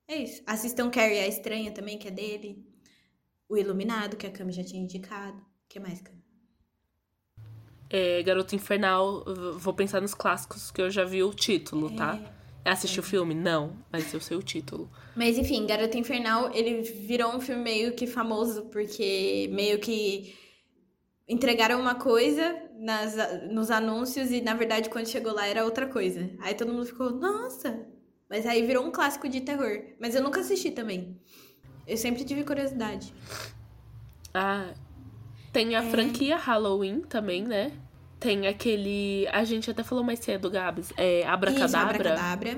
É 0.07 0.17
isso. 0.17 0.43
Assistam 0.45 0.89
Carrie 0.89 1.19
a 1.19 1.27
Estranha 1.27 1.71
também, 1.71 1.97
que 1.97 2.09
é 2.09 2.11
dele. 2.11 2.72
O 3.53 3.57
Iluminado, 3.57 4.17
que 4.17 4.25
a 4.25 4.31
Cami 4.31 4.51
já 4.51 4.63
tinha 4.63 4.81
indicado. 4.81 5.37
O 5.37 5.69
que 5.69 5.79
mais, 5.79 6.01
Cami? 6.01 6.23
É, 7.87 8.23
Garota 8.23 8.55
Infernal, 8.55 9.23
vou 9.59 9.75
pensar 9.75 10.01
nos 10.01 10.15
clássicos 10.15 10.71
que 10.71 10.81
eu 10.81 10.89
já 10.89 11.05
vi 11.05 11.21
o 11.21 11.31
título, 11.31 11.95
tá? 11.95 12.15
é. 12.15 12.63
tá? 12.63 12.71
Assisti 12.71 12.99
o 12.99 13.03
filme? 13.03 13.35
Não, 13.35 13.77
mas 13.91 14.11
eu 14.11 14.19
sei 14.19 14.35
o 14.35 14.41
título. 14.41 14.89
Mas 15.15 15.37
enfim, 15.37 15.67
Garota 15.67 15.95
Infernal, 15.99 16.49
ele 16.51 16.81
virou 16.81 17.35
um 17.35 17.39
filme 17.39 17.61
meio 17.61 17.93
que 17.93 18.07
famoso, 18.07 18.63
porque 18.71 19.47
meio 19.51 19.77
que 19.77 20.33
entregaram 21.29 21.79
uma 21.79 21.93
coisa 21.93 22.59
nas, 22.79 23.15
nos 23.51 23.69
anúncios 23.69 24.31
e 24.31 24.41
na 24.41 24.55
verdade 24.55 24.89
quando 24.89 25.07
chegou 25.07 25.31
lá 25.31 25.45
era 25.45 25.63
outra 25.63 25.85
coisa. 25.85 26.27
Aí 26.39 26.55
todo 26.55 26.73
mundo 26.73 26.87
ficou, 26.87 27.11
nossa! 27.11 27.85
Mas 28.27 28.47
aí 28.47 28.65
virou 28.65 28.83
um 28.83 28.89
clássico 28.89 29.29
de 29.29 29.41
terror. 29.41 29.83
Mas 29.99 30.15
eu 30.15 30.23
nunca 30.23 30.39
assisti 30.39 30.71
também. 30.71 31.21
Eu 31.87 31.97
sempre 31.97 32.23
tive 32.23 32.43
curiosidade. 32.43 33.13
Ah, 34.33 34.67
tem 35.51 35.75
a 35.75 35.83
É. 35.83 35.89
franquia 35.89 36.37
Halloween 36.37 37.01
também, 37.01 37.43
né? 37.43 37.71
Tem 38.19 38.47
aquele. 38.47 39.27
A 39.31 39.43
gente 39.43 39.69
até 39.69 39.83
falou 39.83 40.03
mais 40.03 40.19
cedo, 40.19 40.49
Gabs. 40.49 40.93
É 40.97 41.19
Isso, 41.21 41.29
Abracadabra. 41.29 41.95
Abracadabra. 42.13 42.57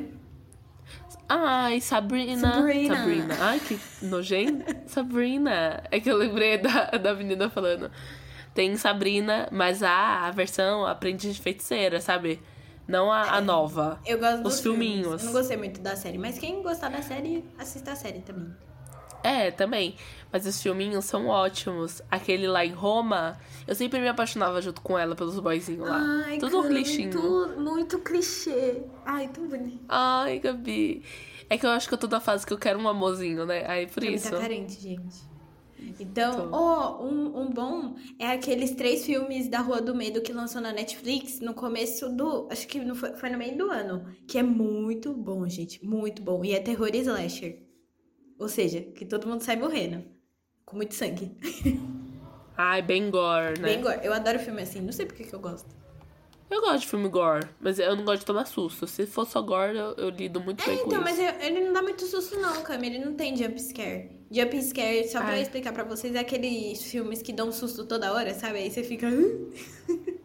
Ai, 1.27 1.81
Sabrina. 1.81 2.53
Sabrina. 2.53 2.95
Sabrina. 2.95 3.35
Ai, 3.39 3.59
que 3.59 3.79
nojento. 4.05 4.75
Sabrina. 4.87 5.83
É 5.89 5.99
que 5.99 6.09
eu 6.09 6.15
lembrei 6.17 6.59
da, 6.59 6.91
da 6.91 7.13
menina 7.15 7.49
falando. 7.49 7.89
Tem 8.53 8.77
Sabrina, 8.77 9.49
mas 9.51 9.81
a, 9.83 10.27
a 10.27 10.31
versão 10.31 10.85
Aprendiz 10.85 11.35
de 11.35 11.41
Feiticeira, 11.41 11.99
sabe? 11.99 12.39
Não 12.87 13.11
a, 13.11 13.21
a 13.37 13.41
nova. 13.41 13.99
Eu 14.05 14.19
gosto 14.19 14.43
dos 14.43 14.53
Os 14.55 14.61
filmes. 14.61 14.79
filminhos. 14.87 15.21
Eu 15.23 15.25
não 15.25 15.33
gostei 15.33 15.57
muito 15.57 15.81
da 15.81 15.95
série, 15.95 16.19
mas 16.19 16.37
quem 16.37 16.61
gostar 16.61 16.89
da 16.89 17.01
série, 17.01 17.43
assista 17.57 17.93
a 17.93 17.95
série 17.95 18.19
também. 18.19 18.53
É, 19.25 19.49
também. 19.49 19.95
Mas 20.31 20.45
os 20.45 20.61
filminhos 20.61 21.05
são 21.05 21.27
ótimos. 21.27 22.01
Aquele 22.11 22.47
lá 22.47 22.63
em 22.63 22.71
Roma, 22.71 23.39
eu 23.67 23.73
sempre 23.73 23.99
me 23.99 24.07
apaixonava 24.07 24.61
junto 24.61 24.81
com 24.81 24.99
ela 24.99 25.15
pelos 25.15 25.39
boyzinhos 25.39 25.87
lá. 25.87 25.99
Ai, 26.27 26.37
Tudo 26.37 26.59
um 26.59 26.61
cara, 26.61 26.73
lixinho. 26.75 27.19
Muito, 27.19 27.59
muito 27.59 27.99
clichê. 27.99 28.83
Ai, 29.03 29.27
tão 29.29 29.47
bonito. 29.47 29.83
Ai, 29.89 30.37
Gabi. 30.37 31.03
É 31.49 31.57
que 31.57 31.65
eu 31.65 31.71
acho 31.71 31.87
que 31.87 31.93
eu 31.95 31.97
tô 31.97 32.07
na 32.07 32.19
fase 32.19 32.45
que 32.45 32.53
eu 32.53 32.57
quero 32.57 32.77
um 32.79 32.87
amorzinho, 32.87 33.45
né? 33.45 33.65
Aí 33.67 33.87
por 33.87 34.03
Ele 34.03 34.15
isso. 34.15 34.29
tá 34.29 34.37
carente, 34.37 34.79
gente. 34.79 35.35
Então, 35.99 36.49
ó, 36.51 37.03
um, 37.03 37.41
um 37.41 37.49
bom 37.49 37.95
é 38.19 38.31
aqueles 38.31 38.71
três 38.71 39.05
filmes 39.05 39.47
da 39.47 39.59
Rua 39.59 39.81
do 39.81 39.93
Medo 39.93 40.21
que 40.21 40.33
lançou 40.33 40.61
na 40.61 40.71
Netflix 40.71 41.39
no 41.39 41.53
começo 41.53 42.09
do. 42.09 42.47
Acho 42.51 42.67
que 42.67 42.79
no, 42.79 42.95
foi, 42.95 43.13
foi 43.13 43.29
no 43.29 43.37
meio 43.37 43.57
do 43.57 43.69
ano. 43.71 44.05
Que 44.27 44.37
é 44.37 44.43
muito 44.43 45.13
bom, 45.13 45.47
gente. 45.47 45.83
Muito 45.85 46.21
bom. 46.21 46.43
E 46.43 46.53
é 46.53 46.59
terror 46.59 46.89
e 46.93 46.99
slasher. 46.99 47.64
Ou 48.39 48.47
seja, 48.49 48.81
que 48.81 49.05
todo 49.05 49.27
mundo 49.27 49.41
sai 49.41 49.55
morrendo. 49.55 50.03
Com 50.65 50.75
muito 50.77 50.93
sangue. 50.95 51.31
Ai, 52.57 52.81
bem 52.81 53.09
gore, 53.09 53.59
né? 53.59 53.67
Bem 53.69 53.81
gore. 53.81 53.99
Eu 54.03 54.13
adoro 54.13 54.39
filme 54.39 54.61
assim. 54.61 54.81
Não 54.81 54.91
sei 54.91 55.05
por 55.05 55.15
que 55.15 55.31
eu 55.33 55.39
gosto. 55.39 55.67
Eu 56.49 56.61
gosto 56.61 56.81
de 56.81 56.87
filme 56.87 57.09
gore, 57.09 57.47
mas 57.59 57.79
eu 57.79 57.95
não 57.95 58.05
gosto 58.05 58.19
de 58.19 58.25
tomar 58.25 58.45
susto. 58.45 58.85
Se 58.85 59.05
for 59.07 59.25
só 59.25 59.41
gore, 59.41 59.75
eu, 59.77 59.93
eu 59.95 60.09
lido 60.09 60.39
muito 60.39 60.61
É, 60.63 60.67
bem 60.67 60.77
com 60.77 60.87
então, 60.87 61.03
isso. 61.03 61.09
mas 61.09 61.19
eu- 61.19 61.41
ele 61.47 61.65
não 61.65 61.73
dá 61.73 61.81
muito 61.81 62.05
susto, 62.05 62.39
não, 62.39 62.61
Cami. 62.61 62.87
Ele 62.87 62.99
não 63.03 63.15
tem 63.15 63.35
jump 63.35 63.59
scare. 63.59 64.11
Jump 64.31 64.61
scare, 64.61 65.07
só 65.07 65.19
pra 65.21 65.29
Ai. 65.31 65.41
explicar 65.41 65.73
pra 65.73 65.83
vocês, 65.83 66.13
é 66.13 66.19
aqueles 66.19 66.83
filmes 66.83 67.21
que 67.21 67.33
dão 67.33 67.51
susto 67.51 67.85
toda 67.85 68.13
hora, 68.13 68.33
sabe? 68.33 68.59
Aí 68.59 68.69
você 68.69 68.83
fica. 68.83 69.07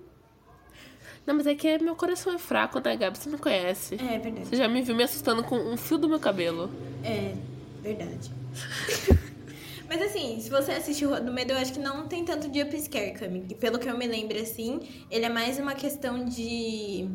Não, 1.26 1.34
mas 1.34 1.46
é 1.46 1.54
que 1.54 1.78
meu 1.78 1.94
coração 1.94 2.32
é 2.32 2.38
fraco, 2.38 2.80
né, 2.82 2.96
Gabi? 2.96 3.18
Você 3.18 3.28
me 3.30 3.38
conhece. 3.38 3.94
É 3.94 4.18
verdade. 4.18 4.46
Você 4.48 4.56
já 4.56 4.66
me 4.68 4.82
viu 4.82 4.96
me 4.96 5.02
assustando 5.04 5.44
com 5.44 5.56
um 5.56 5.76
fio 5.76 5.98
do 5.98 6.08
meu 6.08 6.18
cabelo. 6.18 6.70
É, 7.04 7.34
verdade. 7.80 8.30
Mas 9.88 10.02
assim, 10.02 10.40
se 10.40 10.48
você 10.48 10.70
assistir 10.72 11.04
Rua 11.06 11.20
do 11.20 11.32
Medo, 11.32 11.52
eu 11.52 11.58
acho 11.58 11.72
que 11.72 11.80
não 11.80 12.06
tem 12.06 12.24
tanto 12.24 12.44
jump 12.56 12.80
scare, 12.80 13.12
Cami. 13.12 13.40
Pelo 13.56 13.76
que 13.78 13.88
eu 13.88 13.98
me 13.98 14.06
lembro, 14.06 14.38
assim, 14.40 14.80
ele 15.10 15.24
é 15.24 15.28
mais 15.28 15.58
uma 15.58 15.74
questão 15.74 16.24
de. 16.24 17.08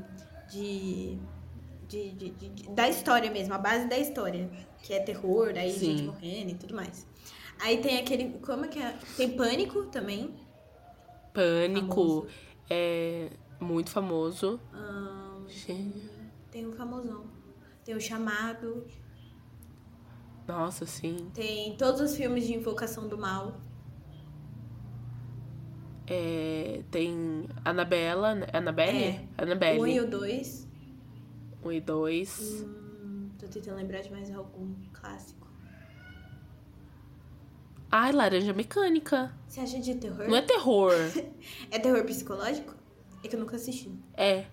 de. 0.52 1.18
de, 1.88 2.12
de- 2.12 2.30
de- 2.32 2.50
de- 2.50 2.70
da 2.72 2.90
história 2.90 3.32
mesmo, 3.32 3.54
a 3.54 3.58
base 3.58 3.88
da 3.88 3.98
história. 3.98 4.50
Que 4.84 4.94
é 4.94 5.00
terror, 5.00 5.54
aí 5.56 5.72
Sim. 5.72 5.98
gente 5.98 6.04
morrendo 6.04 6.52
e 6.52 6.56
tudo 6.56 6.76
mais. 6.76 7.08
Aí 7.62 7.78
tem 7.82 7.98
aquele. 7.98 8.38
Como 8.40 8.66
é 8.66 8.68
que 8.68 8.80
é? 8.80 8.94
Tem 9.16 9.30
pânico 9.30 9.84
também. 9.86 10.30
Pânico 11.34 11.88
Famoso. 11.96 12.28
é 12.70 13.30
muito 13.60 13.90
famoso. 13.90 14.60
Gente, 15.48 16.10
tem 16.52 16.66
o 16.68 16.74
famosão. 16.74 17.24
Tem 17.86 17.96
o 17.96 18.02
chamado. 18.02 18.86
Nossa, 20.48 20.86
sim. 20.86 21.30
Tem 21.34 21.76
todos 21.76 22.02
os 22.02 22.16
filmes 22.16 22.46
de 22.46 22.54
Invocação 22.54 23.08
do 23.08 23.18
Mal. 23.18 23.60
É, 26.08 26.84
tem 26.92 27.48
Anabela, 27.64 28.36
né? 28.36 28.48
Anabelle? 28.54 28.98
É. 29.04 29.26
Anabelle. 29.38 29.80
1 29.82 29.88
e 29.88 30.00
o 30.02 30.08
2. 30.10 30.68
Um 31.64 31.72
e 31.72 31.82
dois. 31.82 32.64
Hum, 32.64 33.30
tô 33.40 33.48
tentando 33.48 33.78
lembrar 33.78 34.02
de 34.02 34.12
mais 34.12 34.32
algum 34.32 34.72
clássico. 34.94 35.48
Ai, 37.92 38.12
Laranja 38.12 38.54
Mecânica. 38.54 39.34
Você 39.48 39.62
acha 39.62 39.80
de 39.80 39.96
terror? 39.96 40.28
Não 40.28 40.36
é 40.36 40.42
terror. 40.42 40.94
É 41.72 41.80
terror 41.80 42.04
psicológico? 42.04 42.76
É 43.24 43.28
que 43.28 43.36
eu 43.36 43.40
nunca 43.40 43.56
assisti. 43.56 43.92
é. 44.16 44.46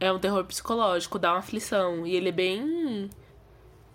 É 0.00 0.12
um 0.12 0.18
terror 0.18 0.44
psicológico, 0.44 1.18
dá 1.20 1.32
uma 1.32 1.38
aflição. 1.38 2.04
E 2.06 2.14
ele 2.16 2.28
é 2.28 2.32
bem 2.32 3.08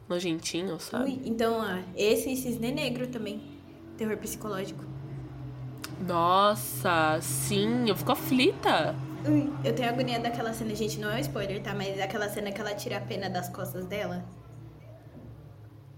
nojentinho, 0.10 0.80
sabe? 0.80 1.12
Ui, 1.12 1.22
então, 1.24 1.62
ah, 1.62 1.82
esse 1.95 2.32
e 2.32 2.36
Cisne 2.36 2.72
Negro 2.72 3.07
também. 3.07 3.41
Terror 3.95 4.18
psicológico. 4.18 4.84
Nossa, 6.05 7.20
sim, 7.22 7.88
eu 7.88 7.95
fico 7.95 8.12
aflita. 8.12 8.95
Ui, 9.28 9.51
eu 9.64 9.76
tenho 9.76 9.89
agonia 9.89 10.20
daquela 10.20 10.53
cena, 10.53 10.74
gente, 10.74 10.99
não 10.99 11.12
é 11.12 11.16
um 11.16 11.20
spoiler, 11.20 11.62
tá? 11.62 11.76
Mas 11.76 11.99
aquela 11.99 12.28
cena 12.30 12.51
que 12.51 12.60
ela 12.60 12.74
tira 12.74 12.97
a 12.97 13.01
pena 13.01 13.30
das 13.30 13.49
costas 13.49 13.86
dela. 13.86 14.26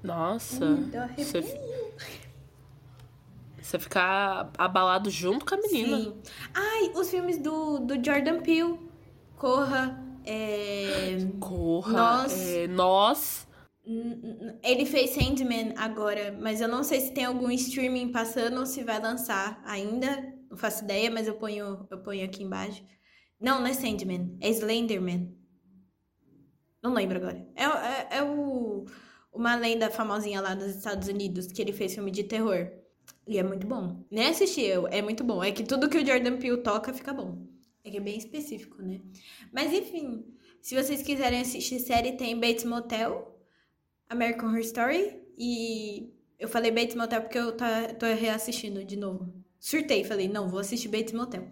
Nossa. 0.03 0.65
Arrepio. 0.65 1.25
Você, 1.25 1.61
você 3.61 3.79
fica 3.79 4.49
abalado 4.57 5.09
junto 5.09 5.45
com 5.45 5.53
a 5.53 5.57
menina. 5.57 5.97
Sim. 5.97 6.13
Ai, 6.53 6.91
os 6.95 7.09
filmes 7.09 7.37
do, 7.37 7.79
do 7.79 8.03
Jordan 8.03 8.41
Peele. 8.41 8.79
Corra. 9.37 9.97
É... 10.25 11.17
Corra. 11.39 11.91
Nós. 11.93 12.47
é, 12.49 12.67
nós. 12.67 13.47
Ele 14.63 14.85
fez 14.85 15.11
Sandman 15.11 15.73
agora, 15.75 16.37
mas 16.39 16.61
eu 16.61 16.67
não 16.67 16.83
sei 16.83 17.01
se 17.01 17.11
tem 17.11 17.25
algum 17.25 17.49
streaming 17.51 18.11
passando 18.11 18.59
ou 18.59 18.65
se 18.65 18.83
vai 18.83 19.01
lançar 19.01 19.61
ainda. 19.65 20.33
Não 20.49 20.57
faço 20.57 20.83
ideia, 20.83 21.09
mas 21.09 21.27
eu 21.27 21.35
ponho, 21.35 21.87
eu 21.89 21.97
ponho 21.99 22.23
aqui 22.23 22.43
embaixo. 22.43 22.83
Não, 23.39 23.59
não 23.59 23.67
é 23.67 23.73
Sandman, 23.73 24.37
é 24.39 24.49
Slenderman. 24.49 25.35
Não 26.81 26.93
lembro 26.93 27.17
agora. 27.17 27.47
É, 27.55 27.63
é, 27.63 28.17
é 28.17 28.23
o, 28.23 28.85
uma 29.33 29.55
lenda 29.55 29.89
famosinha 29.89 30.41
lá 30.41 30.53
nos 30.53 30.75
Estados 30.75 31.07
Unidos 31.07 31.47
que 31.47 31.61
ele 31.61 31.73
fez 31.73 31.93
filme 31.93 32.11
de 32.11 32.23
terror. 32.23 32.71
E 33.27 33.37
é 33.37 33.43
muito 33.43 33.65
bom. 33.65 34.05
Nem 34.11 34.27
assisti 34.27 34.61
eu, 34.61 34.87
é 34.87 35.01
muito 35.01 35.23
bom. 35.23 35.43
É 35.43 35.51
que 35.51 35.63
tudo 35.63 35.89
que 35.89 35.97
o 35.97 36.05
Jordan 36.05 36.37
Peele 36.37 36.57
toca 36.57 36.93
fica 36.93 37.13
bom. 37.13 37.47
É 37.83 37.89
que 37.89 37.97
é 37.97 38.01
bem 38.01 38.17
específico, 38.17 38.81
né? 38.81 39.01
Mas 39.51 39.73
enfim, 39.73 40.23
se 40.61 40.75
vocês 40.75 41.01
quiserem 41.01 41.41
assistir 41.41 41.79
série, 41.79 42.13
tem 42.13 42.39
Bates 42.39 42.63
Motel, 42.63 43.30
American 44.11 44.49
Horror 44.49 44.59
Story 44.59 45.21
e 45.37 46.13
eu 46.37 46.49
falei 46.49 46.69
Bates 46.69 46.95
Motel 46.95 47.21
porque 47.21 47.37
eu 47.37 47.55
tá, 47.55 47.93
tô 47.93 48.05
reassistindo 48.05 48.83
de 48.83 48.97
novo. 48.97 49.33
Surtei, 49.57 50.03
falei, 50.03 50.27
não, 50.27 50.49
vou 50.49 50.59
assistir 50.59 50.89
Bates 50.89 51.13
Motel. 51.13 51.47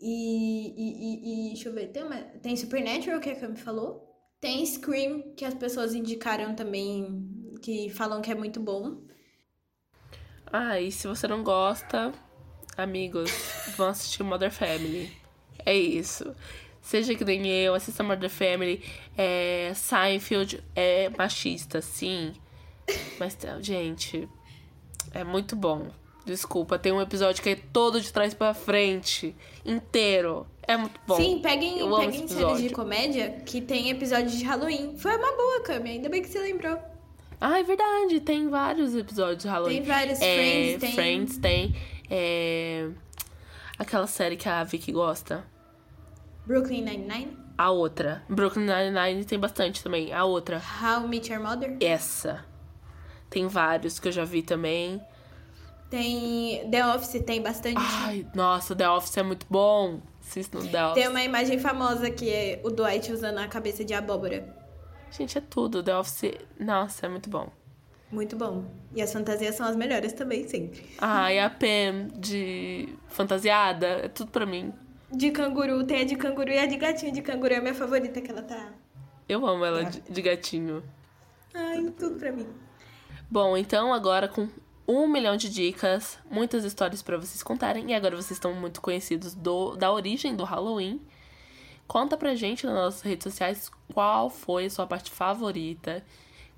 E, 0.00 0.74
e, 0.76 1.44
e, 1.46 1.46
e 1.50 1.52
deixa 1.54 1.68
eu 1.68 1.72
ver, 1.72 1.88
tem, 1.88 2.02
uma, 2.02 2.16
tem 2.16 2.56
Supernatural, 2.56 3.20
que 3.20 3.30
é 3.30 3.32
a 3.32 3.40
Cami 3.40 3.56
falou. 3.56 4.04
Tem 4.40 4.66
Scream, 4.66 5.34
que 5.36 5.44
as 5.44 5.54
pessoas 5.54 5.94
indicaram 5.94 6.54
também, 6.54 7.54
que 7.62 7.88
falam 7.90 8.20
que 8.20 8.32
é 8.32 8.34
muito 8.34 8.58
bom. 8.58 9.02
Ah, 10.46 10.80
e 10.80 10.90
se 10.90 11.06
você 11.06 11.28
não 11.28 11.44
gosta, 11.44 12.12
amigos, 12.76 13.30
vão 13.76 13.88
assistir 13.88 14.24
Mother 14.24 14.50
Family. 14.50 15.10
É 15.64 15.74
isso. 15.74 16.34
Seja 16.86 17.16
que 17.16 17.24
nem 17.24 17.44
eu, 17.48 17.74
assista 17.74 18.04
Mother 18.04 18.30
Family. 18.30 18.80
É, 19.18 19.72
Seinfeld 19.74 20.62
é 20.72 21.08
machista, 21.18 21.82
sim. 21.82 22.32
Mas, 23.18 23.36
gente, 23.60 24.28
é 25.12 25.24
muito 25.24 25.56
bom. 25.56 25.88
Desculpa, 26.24 26.78
tem 26.78 26.92
um 26.92 27.00
episódio 27.00 27.42
que 27.42 27.48
é 27.48 27.56
todo 27.56 28.00
de 28.00 28.12
trás 28.12 28.34
pra 28.34 28.54
frente, 28.54 29.34
inteiro. 29.64 30.46
É 30.62 30.76
muito 30.76 31.00
bom. 31.04 31.16
Sim, 31.16 31.40
peguem, 31.42 31.80
Eu 31.80 31.90
peguem 31.98 32.28
séries 32.28 32.60
de 32.62 32.70
comédia 32.70 33.30
que 33.44 33.60
tem 33.60 33.90
episódios 33.90 34.38
de 34.38 34.44
Halloween. 34.44 34.96
Foi 34.96 35.16
uma 35.16 35.32
boa, 35.36 35.62
Cami, 35.64 35.90
ainda 35.90 36.08
bem 36.08 36.22
que 36.22 36.28
você 36.28 36.38
lembrou. 36.38 36.78
Ah, 37.40 37.58
é 37.58 37.64
verdade, 37.64 38.20
tem 38.20 38.48
vários 38.48 38.94
episódios 38.94 39.42
de 39.42 39.48
Halloween. 39.48 39.74
Tem 39.78 39.82
vários, 39.82 40.20
É, 40.22 40.36
Friends 40.36 40.80
tem. 40.80 40.92
Friends 40.92 41.38
tem. 41.38 41.74
é, 42.08 42.88
Aquela 43.76 44.06
série 44.06 44.36
que 44.36 44.48
a 44.48 44.62
Vicky 44.62 44.92
gosta. 44.92 45.44
Brooklyn 46.46 46.82
Nine-Nine, 46.84 47.36
A 47.58 47.70
outra. 47.70 48.22
Brooklyn 48.28 48.66
Nine-Nine 48.66 49.24
tem 49.24 49.38
bastante 49.38 49.82
também. 49.82 50.12
A 50.12 50.24
outra. 50.24 50.62
How 50.80 51.04
I 51.04 51.08
Met 51.08 51.32
Your 51.32 51.42
Mother. 51.42 51.76
Essa. 51.80 52.44
Tem 53.28 53.46
vários 53.48 53.98
que 53.98 54.08
eu 54.08 54.12
já 54.12 54.24
vi 54.24 54.42
também. 54.42 55.00
Tem 55.90 56.68
The 56.70 56.86
Office, 56.94 57.22
tem 57.24 57.40
bastante. 57.42 57.78
Ai, 57.80 58.26
nossa, 58.34 58.74
The 58.74 58.88
Office 58.88 59.16
é 59.16 59.22
muito 59.22 59.46
bom. 59.48 60.00
Assista 60.20 60.58
no 60.58 60.68
The 60.68 60.84
Office. 60.84 60.94
Tem 60.94 61.08
uma 61.08 61.22
imagem 61.22 61.58
famosa 61.58 62.10
que 62.10 62.28
é 62.30 62.60
o 62.64 62.70
Dwight 62.70 63.12
usando 63.12 63.38
a 63.38 63.46
cabeça 63.46 63.84
de 63.84 63.94
abóbora. 63.94 64.54
Gente, 65.10 65.38
é 65.38 65.40
tudo. 65.40 65.82
The 65.82 65.96
Office, 65.96 66.32
nossa, 66.58 67.06
é 67.06 67.08
muito 67.08 67.30
bom. 67.30 67.50
Muito 68.10 68.36
bom. 68.36 68.64
E 68.94 69.02
as 69.02 69.12
fantasias 69.12 69.54
são 69.56 69.66
as 69.66 69.76
melhores 69.76 70.12
também, 70.12 70.46
sempre. 70.48 70.84
Ah, 70.98 71.32
e 71.32 71.38
a 71.38 71.50
Pam 71.50 72.08
de 72.16 72.88
fantasiada, 73.08 73.86
é 73.86 74.08
tudo 74.08 74.30
pra 74.30 74.46
mim. 74.46 74.72
De 75.10 75.30
canguru, 75.30 75.84
tem 75.84 76.00
a 76.00 76.04
de 76.04 76.16
canguru 76.16 76.50
e 76.50 76.58
a 76.58 76.66
de 76.66 76.76
gatinho 76.76 77.12
de 77.12 77.22
canguru 77.22 77.54
é 77.54 77.58
a 77.58 77.60
minha 77.60 77.74
favorita 77.74 78.20
que 78.20 78.30
ela 78.30 78.42
tá. 78.42 78.72
Eu 79.28 79.46
amo 79.46 79.64
ela 79.64 79.84
de, 79.84 80.00
de 80.00 80.22
gatinho. 80.22 80.82
Ai, 81.54 81.92
tudo 81.98 82.18
pra 82.18 82.32
mim. 82.32 82.46
Bom, 83.30 83.56
então 83.56 83.92
agora 83.92 84.28
com 84.28 84.48
um 84.86 85.08
milhão 85.08 85.36
de 85.36 85.48
dicas, 85.48 86.18
muitas 86.30 86.64
histórias 86.64 87.02
para 87.02 87.16
vocês 87.16 87.42
contarem. 87.42 87.90
E 87.90 87.94
agora 87.94 88.14
vocês 88.14 88.32
estão 88.32 88.54
muito 88.54 88.80
conhecidos 88.80 89.34
do, 89.34 89.76
da 89.76 89.92
origem 89.92 90.36
do 90.36 90.44
Halloween. 90.44 91.00
Conta 91.86 92.16
pra 92.16 92.34
gente 92.34 92.66
nas 92.66 92.74
nossas 92.74 93.02
redes 93.02 93.24
sociais 93.24 93.70
qual 93.92 94.28
foi 94.28 94.66
a 94.66 94.70
sua 94.70 94.86
parte 94.86 95.10
favorita, 95.10 96.04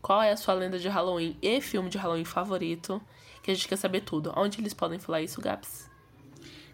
qual 0.01 0.23
é 0.23 0.33
a 0.33 0.37
sua 0.37 0.55
lenda 0.55 0.79
de 0.79 0.89
Halloween 0.89 1.37
e 1.41 1.61
filme 1.61 1.89
de 1.91 1.99
Halloween 1.99 2.25
favorito, 2.25 3.01
que 3.43 3.51
a 3.51 3.55
gente 3.55 3.69
quer 3.69 3.77
saber 3.77 4.03
tudo. 4.03 4.33
Onde 4.37 4.61
eles 4.61 4.75
podem 4.75 4.99
falar 4.99 5.21
isso, 5.21 5.41
Gaps? 5.41 5.88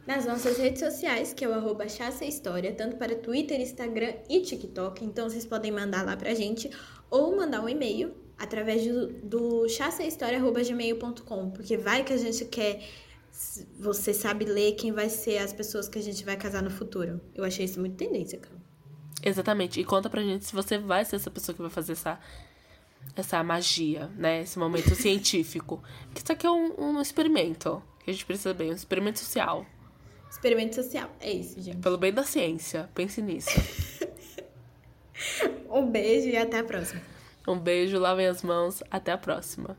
Nas 0.06 0.26
nossas 0.26 0.58
redes 0.58 0.80
sociais, 0.80 1.32
que 1.32 1.44
é 1.44 1.48
o 1.48 1.54
arroba 1.54 1.86
História, 1.86 2.74
tanto 2.74 2.96
para 2.96 3.14
Twitter, 3.14 3.58
Instagram 3.58 4.12
e 4.28 4.42
TikTok. 4.42 5.02
Então 5.02 5.30
vocês 5.30 5.46
podem 5.46 5.72
mandar 5.72 6.04
lá 6.04 6.14
pra 6.14 6.34
gente 6.34 6.70
ou 7.10 7.34
mandar 7.34 7.62
um 7.62 7.68
e-mail 7.68 8.14
através 8.38 8.86
do, 8.86 9.06
do 9.22 9.68
chassahistoria.gmail.com, 9.68 11.50
porque 11.50 11.78
vai 11.78 12.04
que 12.04 12.12
a 12.12 12.18
gente 12.18 12.44
quer. 12.44 12.82
Você 13.80 14.12
sabe 14.12 14.44
ler 14.44 14.72
quem 14.72 14.92
vai 14.92 15.08
ser 15.08 15.38
as 15.38 15.52
pessoas 15.52 15.88
que 15.88 15.98
a 15.98 16.02
gente 16.02 16.24
vai 16.24 16.36
casar 16.36 16.62
no 16.62 16.70
futuro. 16.70 17.20
Eu 17.34 17.42
achei 17.42 17.64
isso 17.64 17.80
muito 17.80 17.96
tendência, 17.96 18.38
cara. 18.38 18.62
Exatamente. 19.22 19.80
E 19.80 19.84
conta 19.84 20.10
pra 20.10 20.22
gente 20.22 20.44
se 20.44 20.54
você 20.54 20.76
vai 20.78 21.04
ser 21.04 21.16
essa 21.16 21.30
pessoa 21.30 21.56
que 21.56 21.62
vai 21.62 21.70
fazer 21.70 21.92
essa, 21.92 22.20
essa 23.16 23.42
magia, 23.42 24.08
né? 24.16 24.42
Esse 24.42 24.58
momento 24.58 24.94
científico. 24.94 25.82
Que 26.12 26.20
isso 26.20 26.30
aqui 26.30 26.46
é 26.46 26.50
um, 26.50 26.74
um 26.78 27.00
experimento. 27.00 27.82
Que 28.04 28.10
a 28.10 28.12
gente 28.12 28.26
precisa 28.26 28.52
bem, 28.52 28.70
um 28.70 28.74
experimento 28.74 29.18
social. 29.18 29.66
Experimento 30.34 30.74
social. 30.74 31.08
É 31.20 31.30
isso, 31.30 31.62
gente. 31.62 31.78
Pelo 31.78 31.96
bem 31.96 32.12
da 32.12 32.24
ciência. 32.24 32.90
Pense 32.92 33.22
nisso. 33.22 33.50
um 35.70 35.88
beijo 35.88 36.28
e 36.28 36.36
até 36.36 36.58
a 36.58 36.64
próxima. 36.64 37.00
Um 37.46 37.56
beijo, 37.56 37.98
lavem 38.00 38.26
as 38.26 38.42
mãos. 38.42 38.82
Até 38.90 39.12
a 39.12 39.16
próxima. 39.16 39.76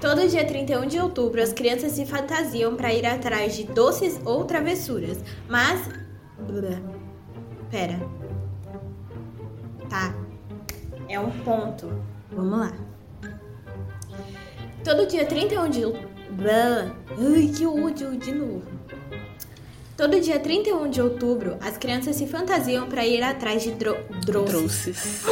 Todo 0.00 0.28
dia 0.28 0.44
31 0.44 0.86
de 0.86 0.98
outubro, 0.98 1.40
as 1.40 1.52
crianças 1.52 1.92
se 1.92 2.04
fantasiam 2.04 2.74
para 2.74 2.92
ir 2.92 3.06
atrás 3.06 3.54
de 3.54 3.64
doces 3.64 4.20
ou 4.24 4.44
travessuras. 4.44 5.18
Mas. 5.48 5.88
Pera. 7.70 8.00
Tá. 9.88 10.12
É 11.08 11.20
um 11.20 11.30
ponto. 11.44 12.02
Vamos 12.32 12.58
lá. 12.58 12.72
Todo 14.82 15.06
dia 15.06 15.24
31 15.24 15.70
de 15.70 15.84
outubro. 15.84 16.09
Ai, 16.38 17.52
que 17.56 17.66
ódio 17.66 18.16
de 18.16 18.32
novo. 18.32 18.62
Todo 19.96 20.18
dia 20.18 20.38
31 20.38 20.88
de 20.88 21.02
outubro, 21.02 21.58
as 21.60 21.76
crianças 21.76 22.16
se 22.16 22.26
fantasiam 22.26 22.88
para 22.88 23.06
ir 23.06 23.22
atrás 23.22 23.62
de 23.62 23.72
dro 23.72 23.96
droces. 24.24 25.24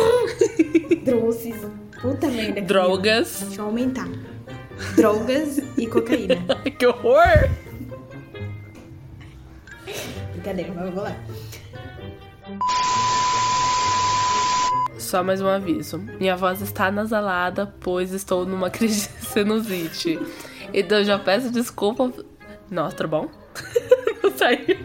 Droces. 1.04 1.56
Puta 2.02 2.28
merda. 2.28 2.60
Drogas. 2.60 3.44
Deixa 3.46 3.62
eu 3.62 3.64
aumentar. 3.64 4.08
Drogas 4.94 5.58
e 5.76 5.86
cocaína. 5.86 6.36
que 6.78 6.86
horror! 6.86 7.48
Brincadeira, 10.32 10.72
mas 10.74 10.84
vamos 10.84 11.02
lá. 11.02 11.16
Só 14.98 15.24
mais 15.24 15.40
um 15.40 15.48
aviso. 15.48 15.98
Minha 16.20 16.36
voz 16.36 16.60
está 16.60 16.90
nasalada, 16.90 17.74
pois 17.80 18.12
estou 18.12 18.44
numa 18.44 18.68
crise 18.68 19.08
de 19.08 19.26
sinusite. 19.26 20.18
Então 20.72 21.02
já 21.04 21.18
peço 21.18 21.50
desculpa. 21.50 22.12
Nossa, 22.70 22.96
tá 22.96 23.06
bom? 23.06 23.28
Não 24.22 24.36
saiu. 24.36 24.78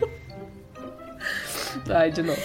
Vai, 1.85 2.11
de 2.11 2.21
novo. 2.21 2.41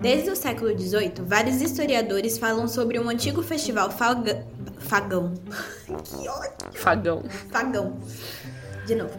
Desde 0.00 0.30
o 0.30 0.36
século 0.36 0.78
XVIII, 0.78 1.14
vários 1.26 1.62
historiadores 1.62 2.36
falam 2.36 2.68
sobre 2.68 2.98
um 2.98 3.08
antigo 3.08 3.42
festival 3.42 3.90
faga... 3.90 4.46
fagão. 4.80 5.32
que 5.86 6.28
ótimo! 6.28 6.72
Fagão. 6.74 7.22
Fagão. 7.50 7.98
De 8.86 8.94
novo. 8.94 9.18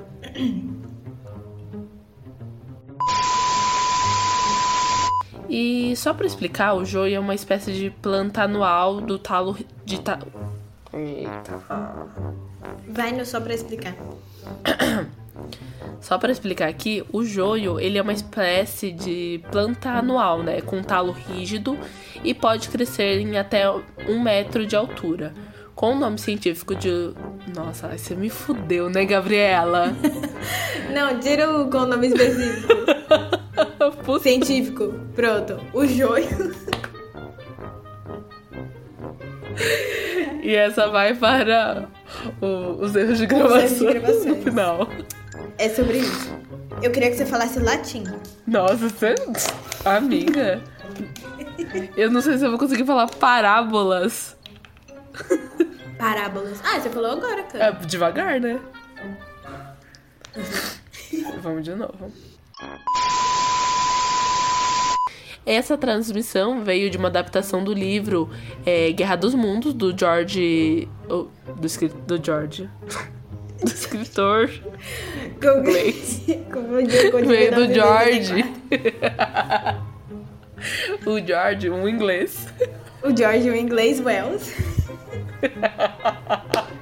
E 5.58 5.96
só 5.96 6.14
para 6.14 6.28
explicar, 6.28 6.74
o 6.74 6.84
joio 6.84 7.16
é 7.16 7.20
uma 7.20 7.34
espécie 7.34 7.72
de 7.72 7.90
planta 7.90 8.44
anual 8.44 9.00
do 9.00 9.18
talo 9.18 9.58
de 9.86 10.02
ta... 10.02 10.20
Eita. 10.92 11.62
Vai 12.90 13.14
no 13.14 13.26
só 13.26 13.40
para 13.40 13.54
explicar. 13.54 13.96
Só 16.02 16.18
para 16.18 16.34
explicar 16.34 16.68
aqui, 16.68 17.06
o 17.10 17.24
joio 17.24 17.80
ele 17.80 17.98
é 17.98 18.02
uma 18.02 18.12
espécie 18.12 18.92
de 18.92 19.42
planta 19.50 19.92
anual, 19.92 20.44
né, 20.44 20.60
com 20.60 20.84
talo 20.84 21.14
rígido 21.14 21.80
e 22.22 22.34
pode 22.34 22.68
crescer 22.68 23.22
em 23.22 23.38
até 23.38 23.64
um 24.10 24.22
metro 24.22 24.68
de 24.68 24.76
altura. 24.76 25.34
Com 25.74 25.94
o 25.94 26.00
nome 26.00 26.18
científico 26.18 26.76
de. 26.76 27.14
Nossa, 27.56 27.98
você 27.98 28.14
me 28.14 28.30
fudeu, 28.30 28.90
né, 28.90 29.06
Gabriela? 29.06 29.96
Não, 30.94 31.18
tira 31.20 31.50
o 31.50 31.70
com 31.70 31.78
o 31.78 31.86
nome 31.86 32.08
específico. 32.08 32.74
científico. 34.20 34.94
Pronto. 35.16 35.60
O 35.74 35.86
joio. 35.86 36.56
E 40.42 40.54
essa 40.54 40.88
vai 40.90 41.16
para 41.16 41.88
o, 42.40 42.84
os 42.84 42.96
erros 42.96 43.18
de 43.18 43.26
gravação, 43.26 43.88
de 43.88 44.00
no 44.28 44.36
final. 44.44 44.88
É 45.58 45.70
sobre 45.70 45.98
isso. 45.98 46.38
Eu 46.84 46.92
queria 46.92 47.10
que 47.10 47.18
você 47.18 47.26
falasse 47.26 47.60
latim. 47.60 48.04
Nossa, 48.46 48.90
você. 48.90 49.16
Amiga. 49.84 50.62
Eu 51.98 52.12
não 52.12 52.22
sei 52.22 52.38
se 52.38 52.46
eu 52.46 52.50
vou 52.52 52.60
conseguir 52.60 52.86
falar 52.86 53.08
parábolas. 53.08 54.36
Parábolas. 55.98 56.60
Ah, 56.64 56.80
você 56.80 56.90
falou 56.90 57.12
agora, 57.12 57.44
cara. 57.44 57.66
É, 57.66 57.72
devagar, 57.86 58.40
né? 58.40 58.60
Vamos 61.42 61.64
de 61.64 61.74
novo. 61.74 62.12
Essa 65.46 65.78
transmissão 65.78 66.64
veio 66.64 66.90
de 66.90 66.98
uma 66.98 67.08
adaptação 67.08 67.64
do 67.64 67.72
livro 67.72 68.30
é, 68.66 68.92
Guerra 68.92 69.16
dos 69.16 69.36
Mundos, 69.36 69.74
do 69.74 69.98
George. 69.98 70.90
Oh, 71.08 71.28
do, 71.46 71.88
do 72.08 72.26
George. 72.26 72.70
Do 73.64 73.72
escritor. 73.72 74.50
inglês. 75.62 76.22
veio 77.26 77.56
do 77.56 77.74
George. 77.74 78.44
o 81.08 81.26
George, 81.26 81.70
um 81.70 81.88
inglês. 81.88 82.48
O 83.02 83.16
George, 83.16 83.50
um 83.50 83.56
inglês 83.56 84.02
Wells. 84.02 84.54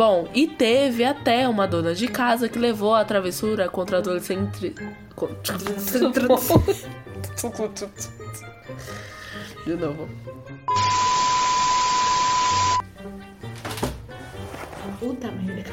Bom, 0.00 0.30
e 0.32 0.46
teve 0.46 1.04
até 1.04 1.46
uma 1.46 1.68
dona 1.68 1.94
de 1.94 2.08
casa 2.08 2.48
que 2.48 2.58
levou 2.58 2.94
a 2.94 3.04
travessura 3.04 3.68
contra 3.68 3.98
adolescente. 3.98 4.74
De 9.66 9.76
novo. 9.76 10.08
Puta 14.98 15.30
merda. 15.32 15.70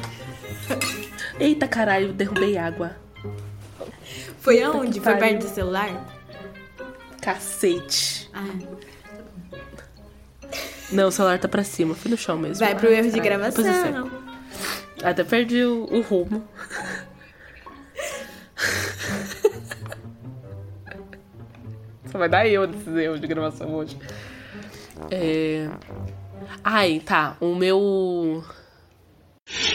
Eita 1.40 1.66
caralho, 1.66 2.12
derrubei 2.12 2.58
água. 2.58 2.96
Foi 4.40 4.62
aonde? 4.62 5.00
Foi 5.00 5.16
perto 5.16 5.46
do 5.46 5.48
celular? 5.48 6.06
Cacete. 7.22 8.28
Ah. 8.34 8.44
Não, 10.90 11.08
o 11.08 11.12
celular 11.12 11.38
tá 11.38 11.48
pra 11.48 11.62
cima, 11.64 11.94
foi 11.94 12.10
no 12.10 12.16
chão 12.16 12.38
mesmo. 12.38 12.64
Vai 12.64 12.74
pro 12.74 12.88
erro 12.88 13.10
de 13.10 13.20
gravação. 13.20 14.10
Até 15.02 15.22
perdi 15.22 15.62
o, 15.64 15.84
o 15.84 16.00
rumo. 16.00 16.42
Só 22.10 22.18
vai 22.18 22.28
dar 22.28 22.48
eu 22.48 22.66
desses 22.66 22.96
erros 22.96 23.20
de 23.20 23.26
gravação 23.26 23.74
hoje. 23.74 23.98
É... 25.10 25.68
Ai, 26.64 27.00
tá. 27.04 27.36
O 27.40 27.54
meu. 27.54 28.42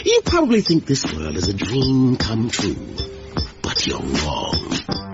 You 0.04 0.22
probably 0.24 0.62
think 0.62 0.86
this 0.86 1.04
world 1.04 1.38
is 1.38 1.48
a 1.48 1.52
dream 1.52 2.16
come 2.16 2.48
true, 2.48 2.76
but 3.62 3.86
you're 3.86 4.02
wrong. 4.24 5.13